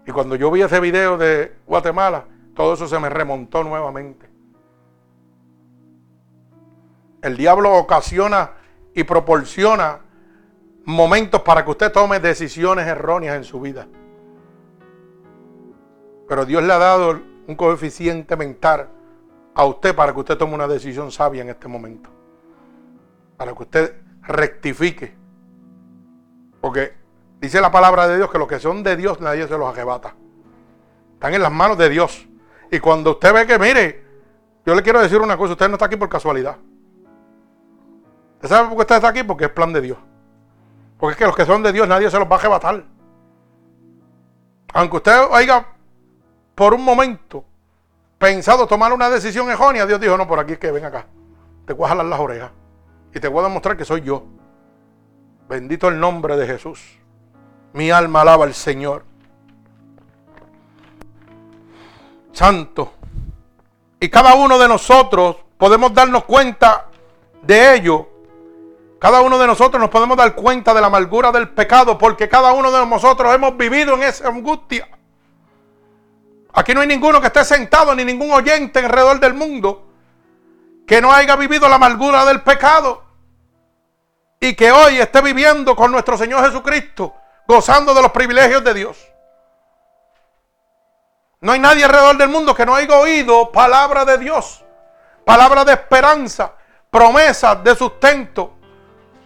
[0.06, 4.30] Y cuando yo vi ese video de Guatemala, todo eso se me remontó nuevamente.
[7.22, 8.52] El diablo ocasiona
[8.96, 10.00] y proporciona
[10.86, 13.88] momentos para que usted tome decisiones erróneas en su vida.
[16.28, 18.88] Pero Dios le ha dado un coeficiente mental
[19.54, 22.10] a usted para que usted tome una decisión sabia en este momento.
[23.38, 25.14] Para que usted rectifique.
[26.62, 26.94] Porque
[27.40, 30.16] dice la palabra de Dios que los que son de Dios nadie se los arrebata.
[31.14, 32.28] Están en las manos de Dios.
[32.72, 34.04] Y cuando usted ve que, mire,
[34.66, 36.58] yo le quiero decir una cosa, usted no está aquí por casualidad.
[38.46, 39.24] ¿Usted sabe por qué usted está aquí?
[39.24, 39.98] Porque es plan de Dios.
[41.00, 42.84] Porque es que los que son de Dios nadie se los va a arrebatar.
[44.74, 45.66] Aunque usted haya
[46.54, 47.44] por un momento
[48.20, 51.08] pensado tomar una decisión errónea, Dios dijo, no, por aquí es que ven acá.
[51.66, 52.52] Te voy a jalar las orejas
[53.14, 54.24] y te voy a demostrar que soy yo.
[55.50, 57.00] Bendito el nombre de Jesús.
[57.74, 59.06] Mi alma alaba al Señor.
[62.32, 62.94] Santo.
[64.00, 66.90] Y cada uno de nosotros podemos darnos cuenta
[67.42, 68.15] de ello.
[69.06, 72.54] Cada uno de nosotros nos podemos dar cuenta de la amargura del pecado porque cada
[72.54, 74.90] uno de nosotros hemos vivido en esa angustia.
[76.52, 79.86] Aquí no hay ninguno que esté sentado ni ningún oyente alrededor del mundo
[80.88, 83.04] que no haya vivido la amargura del pecado
[84.40, 87.14] y que hoy esté viviendo con nuestro Señor Jesucristo,
[87.48, 89.08] gozando de los privilegios de Dios.
[91.42, 94.66] No hay nadie alrededor del mundo que no haya oído palabra de Dios,
[95.24, 96.54] palabra de esperanza,
[96.90, 98.55] promesas de sustento,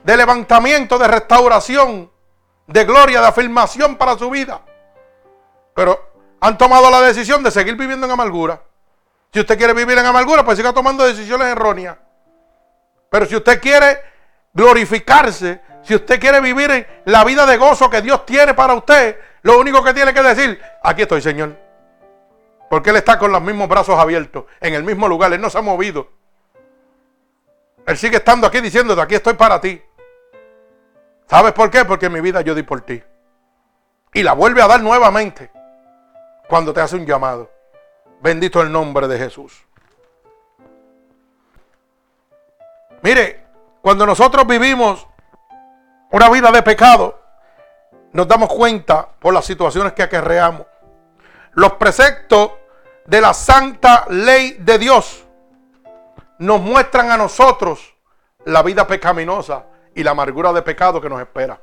[0.09, 2.09] de levantamiento, de restauración,
[2.65, 4.59] de gloria, de afirmación para su vida.
[5.75, 6.03] Pero
[6.39, 8.59] han tomado la decisión de seguir viviendo en amargura.
[9.31, 11.95] Si usted quiere vivir en amargura, pues siga tomando decisiones erróneas.
[13.11, 14.01] Pero si usted quiere
[14.51, 19.15] glorificarse, si usted quiere vivir en la vida de gozo que Dios tiene para usted,
[19.43, 21.55] lo único que tiene que decir, aquí estoy, Señor.
[22.67, 25.59] Porque Él está con los mismos brazos abiertos, en el mismo lugar, Él no se
[25.59, 26.09] ha movido.
[27.85, 29.79] Él sigue estando aquí diciéndote, aquí estoy para ti.
[31.29, 31.85] ¿Sabes por qué?
[31.85, 33.03] Porque mi vida yo di por ti.
[34.13, 35.51] Y la vuelve a dar nuevamente
[36.47, 37.51] cuando te hace un llamado.
[38.19, 39.63] Bendito el nombre de Jesús.
[43.03, 43.45] Mire,
[43.81, 45.07] cuando nosotros vivimos
[46.09, 47.21] una vida de pecado,
[48.11, 50.65] nos damos cuenta por las situaciones que acarreamos.
[51.51, 52.53] Los preceptos
[53.05, 55.27] de la santa ley de Dios
[56.39, 57.95] nos muestran a nosotros
[58.45, 59.65] la vida pecaminosa
[59.99, 61.59] y la amargura de pecado que nos espera.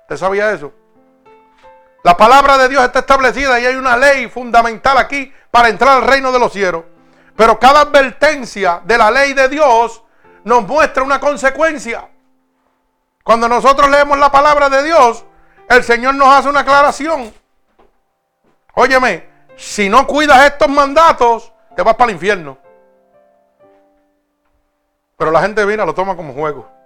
[0.00, 0.72] ¿Usted sabía eso?
[2.02, 6.08] La palabra de Dios está establecida y hay una ley fundamental aquí para entrar al
[6.08, 6.82] reino de los cielos.
[7.36, 10.02] Pero cada advertencia de la ley de Dios
[10.42, 12.08] nos muestra una consecuencia.
[13.22, 15.24] Cuando nosotros leemos la palabra de Dios,
[15.68, 17.32] el Señor nos hace una aclaración.
[18.74, 22.58] Óyeme, si no cuidas estos mandatos, te vas para el infierno.
[25.16, 26.79] Pero la gente viene, lo toma como juego.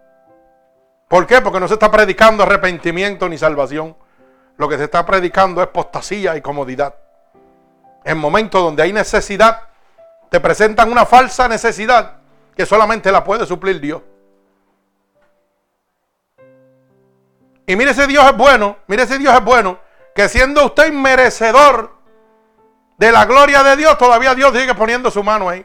[1.15, 1.41] ¿Por qué?
[1.41, 3.97] Porque no se está predicando arrepentimiento ni salvación.
[4.57, 6.93] Lo que se está predicando es postasía y comodidad.
[8.03, 9.61] En momentos donde hay necesidad,
[10.29, 12.17] te presentan una falsa necesidad
[12.57, 14.03] que solamente la puede suplir Dios.
[17.65, 19.79] Y mire si Dios es bueno, mire si Dios es bueno,
[20.17, 21.93] que siendo usted merecedor
[22.99, 25.65] de la gloria de Dios, todavía Dios sigue poniendo su mano ahí.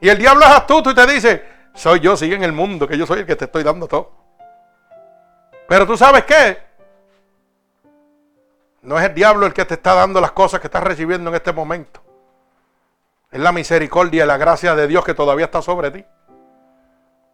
[0.00, 2.98] Y el diablo es astuto y te dice, soy yo, sigue en el mundo, que
[2.98, 4.25] yo soy el que te estoy dando todo.
[5.68, 6.58] Pero tú sabes qué?
[8.82, 11.36] No es el diablo el que te está dando las cosas que estás recibiendo en
[11.36, 12.00] este momento.
[13.32, 16.04] Es la misericordia y la gracia de Dios que todavía está sobre ti.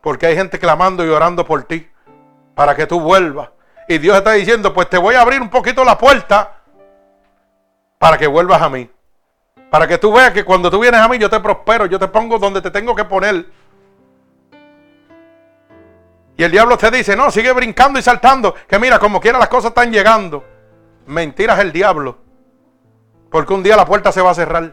[0.00, 1.88] Porque hay gente clamando y orando por ti
[2.54, 3.50] para que tú vuelvas.
[3.86, 6.62] Y Dios está diciendo, pues te voy a abrir un poquito la puerta
[7.98, 8.90] para que vuelvas a mí.
[9.70, 12.08] Para que tú veas que cuando tú vienes a mí yo te prospero, yo te
[12.08, 13.46] pongo donde te tengo que poner.
[16.36, 19.48] Y el diablo te dice, no, sigue brincando y saltando, que mira, como quiera las
[19.48, 20.44] cosas están llegando.
[21.06, 22.18] Mentiras el diablo.
[23.30, 24.72] Porque un día la puerta se va a cerrar.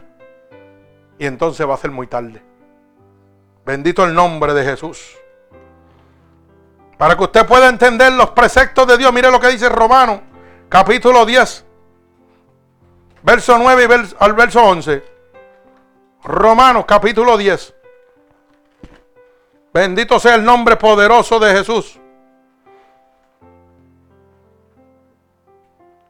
[1.18, 2.42] Y entonces va a ser muy tarde.
[3.64, 5.16] Bendito el nombre de Jesús.
[6.96, 10.20] Para que usted pueda entender los preceptos de Dios, mire lo que dice Romano,
[10.68, 11.64] capítulo 10,
[13.22, 15.02] verso 9 y al verso 11.
[16.24, 17.74] Romanos, capítulo 10.
[19.72, 21.98] Bendito sea el nombre poderoso de Jesús.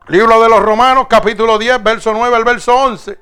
[0.08, 3.18] Libro de los Romanos, capítulo 10, verso 9 al verso 11.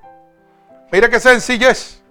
[0.93, 2.03] Mire qué sencillez.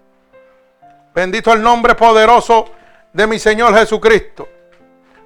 [1.15, 2.65] Bendito el nombre poderoso
[3.13, 4.47] de mi Señor Jesucristo.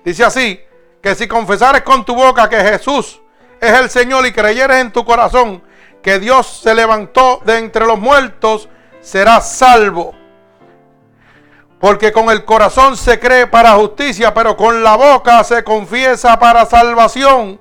[0.06, 0.60] Dice así,
[1.02, 3.20] que si confesares con tu boca que Jesús
[3.60, 5.64] es el Señor y creyeres en tu corazón
[6.02, 8.70] que Dios se levantó de entre los muertos,
[9.02, 10.21] serás salvo.
[11.82, 16.64] Porque con el corazón se cree para justicia, pero con la boca se confiesa para
[16.68, 17.60] salvación.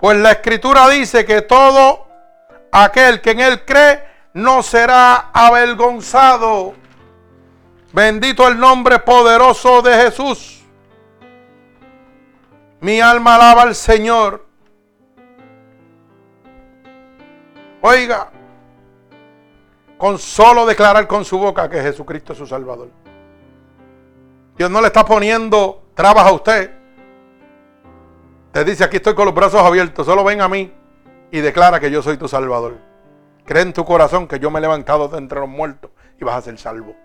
[0.00, 2.08] Pues la escritura dice que todo
[2.72, 4.02] aquel que en él cree
[4.32, 6.72] no será avergonzado.
[7.92, 10.64] Bendito el nombre poderoso de Jesús.
[12.80, 14.46] Mi alma alaba al Señor.
[17.82, 18.30] Oiga,
[19.98, 22.88] con solo declarar con su boca que Jesucristo es su Salvador.
[24.58, 26.72] Dios no le está poniendo trabas a usted.
[28.50, 30.74] Te dice, aquí estoy con los brazos abiertos, solo ven a mí
[31.30, 32.76] y declara que yo soy tu Salvador.
[33.44, 36.34] Cree en tu corazón que yo me he levantado de entre los muertos y vas
[36.34, 36.96] a ser salvo.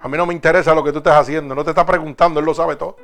[0.00, 2.46] A mí no me interesa lo que tú estés haciendo, no te está preguntando, Él
[2.46, 2.96] lo sabe todo.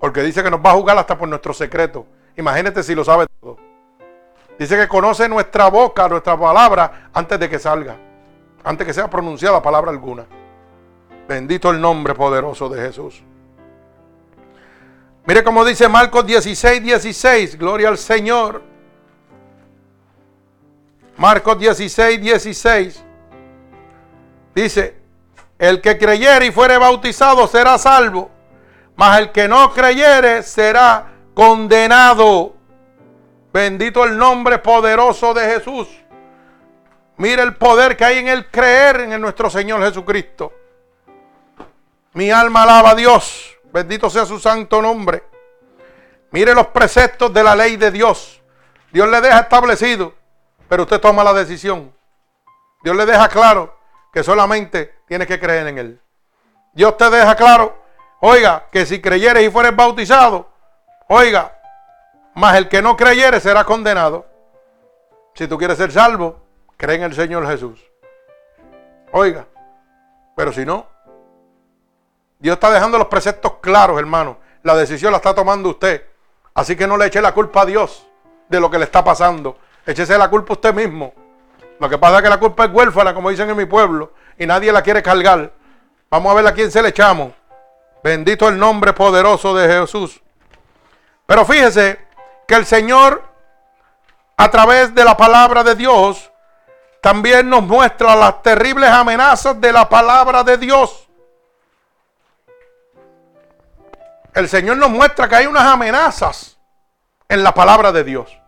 [0.00, 2.06] Porque dice que nos va a jugar hasta por nuestro secreto.
[2.36, 3.56] Imagínate si lo sabe todo.
[4.58, 7.96] Dice que conoce nuestra boca, nuestra palabra, antes de que salga.
[8.64, 10.26] Antes que sea pronunciada palabra alguna.
[11.28, 13.22] Bendito el nombre poderoso de Jesús.
[15.26, 17.58] Mire cómo dice Marcos 16, 16.
[17.58, 18.62] Gloria al Señor.
[21.18, 23.04] Marcos 16, 16.
[24.54, 24.96] Dice,
[25.58, 28.30] el que creyere y fuere bautizado será salvo,
[28.96, 32.54] mas el que no creyere será condenado.
[33.52, 35.88] Bendito el nombre poderoso de Jesús.
[37.18, 40.54] Mire el poder que hay en el creer en nuestro Señor Jesucristo.
[42.14, 43.56] Mi alma alaba a Dios.
[43.72, 45.24] Bendito sea su santo nombre.
[46.30, 48.42] Mire los preceptos de la ley de Dios.
[48.92, 50.14] Dios le deja establecido,
[50.68, 51.94] pero usted toma la decisión.
[52.82, 53.76] Dios le deja claro
[54.12, 56.00] que solamente tiene que creer en Él.
[56.72, 57.76] Dios te deja claro,
[58.20, 60.48] oiga, que si creyeres y fueres bautizado,
[61.08, 61.58] oiga,
[62.34, 64.26] más el que no creyere será condenado.
[65.34, 66.40] Si tú quieres ser salvo,
[66.76, 67.84] cree en el Señor Jesús.
[69.12, 69.46] Oiga,
[70.36, 70.86] pero si no,
[72.38, 74.38] Dios está dejando los preceptos claros, hermano.
[74.62, 76.04] La decisión la está tomando usted.
[76.54, 78.06] Así que no le eche la culpa a Dios
[78.48, 79.58] de lo que le está pasando.
[79.86, 81.12] Échese la culpa a usted mismo.
[81.80, 84.46] Lo que pasa es que la culpa es huérfana, como dicen en mi pueblo, y
[84.46, 85.52] nadie la quiere cargar.
[86.10, 87.32] Vamos a ver a quién se le echamos.
[88.02, 90.20] Bendito el nombre poderoso de Jesús.
[91.26, 91.98] Pero fíjese
[92.46, 93.22] que el Señor,
[94.36, 96.30] a través de la palabra de Dios,
[97.00, 101.07] también nos muestra las terribles amenazas de la palabra de Dios.
[104.38, 106.56] El Señor nos muestra que hay unas amenazas
[107.28, 108.38] en la palabra de Dios.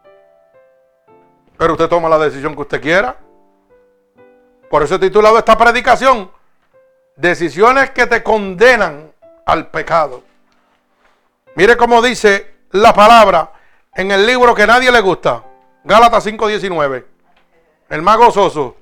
[1.58, 3.16] Pero usted toma la decisión que usted quiera.
[4.70, 6.30] Por eso he titulado esta predicación,
[7.16, 9.12] Decisiones que te condenan
[9.44, 10.22] al pecado.
[11.56, 13.50] Mire cómo dice la palabra
[13.92, 15.42] en el libro que nadie le gusta,
[15.82, 17.04] Gálatas 5:19.
[17.88, 18.76] El más gozoso.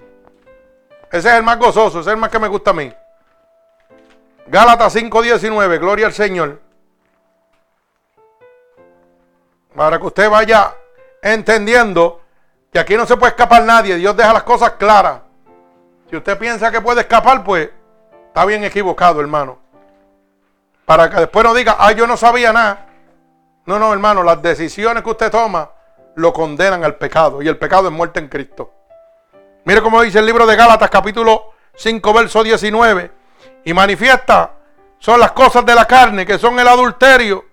[1.11, 2.93] Ese es el más gozoso, ese es el más que me gusta a mí.
[4.47, 6.68] Gálatas 5:19, gloria al Señor.
[9.79, 10.75] Para que usted vaya
[11.23, 12.21] entendiendo
[12.73, 15.21] que aquí no se puede escapar nadie, Dios deja las cosas claras.
[16.11, 17.71] Si usted piensa que puede escapar, pues
[18.27, 19.61] está bien equivocado, hermano.
[20.85, 22.87] Para que después no diga, ah, yo no sabía nada.
[23.67, 25.71] No, no, hermano, las decisiones que usted toma
[26.17, 28.73] lo condenan al pecado y el pecado es muerte en Cristo.
[29.65, 33.13] Mire cómo dice el libro de Gálatas capítulo 5 verso 19
[33.65, 34.55] y manifiesta
[34.99, 37.45] son las cosas de la carne que son el adulterio,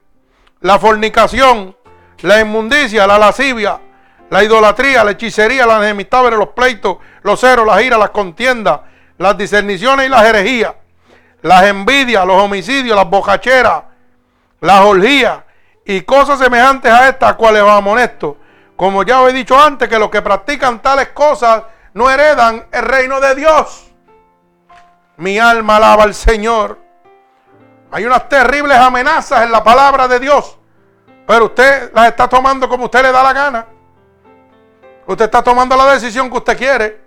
[0.61, 1.75] la fornicación,
[2.21, 3.79] la inmundicia, la lascivia,
[4.29, 8.81] la idolatría, la hechicería, las enemistades, los pleitos, los ceros, las iras, las contiendas,
[9.17, 10.73] las discerniciones y las herejías,
[11.41, 13.83] las envidias, los homicidios, las bocacheras,
[14.61, 15.39] las orgías
[15.85, 18.37] y cosas semejantes a estas, cuales os amonesto.
[18.75, 21.63] Como ya os he dicho antes, que los que practican tales cosas
[21.93, 23.87] no heredan el reino de Dios.
[25.17, 26.79] Mi alma alaba al Señor.
[27.91, 30.57] Hay unas terribles amenazas en la palabra de Dios,
[31.25, 33.65] pero usted las está tomando como usted le da la gana.
[35.07, 37.01] Usted está tomando la decisión que usted quiere.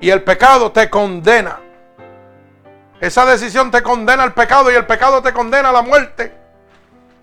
[0.00, 1.58] Y el pecado te condena.
[3.00, 6.34] Esa decisión te condena al pecado y el pecado te condena a la muerte.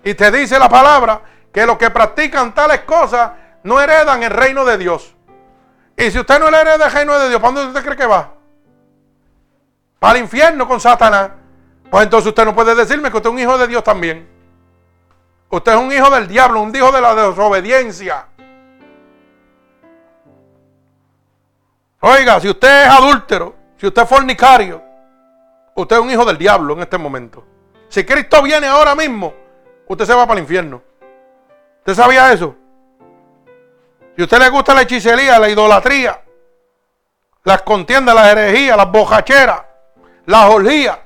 [0.04, 1.20] Y te dice la palabra
[1.52, 5.14] que los que practican tales cosas no heredan el reino de Dios.
[5.96, 8.06] Y si usted no le hereda el reino de Dios, ¿para dónde usted cree que
[8.06, 8.32] va?
[9.98, 11.30] Para el infierno con Satanás.
[11.90, 14.33] Pues entonces usted no puede decirme que usted es un hijo de Dios también.
[15.54, 18.26] Usted es un hijo del diablo, un hijo de la desobediencia.
[22.00, 24.82] Oiga, si usted es adúltero, si usted es fornicario,
[25.76, 27.46] usted es un hijo del diablo en este momento.
[27.88, 29.32] Si Cristo viene ahora mismo,
[29.86, 30.82] usted se va para el infierno.
[31.78, 32.56] ¿Usted sabía eso?
[34.16, 36.20] Si a usted le gusta la hechicería, la idolatría,
[37.44, 39.62] las contiendas, las herejías, las bojacheras,
[40.26, 40.98] las orgías,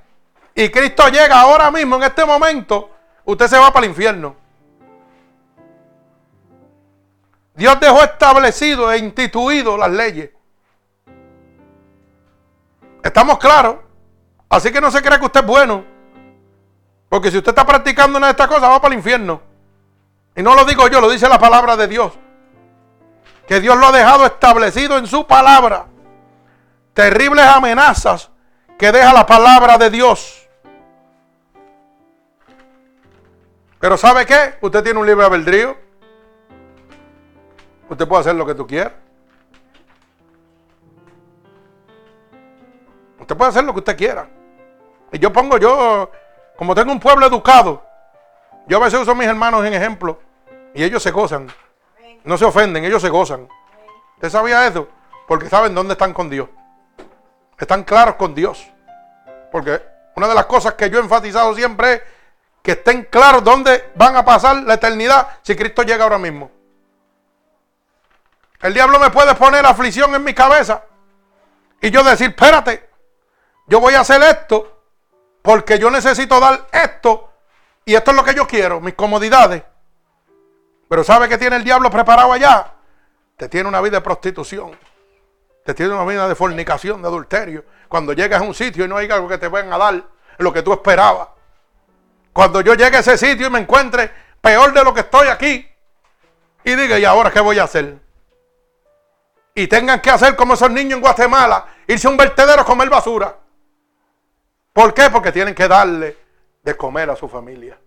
[0.54, 2.92] y Cristo llega ahora mismo, en este momento,
[3.32, 4.34] usted se va para el infierno.
[7.54, 10.30] Dios dejó establecido e instituido las leyes.
[13.02, 13.76] Estamos claros.
[14.48, 15.84] Así que no se cree que usted es bueno.
[17.10, 19.42] Porque si usted está practicando una de estas cosas, va para el infierno.
[20.34, 22.14] Y no lo digo yo, lo dice la palabra de Dios.
[23.46, 25.86] Que Dios lo ha dejado establecido en su palabra.
[26.94, 28.30] Terribles amenazas
[28.78, 30.47] que deja la palabra de Dios.
[33.80, 34.54] Pero ¿sabe qué?
[34.60, 35.76] Usted tiene un libre albedrío.
[37.88, 38.92] Usted puede hacer lo que tú quieras.
[43.20, 44.28] Usted puede hacer lo que usted quiera.
[45.12, 46.10] Y yo pongo, yo,
[46.56, 47.82] como tengo un pueblo educado,
[48.66, 50.18] yo a veces uso a mis hermanos en ejemplo
[50.74, 51.48] y ellos se gozan.
[52.24, 53.48] No se ofenden, ellos se gozan.
[54.16, 54.88] ¿Usted sabía eso?
[55.26, 56.48] Porque saben dónde están con Dios.
[57.58, 58.66] Están claros con Dios.
[59.50, 59.80] Porque
[60.16, 62.02] una de las cosas que yo he enfatizado siempre es
[62.68, 66.50] que estén claros dónde van a pasar la eternidad si Cristo llega ahora mismo.
[68.60, 70.82] El diablo me puede poner aflicción en mi cabeza
[71.80, 72.90] y yo decir, espérate,
[73.68, 74.82] yo voy a hacer esto
[75.40, 77.32] porque yo necesito dar esto
[77.86, 79.62] y esto es lo que yo quiero, mis comodidades.
[80.90, 82.74] Pero ¿sabe qué tiene el diablo preparado allá?
[83.38, 84.78] Te tiene una vida de prostitución.
[85.64, 87.64] Te tiene una vida de fornicación, de adulterio.
[87.88, 90.04] Cuando llegas a un sitio y no hay algo que te vayan a dar
[90.36, 91.28] lo que tú esperabas.
[92.32, 94.10] Cuando yo llegue a ese sitio y me encuentre
[94.40, 95.68] peor de lo que estoy aquí.
[96.64, 97.98] Y diga, ¿y ahora qué voy a hacer?
[99.54, 102.88] Y tengan que hacer como esos niños en Guatemala, irse a un vertedero a comer
[102.88, 103.36] basura.
[104.72, 105.10] ¿Por qué?
[105.10, 106.16] Porque tienen que darle
[106.62, 107.78] de comer a su familia.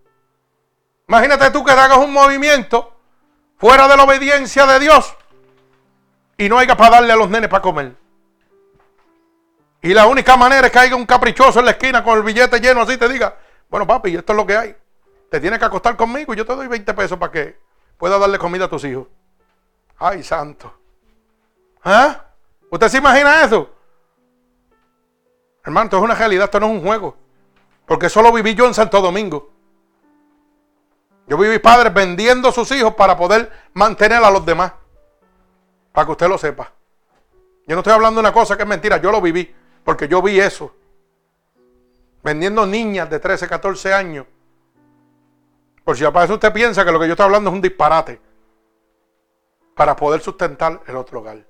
[1.08, 2.94] Imagínate tú que hagas un movimiento
[3.56, 5.14] fuera de la obediencia de Dios
[6.36, 7.92] y no haya para darle a los nenes para comer.
[9.80, 12.60] Y la única manera es que haya un caprichoso en la esquina con el billete
[12.60, 13.36] lleno así te diga,
[13.72, 14.76] bueno papi, esto es lo que hay.
[15.30, 17.58] Te tienes que acostar conmigo y yo te doy 20 pesos para que
[17.96, 19.06] puedas darle comida a tus hijos.
[19.98, 20.70] Ay, santo.
[21.82, 22.22] ¿Ah?
[22.70, 23.70] ¿Usted se imagina eso?
[25.64, 27.16] Hermano, esto es una realidad, esto no es un juego.
[27.86, 29.50] Porque eso lo viví yo en Santo Domingo.
[31.26, 34.74] Yo viví padres vendiendo a sus hijos para poder mantener a los demás.
[35.92, 36.70] Para que usted lo sepa.
[37.66, 39.50] Yo no estoy hablando de una cosa que es mentira, yo lo viví.
[39.82, 40.74] Porque yo vi eso.
[42.22, 44.26] Vendiendo niñas de 13, 14 años.
[45.84, 48.20] Por si aparece usted piensa que lo que yo estoy hablando es un disparate.
[49.74, 51.44] Para poder sustentar el otro hogar.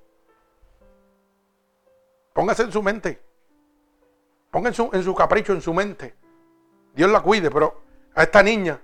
[2.33, 3.21] Póngase en su mente.
[4.49, 6.15] Póngase en su, capricho, en su mente.
[6.93, 7.81] Dios la cuide, pero
[8.15, 8.79] a esta niña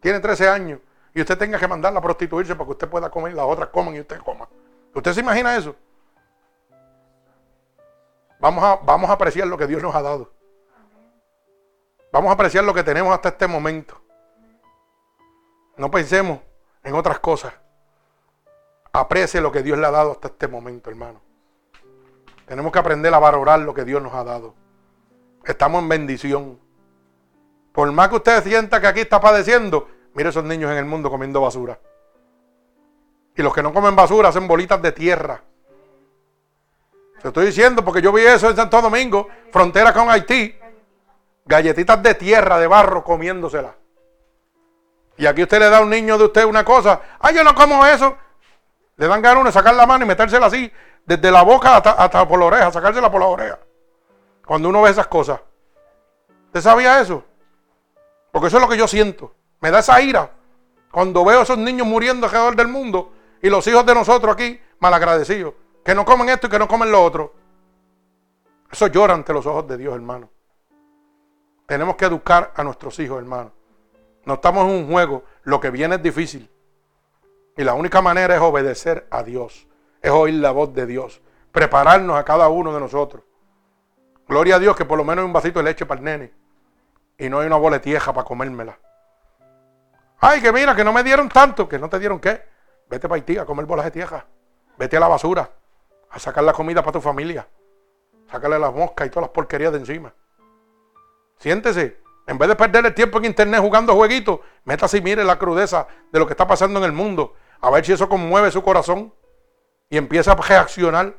[0.00, 0.80] tiene 13 años
[1.14, 3.68] y usted tenga que mandarla a prostituirse para que usted pueda comer y las otras
[3.68, 4.48] coman y usted coma.
[4.94, 5.74] ¿Usted se imagina eso?
[8.38, 10.39] Vamos a, vamos a apreciar lo que Dios nos ha dado.
[12.12, 14.00] Vamos a apreciar lo que tenemos hasta este momento.
[15.76, 16.40] No pensemos
[16.82, 17.54] en otras cosas.
[18.92, 21.20] Aprecie lo que Dios le ha dado hasta este momento, hermano.
[22.46, 24.54] Tenemos que aprender a valorar lo que Dios nos ha dado.
[25.44, 26.58] Estamos en bendición.
[27.72, 31.10] Por más que usted sienta que aquí está padeciendo, mire esos niños en el mundo
[31.10, 31.78] comiendo basura.
[33.36, 35.42] Y los que no comen basura hacen bolitas de tierra.
[37.22, 40.59] Te estoy diciendo porque yo vi eso en Santo Domingo, frontera con Haití.
[41.50, 43.74] Galletitas de tierra, de barro, comiéndoselas.
[45.16, 47.00] Y aquí usted le da a un niño de usted una cosa.
[47.18, 48.16] Ay, yo no como eso.
[48.96, 50.70] Le dan ganas de sacar la mano y metérsela así,
[51.04, 53.58] desde la boca hasta, por la oreja, sacársela por la oreja.
[54.46, 55.40] Cuando uno ve esas cosas.
[56.46, 57.24] ¿Usted sabía eso?
[58.30, 59.34] Porque eso es lo que yo siento.
[59.58, 60.30] Me da esa ira.
[60.92, 63.12] Cuando veo a esos niños muriendo alrededor del mundo
[63.42, 65.54] y los hijos de nosotros aquí malagradecidos.
[65.84, 67.34] Que no comen esto y que no comen lo otro.
[68.70, 70.30] Eso llora ante los ojos de Dios, hermano.
[71.70, 73.52] Tenemos que educar a nuestros hijos, hermano.
[74.24, 75.22] No estamos en un juego.
[75.44, 76.50] Lo que viene es difícil.
[77.56, 79.68] Y la única manera es obedecer a Dios.
[80.02, 81.22] Es oír la voz de Dios.
[81.52, 83.22] Prepararnos a cada uno de nosotros.
[84.26, 86.32] Gloria a Dios que por lo menos hay un vasito de leche para el nene.
[87.16, 88.76] Y no hay una boletieja para comérmela.
[90.18, 91.68] Ay, que mira, que no me dieron tanto.
[91.68, 92.42] ¿Que no te dieron qué?
[92.88, 94.26] Vete para Haití a comer bolas de tieja.
[94.76, 95.48] Vete a la basura
[96.10, 97.46] a sacar la comida para tu familia.
[98.28, 100.12] Sácale las moscas y todas las porquerías de encima.
[101.40, 101.98] Siéntese.
[102.26, 105.88] En vez de perder el tiempo en internet jugando jueguitos, métase y mire la crudeza
[106.12, 107.34] de lo que está pasando en el mundo.
[107.60, 109.12] A ver si eso conmueve su corazón
[109.88, 111.16] y empieza a reaccionar.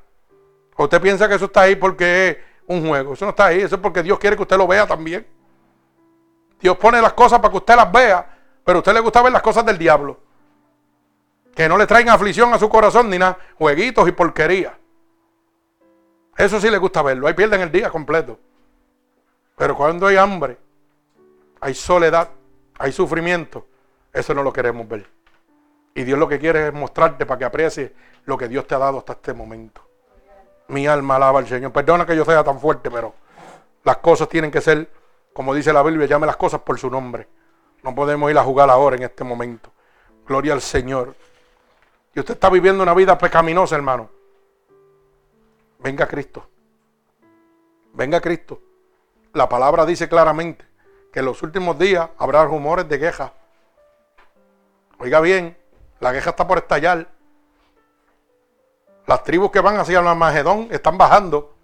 [0.78, 2.38] ¿O usted piensa que eso está ahí porque es
[2.68, 3.14] un juego?
[3.14, 5.28] Eso no está ahí, eso es porque Dios quiere que usted lo vea también.
[6.62, 9.34] Dios pone las cosas para que usted las vea, pero a usted le gusta ver
[9.34, 10.20] las cosas del diablo.
[11.54, 14.78] Que no le traigan aflicción a su corazón ni nada, jueguitos y porquería.
[16.38, 17.28] Eso sí le gusta verlo.
[17.28, 18.40] Ahí pierden el día completo.
[19.62, 20.58] Pero cuando hay hambre,
[21.60, 22.32] hay soledad,
[22.80, 23.68] hay sufrimiento,
[24.12, 25.08] eso no lo queremos ver.
[25.94, 27.92] Y Dios lo que quiere es mostrarte para que aprecies
[28.26, 29.84] lo que Dios te ha dado hasta este momento.
[30.70, 31.72] Mi alma alaba al Señor.
[31.72, 33.14] Perdona que yo sea tan fuerte, pero
[33.84, 34.90] las cosas tienen que ser,
[35.32, 37.28] como dice la Biblia, llame las cosas por su nombre.
[37.84, 39.70] No podemos ir a jugar ahora en este momento.
[40.26, 41.16] Gloria al Señor.
[42.16, 44.10] Y usted está viviendo una vida pecaminosa, hermano.
[45.78, 46.48] Venga Cristo.
[47.94, 48.60] Venga Cristo.
[49.34, 50.66] La palabra dice claramente
[51.12, 53.34] que en los últimos días habrá rumores de queja.
[54.98, 55.58] Oiga bien,
[56.00, 57.08] la queja está por estallar.
[59.08, 61.56] Las tribus que van hacia el Magedón están bajando.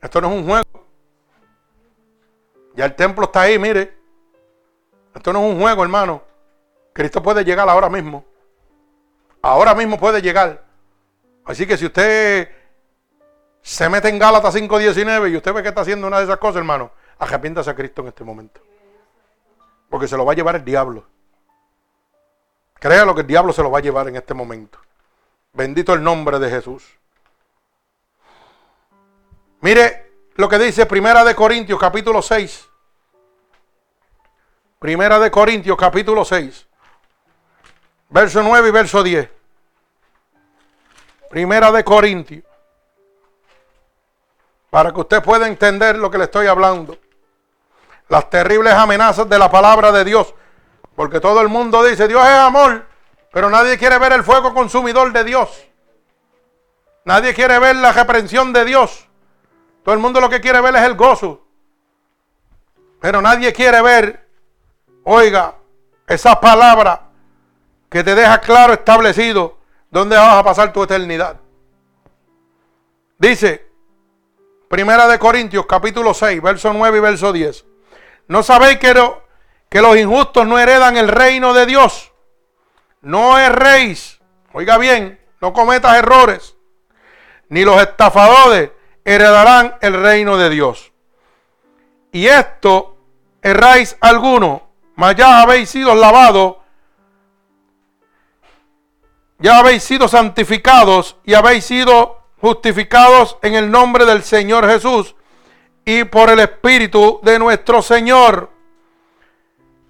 [0.00, 0.86] Esto no es un juego.
[2.74, 3.96] Ya el templo está ahí, mire.
[5.14, 6.22] Esto no es un juego, hermano.
[6.92, 8.24] Cristo puede llegar ahora mismo.
[9.40, 10.64] Ahora mismo puede llegar.
[11.44, 12.48] Así que si usted
[13.68, 16.56] se mete en Gálatas 5.19 y usted ve que está haciendo una de esas cosas,
[16.56, 18.62] hermano, arrepiéntase a Cristo en este momento.
[19.90, 21.04] Porque se lo va a llevar el diablo.
[22.80, 24.78] Créalo que el diablo se lo va a llevar en este momento.
[25.52, 26.82] Bendito el nombre de Jesús.
[29.60, 32.70] Mire lo que dice Primera de Corintios capítulo 6.
[34.78, 36.66] Primera de Corintios capítulo 6.
[38.08, 39.30] Verso 9 y verso 10.
[41.28, 42.47] Primera de Corintios
[44.70, 46.98] para que usted pueda entender lo que le estoy hablando.
[48.08, 50.34] Las terribles amenazas de la palabra de Dios.
[50.94, 52.86] Porque todo el mundo dice, Dios es amor,
[53.32, 55.64] pero nadie quiere ver el fuego consumidor de Dios.
[57.04, 59.06] Nadie quiere ver la reprensión de Dios.
[59.84, 61.44] Todo el mundo lo que quiere ver es el gozo.
[63.00, 64.28] Pero nadie quiere ver,
[65.04, 65.54] oiga,
[66.06, 67.02] esa palabra
[67.88, 69.58] que te deja claro establecido
[69.90, 71.40] ¿Dónde vas a pasar tu eternidad?
[73.18, 73.67] Dice,
[74.68, 77.64] Primera de Corintios, capítulo 6, verso 9 y verso 10.
[78.28, 78.94] ¿No sabéis que,
[79.70, 82.12] que los injustos no heredan el reino de Dios?
[83.00, 84.20] No erréis.
[84.52, 86.56] Oiga bien, no cometas errores.
[87.48, 88.70] Ni los estafadores
[89.06, 90.92] heredarán el reino de Dios.
[92.12, 92.98] Y esto
[93.40, 96.56] erráis alguno, mas ya habéis sido lavados,
[99.38, 105.14] ya habéis sido santificados y habéis sido justificados en el nombre del Señor Jesús
[105.84, 108.50] y por el Espíritu de nuestro Señor.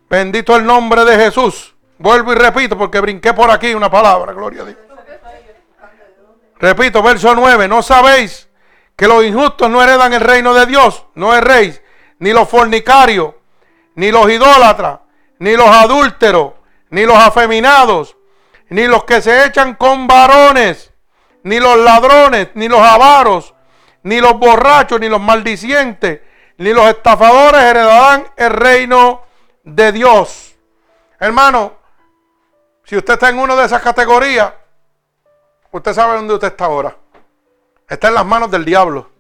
[0.09, 1.75] Bendito el nombre de Jesús.
[1.99, 4.79] Vuelvo y repito porque brinqué por aquí una palabra, gloria a Dios.
[6.61, 8.49] Repito, verso 9, ¿no sabéis
[8.97, 11.05] que los injustos no heredan el reino de Dios?
[11.15, 11.81] No erréis,
[12.19, 13.35] ni los fornicarios,
[13.95, 15.01] ni los idólatras,
[15.39, 16.55] ni los adúlteros,
[16.91, 18.16] ni los afeminados,
[18.70, 20.88] ni los que se echan con varones,
[21.49, 23.55] ni los ladrones, ni los avaros,
[24.03, 26.20] ni los borrachos, ni los maldicientes,
[26.59, 29.23] ni los estafadores heredarán el reino
[29.62, 30.57] de Dios.
[31.19, 31.73] Hermano,
[32.85, 34.53] si usted está en una de esas categorías,
[35.70, 36.95] usted sabe dónde usted está ahora.
[37.89, 39.11] Está en las manos del diablo.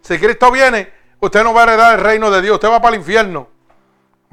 [0.00, 0.90] Si Cristo viene,
[1.20, 3.48] usted no va a heredar el reino de Dios, usted va para el infierno.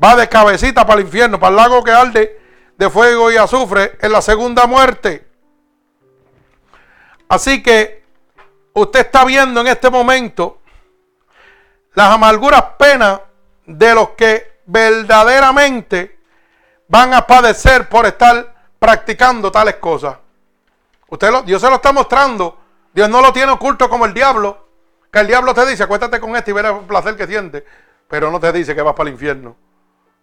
[0.02, 2.40] Va de cabecita para el infierno, para el lago que arde
[2.78, 5.35] de fuego y azufre en la segunda muerte.
[7.28, 8.04] Así que
[8.74, 10.60] usted está viendo en este momento
[11.94, 13.22] las amarguras penas
[13.66, 16.20] de los que verdaderamente
[16.88, 20.18] van a padecer por estar practicando tales cosas.
[21.08, 22.60] Usted Dios se lo está mostrando.
[22.94, 24.68] Dios no lo tiene oculto como el diablo.
[25.12, 27.66] Que el diablo te dice, acuéstate con este y verás el placer que siente.
[28.08, 29.56] Pero no te dice que vas para el infierno.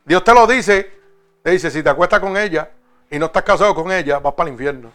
[0.05, 1.01] Dios te lo dice.
[1.43, 2.71] Te dice, si te acuestas con ella
[3.11, 4.93] y no estás casado con ella, vas para el infierno.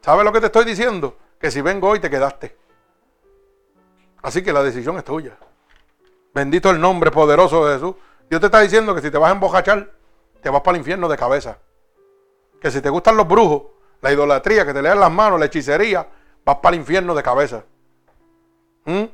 [0.00, 1.16] ¿Sabes lo que te estoy diciendo?
[1.38, 2.56] Que si vengo hoy te quedaste.
[4.22, 5.36] Así que la decisión es tuya.
[6.34, 7.94] Bendito el nombre poderoso de Jesús.
[8.28, 9.90] Dios te está diciendo que si te vas a embojachar,
[10.40, 11.58] te vas para el infierno de cabeza.
[12.60, 13.62] Que si te gustan los brujos,
[14.00, 16.06] la idolatría, que te lean las manos, la hechicería,
[16.44, 17.64] vas para el infierno de cabeza.
[18.84, 19.04] ¿Mm?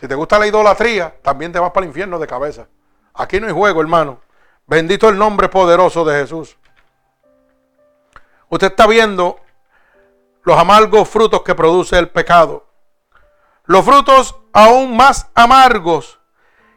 [0.00, 2.66] Si te gusta la idolatría, también te vas para el infierno de cabeza.
[3.14, 4.20] Aquí no hay juego, hermano.
[4.66, 6.56] Bendito el nombre poderoso de Jesús.
[8.48, 9.38] Usted está viendo
[10.42, 12.66] los amargos frutos que produce el pecado.
[13.64, 16.18] Los frutos aún más amargos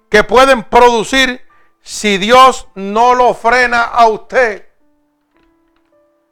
[0.09, 1.45] que pueden producir
[1.81, 4.67] si Dios no lo frena a usted.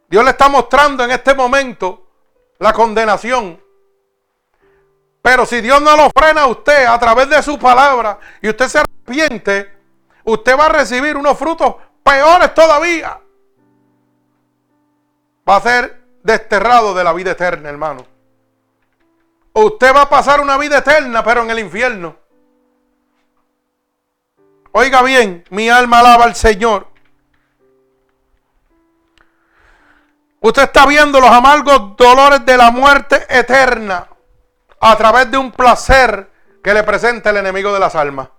[0.08, 2.08] Dios le está mostrando en este momento
[2.60, 3.62] la condenación.
[5.22, 8.68] Pero si Dios no lo frena a usted a través de su palabra y usted
[8.68, 9.72] se arrepiente,
[10.24, 13.20] usted va a recibir unos frutos peores todavía.
[15.48, 18.06] Va a ser desterrado de la vida eterna, hermano.
[19.54, 22.16] Usted va a pasar una vida eterna, pero en el infierno.
[24.72, 26.88] Oiga bien, mi alma alaba al Señor.
[30.40, 34.08] Usted está viendo los amargos dolores de la muerte eterna
[34.80, 36.32] a través de un placer
[36.64, 38.30] que le presenta el enemigo de las almas.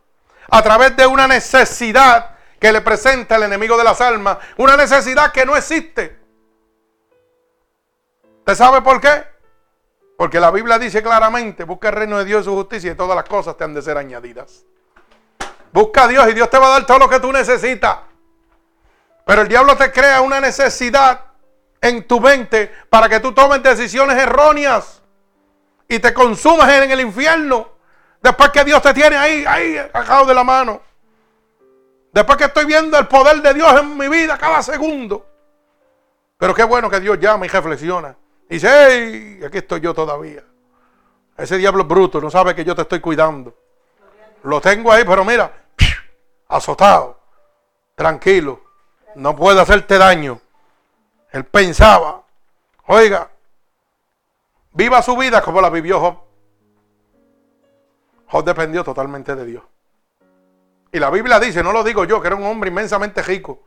[0.50, 4.38] A través de una necesidad que le presenta el enemigo de las almas.
[4.56, 6.21] Una necesidad que no existe.
[8.52, 9.24] ¿Usted sabe por qué?
[10.18, 13.16] Porque la Biblia dice claramente, busca el reino de Dios y su justicia y todas
[13.16, 14.66] las cosas te han de ser añadidas.
[15.72, 18.00] Busca a Dios y Dios te va a dar todo lo que tú necesitas.
[19.24, 21.18] Pero el diablo te crea una necesidad
[21.80, 25.00] en tu mente para que tú tomes decisiones erróneas
[25.88, 27.70] y te consumas en el infierno.
[28.20, 30.82] Después que Dios te tiene ahí, ahí, agarrado de la mano.
[32.12, 35.26] Después que estoy viendo el poder de Dios en mi vida cada segundo.
[36.36, 38.14] Pero qué bueno que Dios llama y reflexiona.
[38.52, 40.44] Y dice, hey, aquí estoy yo todavía.
[41.38, 43.56] Ese diablo bruto no sabe que yo te estoy cuidando.
[44.42, 45.50] Lo tengo ahí, pero mira,
[46.48, 47.18] azotado,
[47.94, 48.60] tranquilo,
[49.14, 50.38] no puede hacerte daño.
[51.30, 52.24] Él pensaba,
[52.88, 53.30] oiga,
[54.72, 56.18] viva su vida como la vivió Job.
[58.26, 59.64] Job dependió totalmente de Dios.
[60.92, 63.62] Y la Biblia dice, no lo digo yo, que era un hombre inmensamente rico.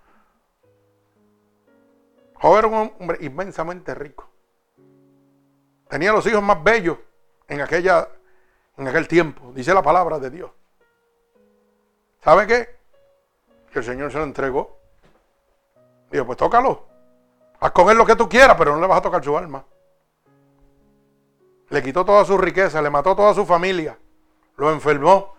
[2.36, 4.35] Job era un hombre inmensamente rico.
[5.88, 6.98] Tenía los hijos más bellos
[7.48, 8.08] en, aquella,
[8.78, 10.52] en aquel tiempo, dice la palabra de Dios.
[12.24, 12.80] ¿Sabe qué?
[13.72, 14.80] Que el Señor se lo entregó.
[16.12, 16.88] Dijo, pues tócalo.
[17.60, 19.64] Haz con él lo que tú quieras, pero no le vas a tocar su alma.
[21.70, 23.98] Le quitó toda su riqueza, le mató toda su familia,
[24.58, 25.36] lo enfermó.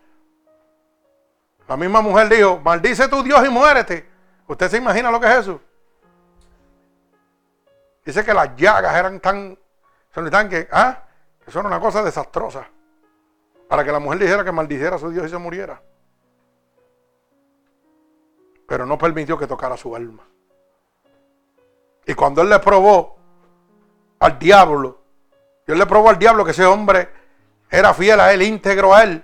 [1.68, 4.08] La misma mujer dijo, maldice tu Dios y muérete.
[4.46, 5.60] ¿Usted se imagina lo que es eso?
[8.04, 9.58] Dice que las llagas eran tan,
[10.16, 11.02] son tan que, ah,
[11.44, 12.66] que son una cosa desastrosa.
[13.68, 15.82] Para que la mujer dijera que maldijera a su Dios y se muriera.
[18.66, 20.26] Pero no permitió que tocara su alma.
[22.06, 23.18] Y cuando él le probó
[24.20, 25.02] al diablo,
[25.66, 27.10] Dios le probó al diablo que ese hombre
[27.70, 29.22] era fiel a él, íntegro a él.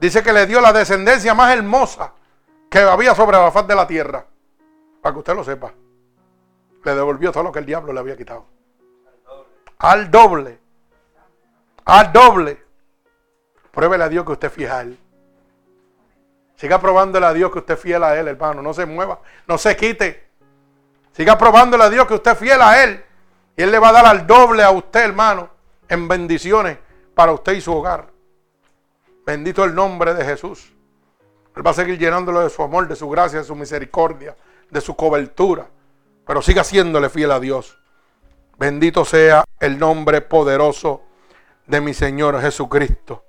[0.00, 2.14] Dice que le dio la descendencia más hermosa
[2.68, 4.26] que había sobre la faz de la tierra.
[5.00, 5.72] Para que usted lo sepa.
[6.82, 8.54] Le devolvió todo lo que el diablo le había quitado.
[9.84, 10.58] Al doble.
[11.84, 12.64] Al doble.
[13.70, 14.98] Pruébele a Dios que usted fiel a Él.
[16.56, 18.62] Siga probándole a Dios que usted es fiel a Él, hermano.
[18.62, 20.26] No se mueva, no se quite.
[21.12, 23.04] Siga probándole a Dios que usted es fiel a Él.
[23.58, 25.50] Y Él le va a dar al doble a usted, hermano,
[25.86, 26.78] en bendiciones
[27.14, 28.06] para usted y su hogar.
[29.26, 30.72] Bendito el nombre de Jesús.
[31.54, 34.34] Él va a seguir llenándolo de su amor, de su gracia, de su misericordia,
[34.70, 35.66] de su cobertura.
[36.26, 37.83] Pero siga siéndole fiel a Dios.
[38.56, 41.02] Bendito sea el nombre poderoso
[41.66, 43.24] de mi Señor Jesucristo.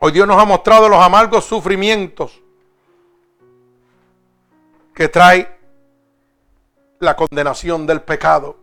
[0.00, 2.42] Hoy Dios nos ha mostrado los amargos sufrimientos
[4.94, 5.58] que trae
[7.00, 8.56] la condenación del pecado.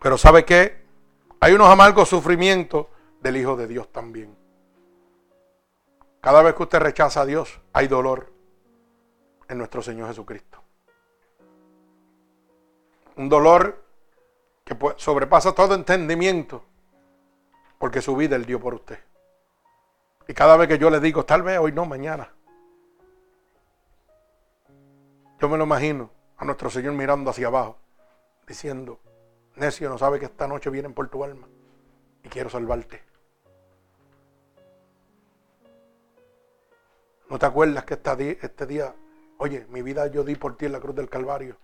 [0.00, 0.84] Pero ¿sabe qué?
[1.40, 2.86] Hay unos amargos sufrimientos
[3.20, 4.36] del Hijo de Dios también.
[6.20, 8.32] Cada vez que usted rechaza a Dios, hay dolor
[9.48, 10.65] en nuestro Señor Jesucristo.
[13.16, 13.82] Un dolor
[14.64, 16.62] que sobrepasa todo entendimiento,
[17.78, 18.98] porque su vida Él dio por usted.
[20.28, 22.32] Y cada vez que yo le digo, tal vez hoy no, mañana.
[25.40, 27.78] Yo me lo imagino a nuestro Señor mirando hacia abajo,
[28.46, 28.98] diciendo,
[29.54, 31.46] necio, no sabe que esta noche vienen por tu alma
[32.22, 33.02] y quiero salvarte.
[37.28, 38.94] ¿No te acuerdas que este día,
[39.38, 41.56] oye, mi vida yo di por ti en la cruz del Calvario?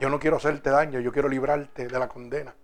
[0.00, 2.54] Yo no quiero hacerte daño, yo quiero librarte de la condena.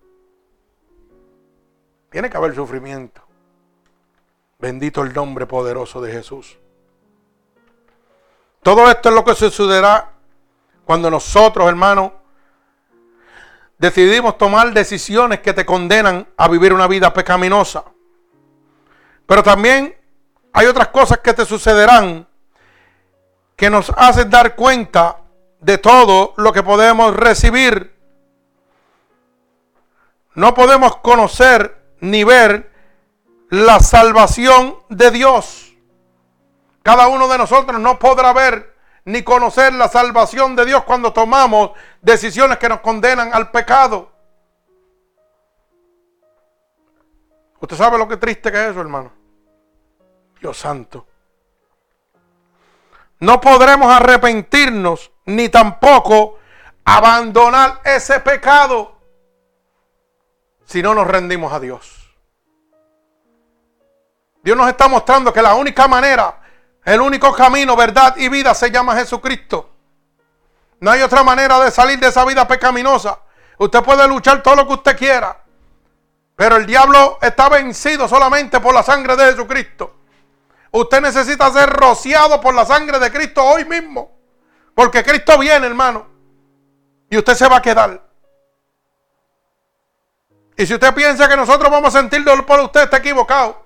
[2.10, 3.20] Tiene que haber sufrimiento.
[4.58, 6.58] Bendito el nombre poderoso de Jesús.
[8.62, 10.12] Todo esto es lo que sucederá
[10.86, 12.12] cuando nosotros, hermanos,
[13.76, 17.84] decidimos tomar decisiones que te condenan a vivir una vida pecaminosa.
[19.26, 19.94] Pero también
[20.54, 22.26] hay otras cosas que te sucederán
[23.54, 25.18] que nos hacen dar cuenta
[25.60, 27.94] de todo lo que podemos recibir.
[30.34, 32.70] No podemos conocer ni ver
[33.50, 35.74] la salvación de Dios.
[36.82, 41.70] Cada uno de nosotros no podrá ver ni conocer la salvación de Dios cuando tomamos
[42.02, 44.10] decisiones que nos condenan al pecado.
[47.60, 49.12] ¿Usted sabe lo que triste que es eso, hermano?
[50.40, 51.06] Dios santo.
[53.18, 56.38] No podremos arrepentirnos ni tampoco
[56.84, 58.96] abandonar ese pecado
[60.66, 62.14] si no nos rendimos a Dios.
[64.42, 66.40] Dios nos está mostrando que la única manera,
[66.84, 69.70] el único camino, verdad y vida se llama Jesucristo.
[70.78, 73.18] No hay otra manera de salir de esa vida pecaminosa.
[73.58, 75.42] Usted puede luchar todo lo que usted quiera.
[76.36, 79.95] Pero el diablo está vencido solamente por la sangre de Jesucristo.
[80.76, 84.14] Usted necesita ser rociado por la sangre de Cristo hoy mismo.
[84.74, 86.06] Porque Cristo viene, hermano.
[87.08, 88.02] Y usted se va a quedar.
[90.54, 93.64] Y si usted piensa que nosotros vamos a sentir dolor por usted, está equivocado.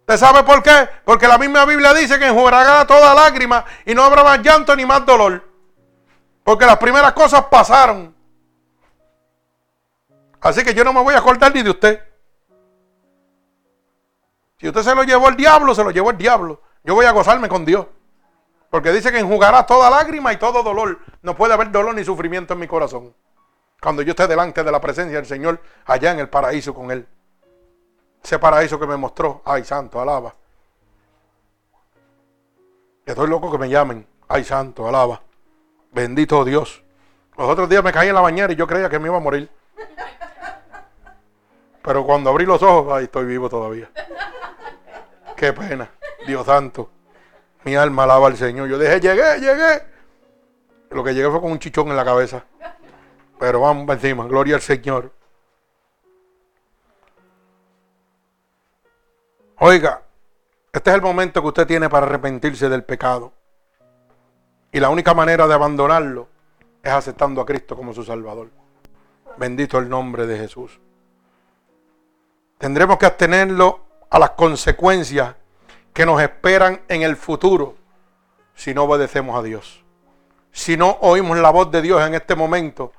[0.00, 0.88] ¿Usted sabe por qué?
[1.04, 4.86] Porque la misma Biblia dice que enjuagará toda lágrima y no habrá más llanto ni
[4.86, 5.46] más dolor.
[6.42, 8.16] Porque las primeras cosas pasaron.
[10.40, 12.11] Así que yo no me voy a acordar ni de usted.
[14.62, 16.60] Si usted se lo llevó el diablo, se lo llevó el diablo.
[16.84, 17.84] Yo voy a gozarme con Dios.
[18.70, 21.00] Porque dice que enjugará toda lágrima y todo dolor.
[21.20, 23.12] No puede haber dolor ni sufrimiento en mi corazón.
[23.82, 27.08] Cuando yo esté delante de la presencia del Señor, allá en el paraíso con Él.
[28.22, 29.42] Ese paraíso que me mostró.
[29.44, 30.32] Ay, santo, alaba.
[33.04, 34.06] Estoy loco que me llamen.
[34.28, 35.22] Ay, santo, alaba.
[35.90, 36.84] Bendito Dios.
[37.36, 39.20] Los otros días me caí en la bañera y yo creía que me iba a
[39.20, 39.50] morir.
[41.82, 43.90] Pero cuando abrí los ojos, ay, estoy vivo todavía.
[45.42, 45.90] Qué pena.
[46.24, 46.88] Dios santo.
[47.64, 48.68] Mi alma alaba al Señor.
[48.68, 49.82] Yo dije, llegué, llegué.
[50.90, 52.44] Lo que llegué fue con un chichón en la cabeza.
[53.40, 54.24] Pero vamos encima.
[54.28, 55.10] Gloria al Señor.
[59.58, 60.02] Oiga,
[60.72, 63.32] este es el momento que usted tiene para arrepentirse del pecado.
[64.70, 66.28] Y la única manera de abandonarlo
[66.84, 68.48] es aceptando a Cristo como su Salvador.
[69.38, 70.78] Bendito el nombre de Jesús.
[72.58, 75.34] Tendremos que abstenerlo a las consecuencias
[75.94, 77.76] que nos esperan en el futuro
[78.54, 79.82] si no obedecemos a Dios.
[80.54, 82.92] si no oímos la voz de Dios en este momento.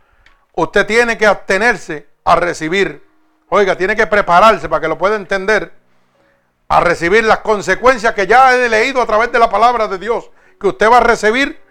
[0.55, 3.07] Usted tiene que abstenerse a recibir.
[3.49, 5.71] Oiga, tiene que prepararse para que lo pueda entender.
[6.67, 10.31] A recibir las consecuencias que ya he leído a través de la palabra de Dios.
[10.59, 11.61] Que usted va a recibir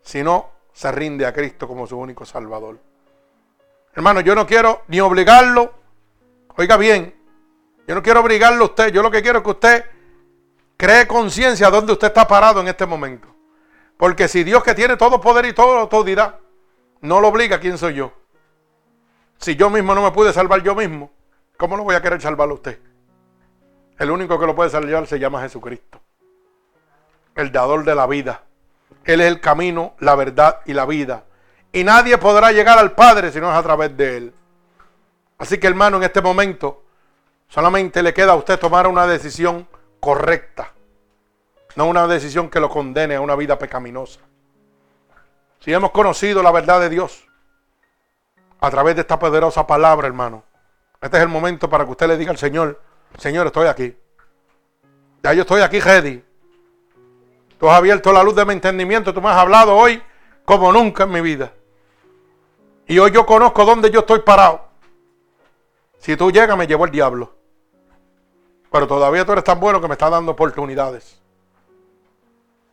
[0.00, 2.78] si no se rinde a Cristo como su único Salvador.
[3.94, 5.74] Hermano, yo no quiero ni obligarlo.
[6.56, 7.14] Oiga bien,
[7.86, 8.92] yo no quiero obligarlo a usted.
[8.92, 9.84] Yo lo que quiero es que usted
[10.76, 13.28] cree conciencia de dónde usted está parado en este momento.
[13.96, 16.36] Porque si Dios que tiene todo poder y toda autoridad
[17.00, 18.12] no lo obliga, ¿quién soy yo?
[19.38, 21.10] Si yo mismo no me pude salvar yo mismo,
[21.56, 22.80] ¿cómo lo voy a querer salvar a usted?
[23.98, 26.00] El único que lo puede salvar se llama Jesucristo.
[27.34, 28.42] El dador de la vida.
[29.04, 31.24] Él es el camino, la verdad y la vida.
[31.72, 34.34] Y nadie podrá llegar al Padre si no es a través de Él.
[35.38, 36.85] Así que hermano, en este momento
[37.48, 39.68] solamente le queda a usted tomar una decisión
[40.00, 40.72] correcta.
[41.74, 44.20] No una decisión que lo condene a una vida pecaminosa.
[45.60, 47.26] Si hemos conocido la verdad de Dios
[48.60, 50.44] a través de esta poderosa palabra, hermano,
[51.00, 52.80] este es el momento para que usted le diga al Señor,
[53.18, 53.96] Señor, estoy aquí.
[55.22, 56.24] Ya yo estoy aquí, ready.
[57.58, 60.02] Tú has abierto la luz de mi entendimiento, tú me has hablado hoy
[60.44, 61.52] como nunca en mi vida.
[62.86, 64.66] Y hoy yo conozco dónde yo estoy parado.
[65.98, 67.35] Si tú llegas, me llevo el diablo.
[68.76, 71.18] Pero todavía tú eres tan bueno que me estás dando oportunidades.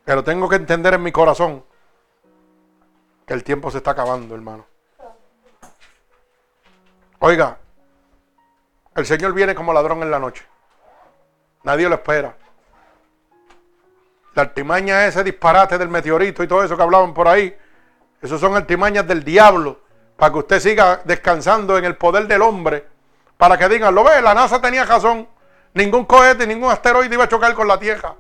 [0.03, 1.63] Pero tengo que entender en mi corazón
[3.25, 4.65] que el tiempo se está acabando, hermano.
[7.19, 7.57] Oiga,
[8.93, 10.45] el Señor viene como ladrón en la noche.
[11.63, 12.35] Nadie lo espera.
[14.34, 17.57] La artimaña ese disparate del meteorito y todo eso que hablaban por ahí,
[18.21, 19.80] esos son artimañas del diablo
[20.17, 22.85] para que usted siga descansando en el poder del hombre,
[23.38, 25.30] para que digan, lo ve, la NASA tenía razón,
[25.74, 28.16] ningún cohete, ningún asteroide iba a chocar con la Tierra.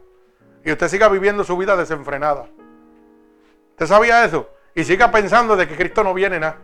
[0.65, 2.47] Y usted siga viviendo su vida desenfrenada.
[3.71, 4.49] ¿Usted sabía eso?
[4.75, 6.57] Y siga pensando de que Cristo no viene nada.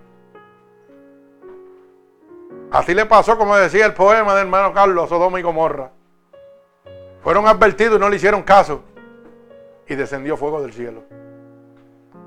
[2.71, 5.91] Así le pasó, como decía el poema del hermano Carlos, Sodoma y Gomorra.
[7.23, 8.83] Fueron advertidos y no le hicieron caso.
[9.87, 11.03] Y descendió fuego del cielo.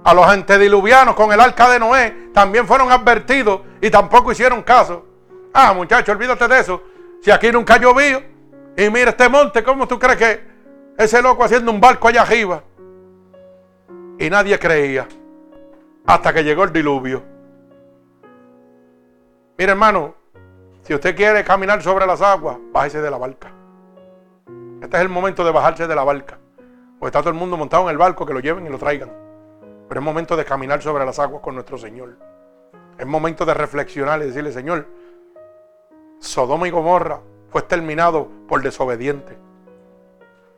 [0.05, 5.07] A los antediluvianos con el arca de Noé también fueron advertidos y tampoco hicieron caso.
[5.55, 6.83] Ah, muchacho, olvídate de eso.
[7.23, 8.32] Si aquí nunca llovió
[8.77, 10.41] y mira este monte, ¿cómo tú crees que
[10.97, 12.63] ese loco haciendo un barco allá arriba?
[14.19, 15.07] Y nadie creía
[16.07, 17.23] hasta que llegó el diluvio.
[19.59, 20.15] Mira, hermano,
[20.83, 23.53] si usted quiere caminar sobre las aguas, bájese de la barca.
[24.81, 26.39] Este es el momento de bajarse de la barca.
[26.99, 29.13] O está todo el mundo montado en el barco, que lo lleven y lo traigan.
[29.89, 32.17] Pero es momento de caminar sobre las aguas con nuestro Señor.
[32.99, 34.87] Es momento de reflexionar y decirle, Señor,
[36.19, 37.21] Sodoma y Gomorra
[37.53, 39.37] fue exterminado por desobediente.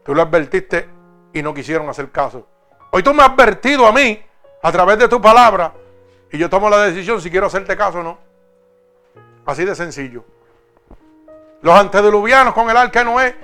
[0.05, 0.89] Tú lo advertiste
[1.33, 2.47] y no quisieron hacer caso.
[2.93, 4.23] Hoy tú me has advertido a mí
[4.63, 5.75] a través de tu palabra
[6.31, 8.19] y yo tomo la decisión si quiero hacerte caso o no.
[9.45, 10.25] Así de sencillo.
[11.61, 13.37] Los antediluvianos con el arca de Noé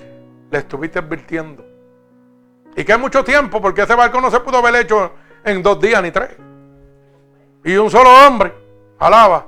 [0.51, 1.65] le estuviste advirtiendo.
[2.77, 5.13] Y que hay mucho tiempo porque ese barco no se pudo haber hecho
[5.45, 6.31] en dos días ni tres.
[7.65, 8.55] Y un solo hombre
[8.99, 9.47] alaba.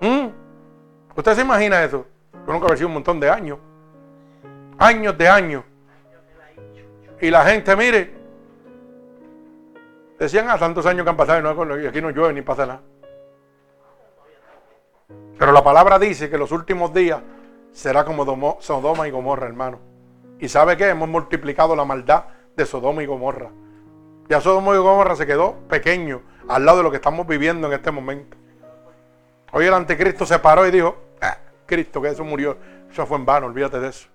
[0.00, 0.28] ¿Mm?
[1.16, 2.06] ¿Usted se imagina eso?
[2.48, 3.58] Yo nunca haber sido un montón de años.
[4.78, 5.64] Años de años.
[7.20, 8.14] Y la gente, mire,
[10.18, 12.80] decían ah, tantos años que han pasado y, aquí no llueve ni pasa nada.
[15.38, 17.20] Pero la palabra dice que los últimos días
[17.70, 18.24] será como
[18.60, 19.78] Sodoma y Gomorra, hermano.
[20.38, 20.88] ¿Y sabe qué?
[20.88, 22.24] Hemos multiplicado la maldad
[22.56, 23.50] de Sodoma y Gomorra.
[24.30, 27.74] Ya Sodoma y Gomorra se quedó pequeño al lado de lo que estamos viviendo en
[27.74, 28.38] este momento.
[29.52, 31.07] Hoy el anticristo se paró y dijo,
[31.68, 32.56] Cristo, que eso murió.
[32.90, 34.08] Eso fue en vano, olvídate de eso.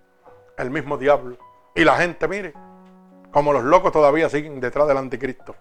[0.58, 1.38] El mismo diablo.
[1.76, 2.54] Y la gente, mire,
[3.32, 5.56] como los locos todavía siguen detrás del anticristo.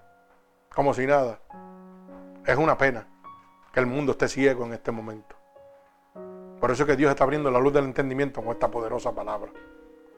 [0.74, 1.38] Como si nada.
[2.44, 3.06] Es una pena
[3.72, 5.36] que el mundo esté ciego en este momento.
[6.60, 9.52] Por eso es que Dios está abriendo la luz del entendimiento con esta poderosa palabra.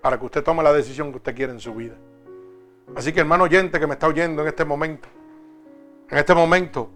[0.00, 1.96] Para que usted tome la decisión que usted quiere en su vida.
[2.94, 5.08] Así que hermano oyente que me está oyendo en este momento,
[6.08, 6.90] en este momento,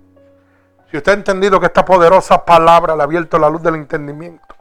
[0.91, 4.58] si usted ha entendido que esta poderosa palabra le ha abierto la luz del entendimiento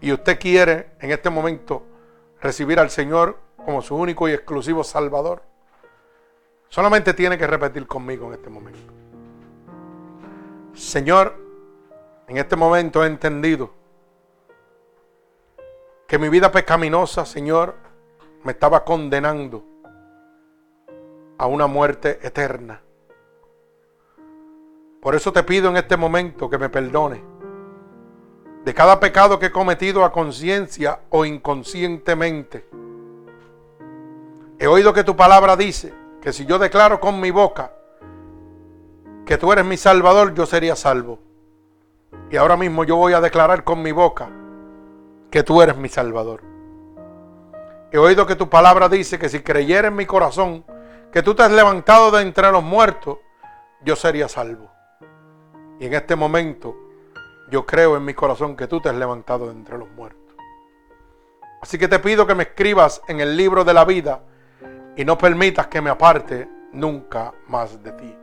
[0.00, 1.82] y usted quiere en este momento
[2.40, 5.42] recibir al Señor como su único y exclusivo Salvador,
[6.68, 8.92] solamente tiene que repetir conmigo en este momento.
[10.74, 11.34] Señor,
[12.28, 13.72] en este momento he entendido
[16.06, 17.74] que mi vida pecaminosa, Señor,
[18.44, 19.64] me estaba condenando
[21.36, 22.80] a una muerte eterna.
[25.00, 27.37] Por eso te pido en este momento que me perdone
[28.68, 32.68] de cada pecado que he cometido a conciencia o inconscientemente.
[34.58, 35.90] He oído que tu palabra dice
[36.20, 37.72] que si yo declaro con mi boca
[39.24, 41.18] que tú eres mi salvador, yo sería salvo.
[42.30, 44.28] Y ahora mismo yo voy a declarar con mi boca
[45.30, 46.42] que tú eres mi salvador.
[47.90, 50.66] He oído que tu palabra dice que si creyera en mi corazón
[51.10, 53.16] que tú te has levantado de entre los muertos,
[53.82, 54.70] yo sería salvo.
[55.80, 56.76] Y en este momento
[57.50, 60.34] yo creo en mi corazón que tú te has levantado de entre los muertos.
[61.60, 64.20] Así que te pido que me escribas en el libro de la vida
[64.96, 68.16] y no permitas que me aparte nunca más de ti.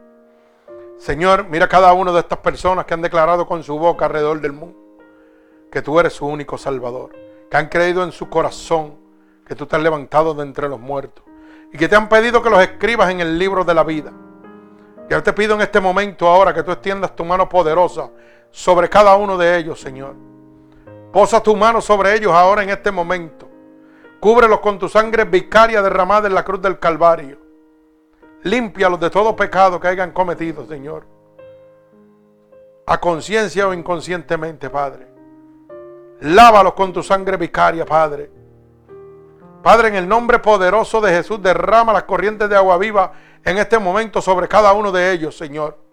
[0.97, 4.53] Señor, mira cada una de estas personas que han declarado con su boca alrededor del
[4.53, 4.85] mundo
[5.75, 7.11] que tú eres su único Salvador,
[7.51, 8.95] que han creído en su corazón
[9.45, 11.25] que tú te has levantado de entre los muertos
[11.73, 14.13] y que te han pedido que los escribas en el libro de la vida.
[15.09, 18.09] Yo te pido en este momento ahora que tú extiendas tu mano poderosa
[18.55, 20.15] sobre cada uno de ellos, Señor.
[21.11, 23.49] Posa tu mano sobre ellos ahora en este momento.
[24.21, 27.37] Cúbrelos con tu sangre vicaria derramada en la cruz del Calvario.
[28.43, 31.05] Límpialos de todo pecado que hayan cometido, Señor.
[32.85, 35.05] A conciencia o inconscientemente, Padre.
[36.21, 38.31] Lávalos con tu sangre vicaria, Padre.
[39.61, 43.11] Padre, en el nombre poderoso de Jesús, derrama las corrientes de agua viva
[43.43, 45.84] en este momento sobre cada uno de ellos, Señor.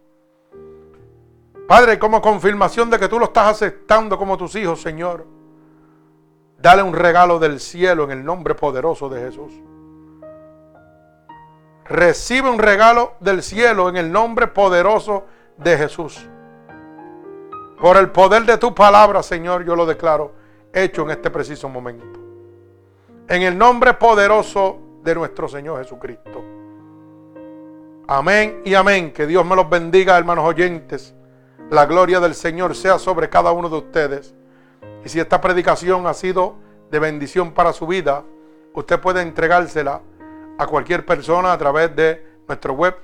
[1.72, 5.26] Padre, como confirmación de que tú lo estás aceptando como tus hijos, Señor,
[6.58, 9.54] dale un regalo del cielo en el nombre poderoso de Jesús.
[11.86, 15.24] Recibe un regalo del cielo en el nombre poderoso
[15.56, 16.28] de Jesús.
[17.80, 20.32] Por el poder de tu palabra, Señor, yo lo declaro
[20.74, 22.20] hecho en este preciso momento.
[23.26, 26.44] En el nombre poderoso de nuestro Señor Jesucristo.
[28.08, 29.10] Amén y amén.
[29.10, 31.14] Que Dios me los bendiga, hermanos oyentes.
[31.72, 34.34] La gloria del Señor sea sobre cada uno de ustedes.
[35.06, 36.56] Y si esta predicación ha sido
[36.90, 38.24] de bendición para su vida,
[38.74, 40.02] usted puede entregársela
[40.58, 42.94] a cualquier persona a través de nuestro web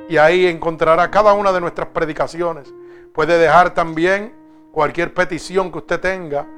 [0.08, 2.74] y ahí encontrará cada una de nuestras predicaciones.
[3.12, 4.34] Puede dejar también
[4.72, 6.48] cualquier petición que usted tenga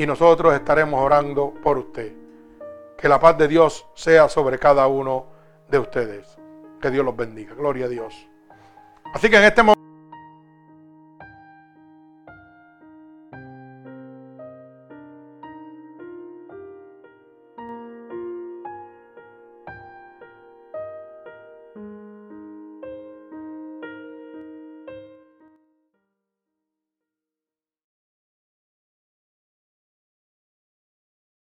[0.00, 2.14] y nosotros estaremos orando por usted.
[2.96, 5.26] Que la paz de Dios sea sobre cada uno
[5.68, 6.38] de ustedes.
[6.80, 7.54] Que Dios los bendiga.
[7.54, 8.14] Gloria a Dios.
[9.12, 9.79] Así que en este momento...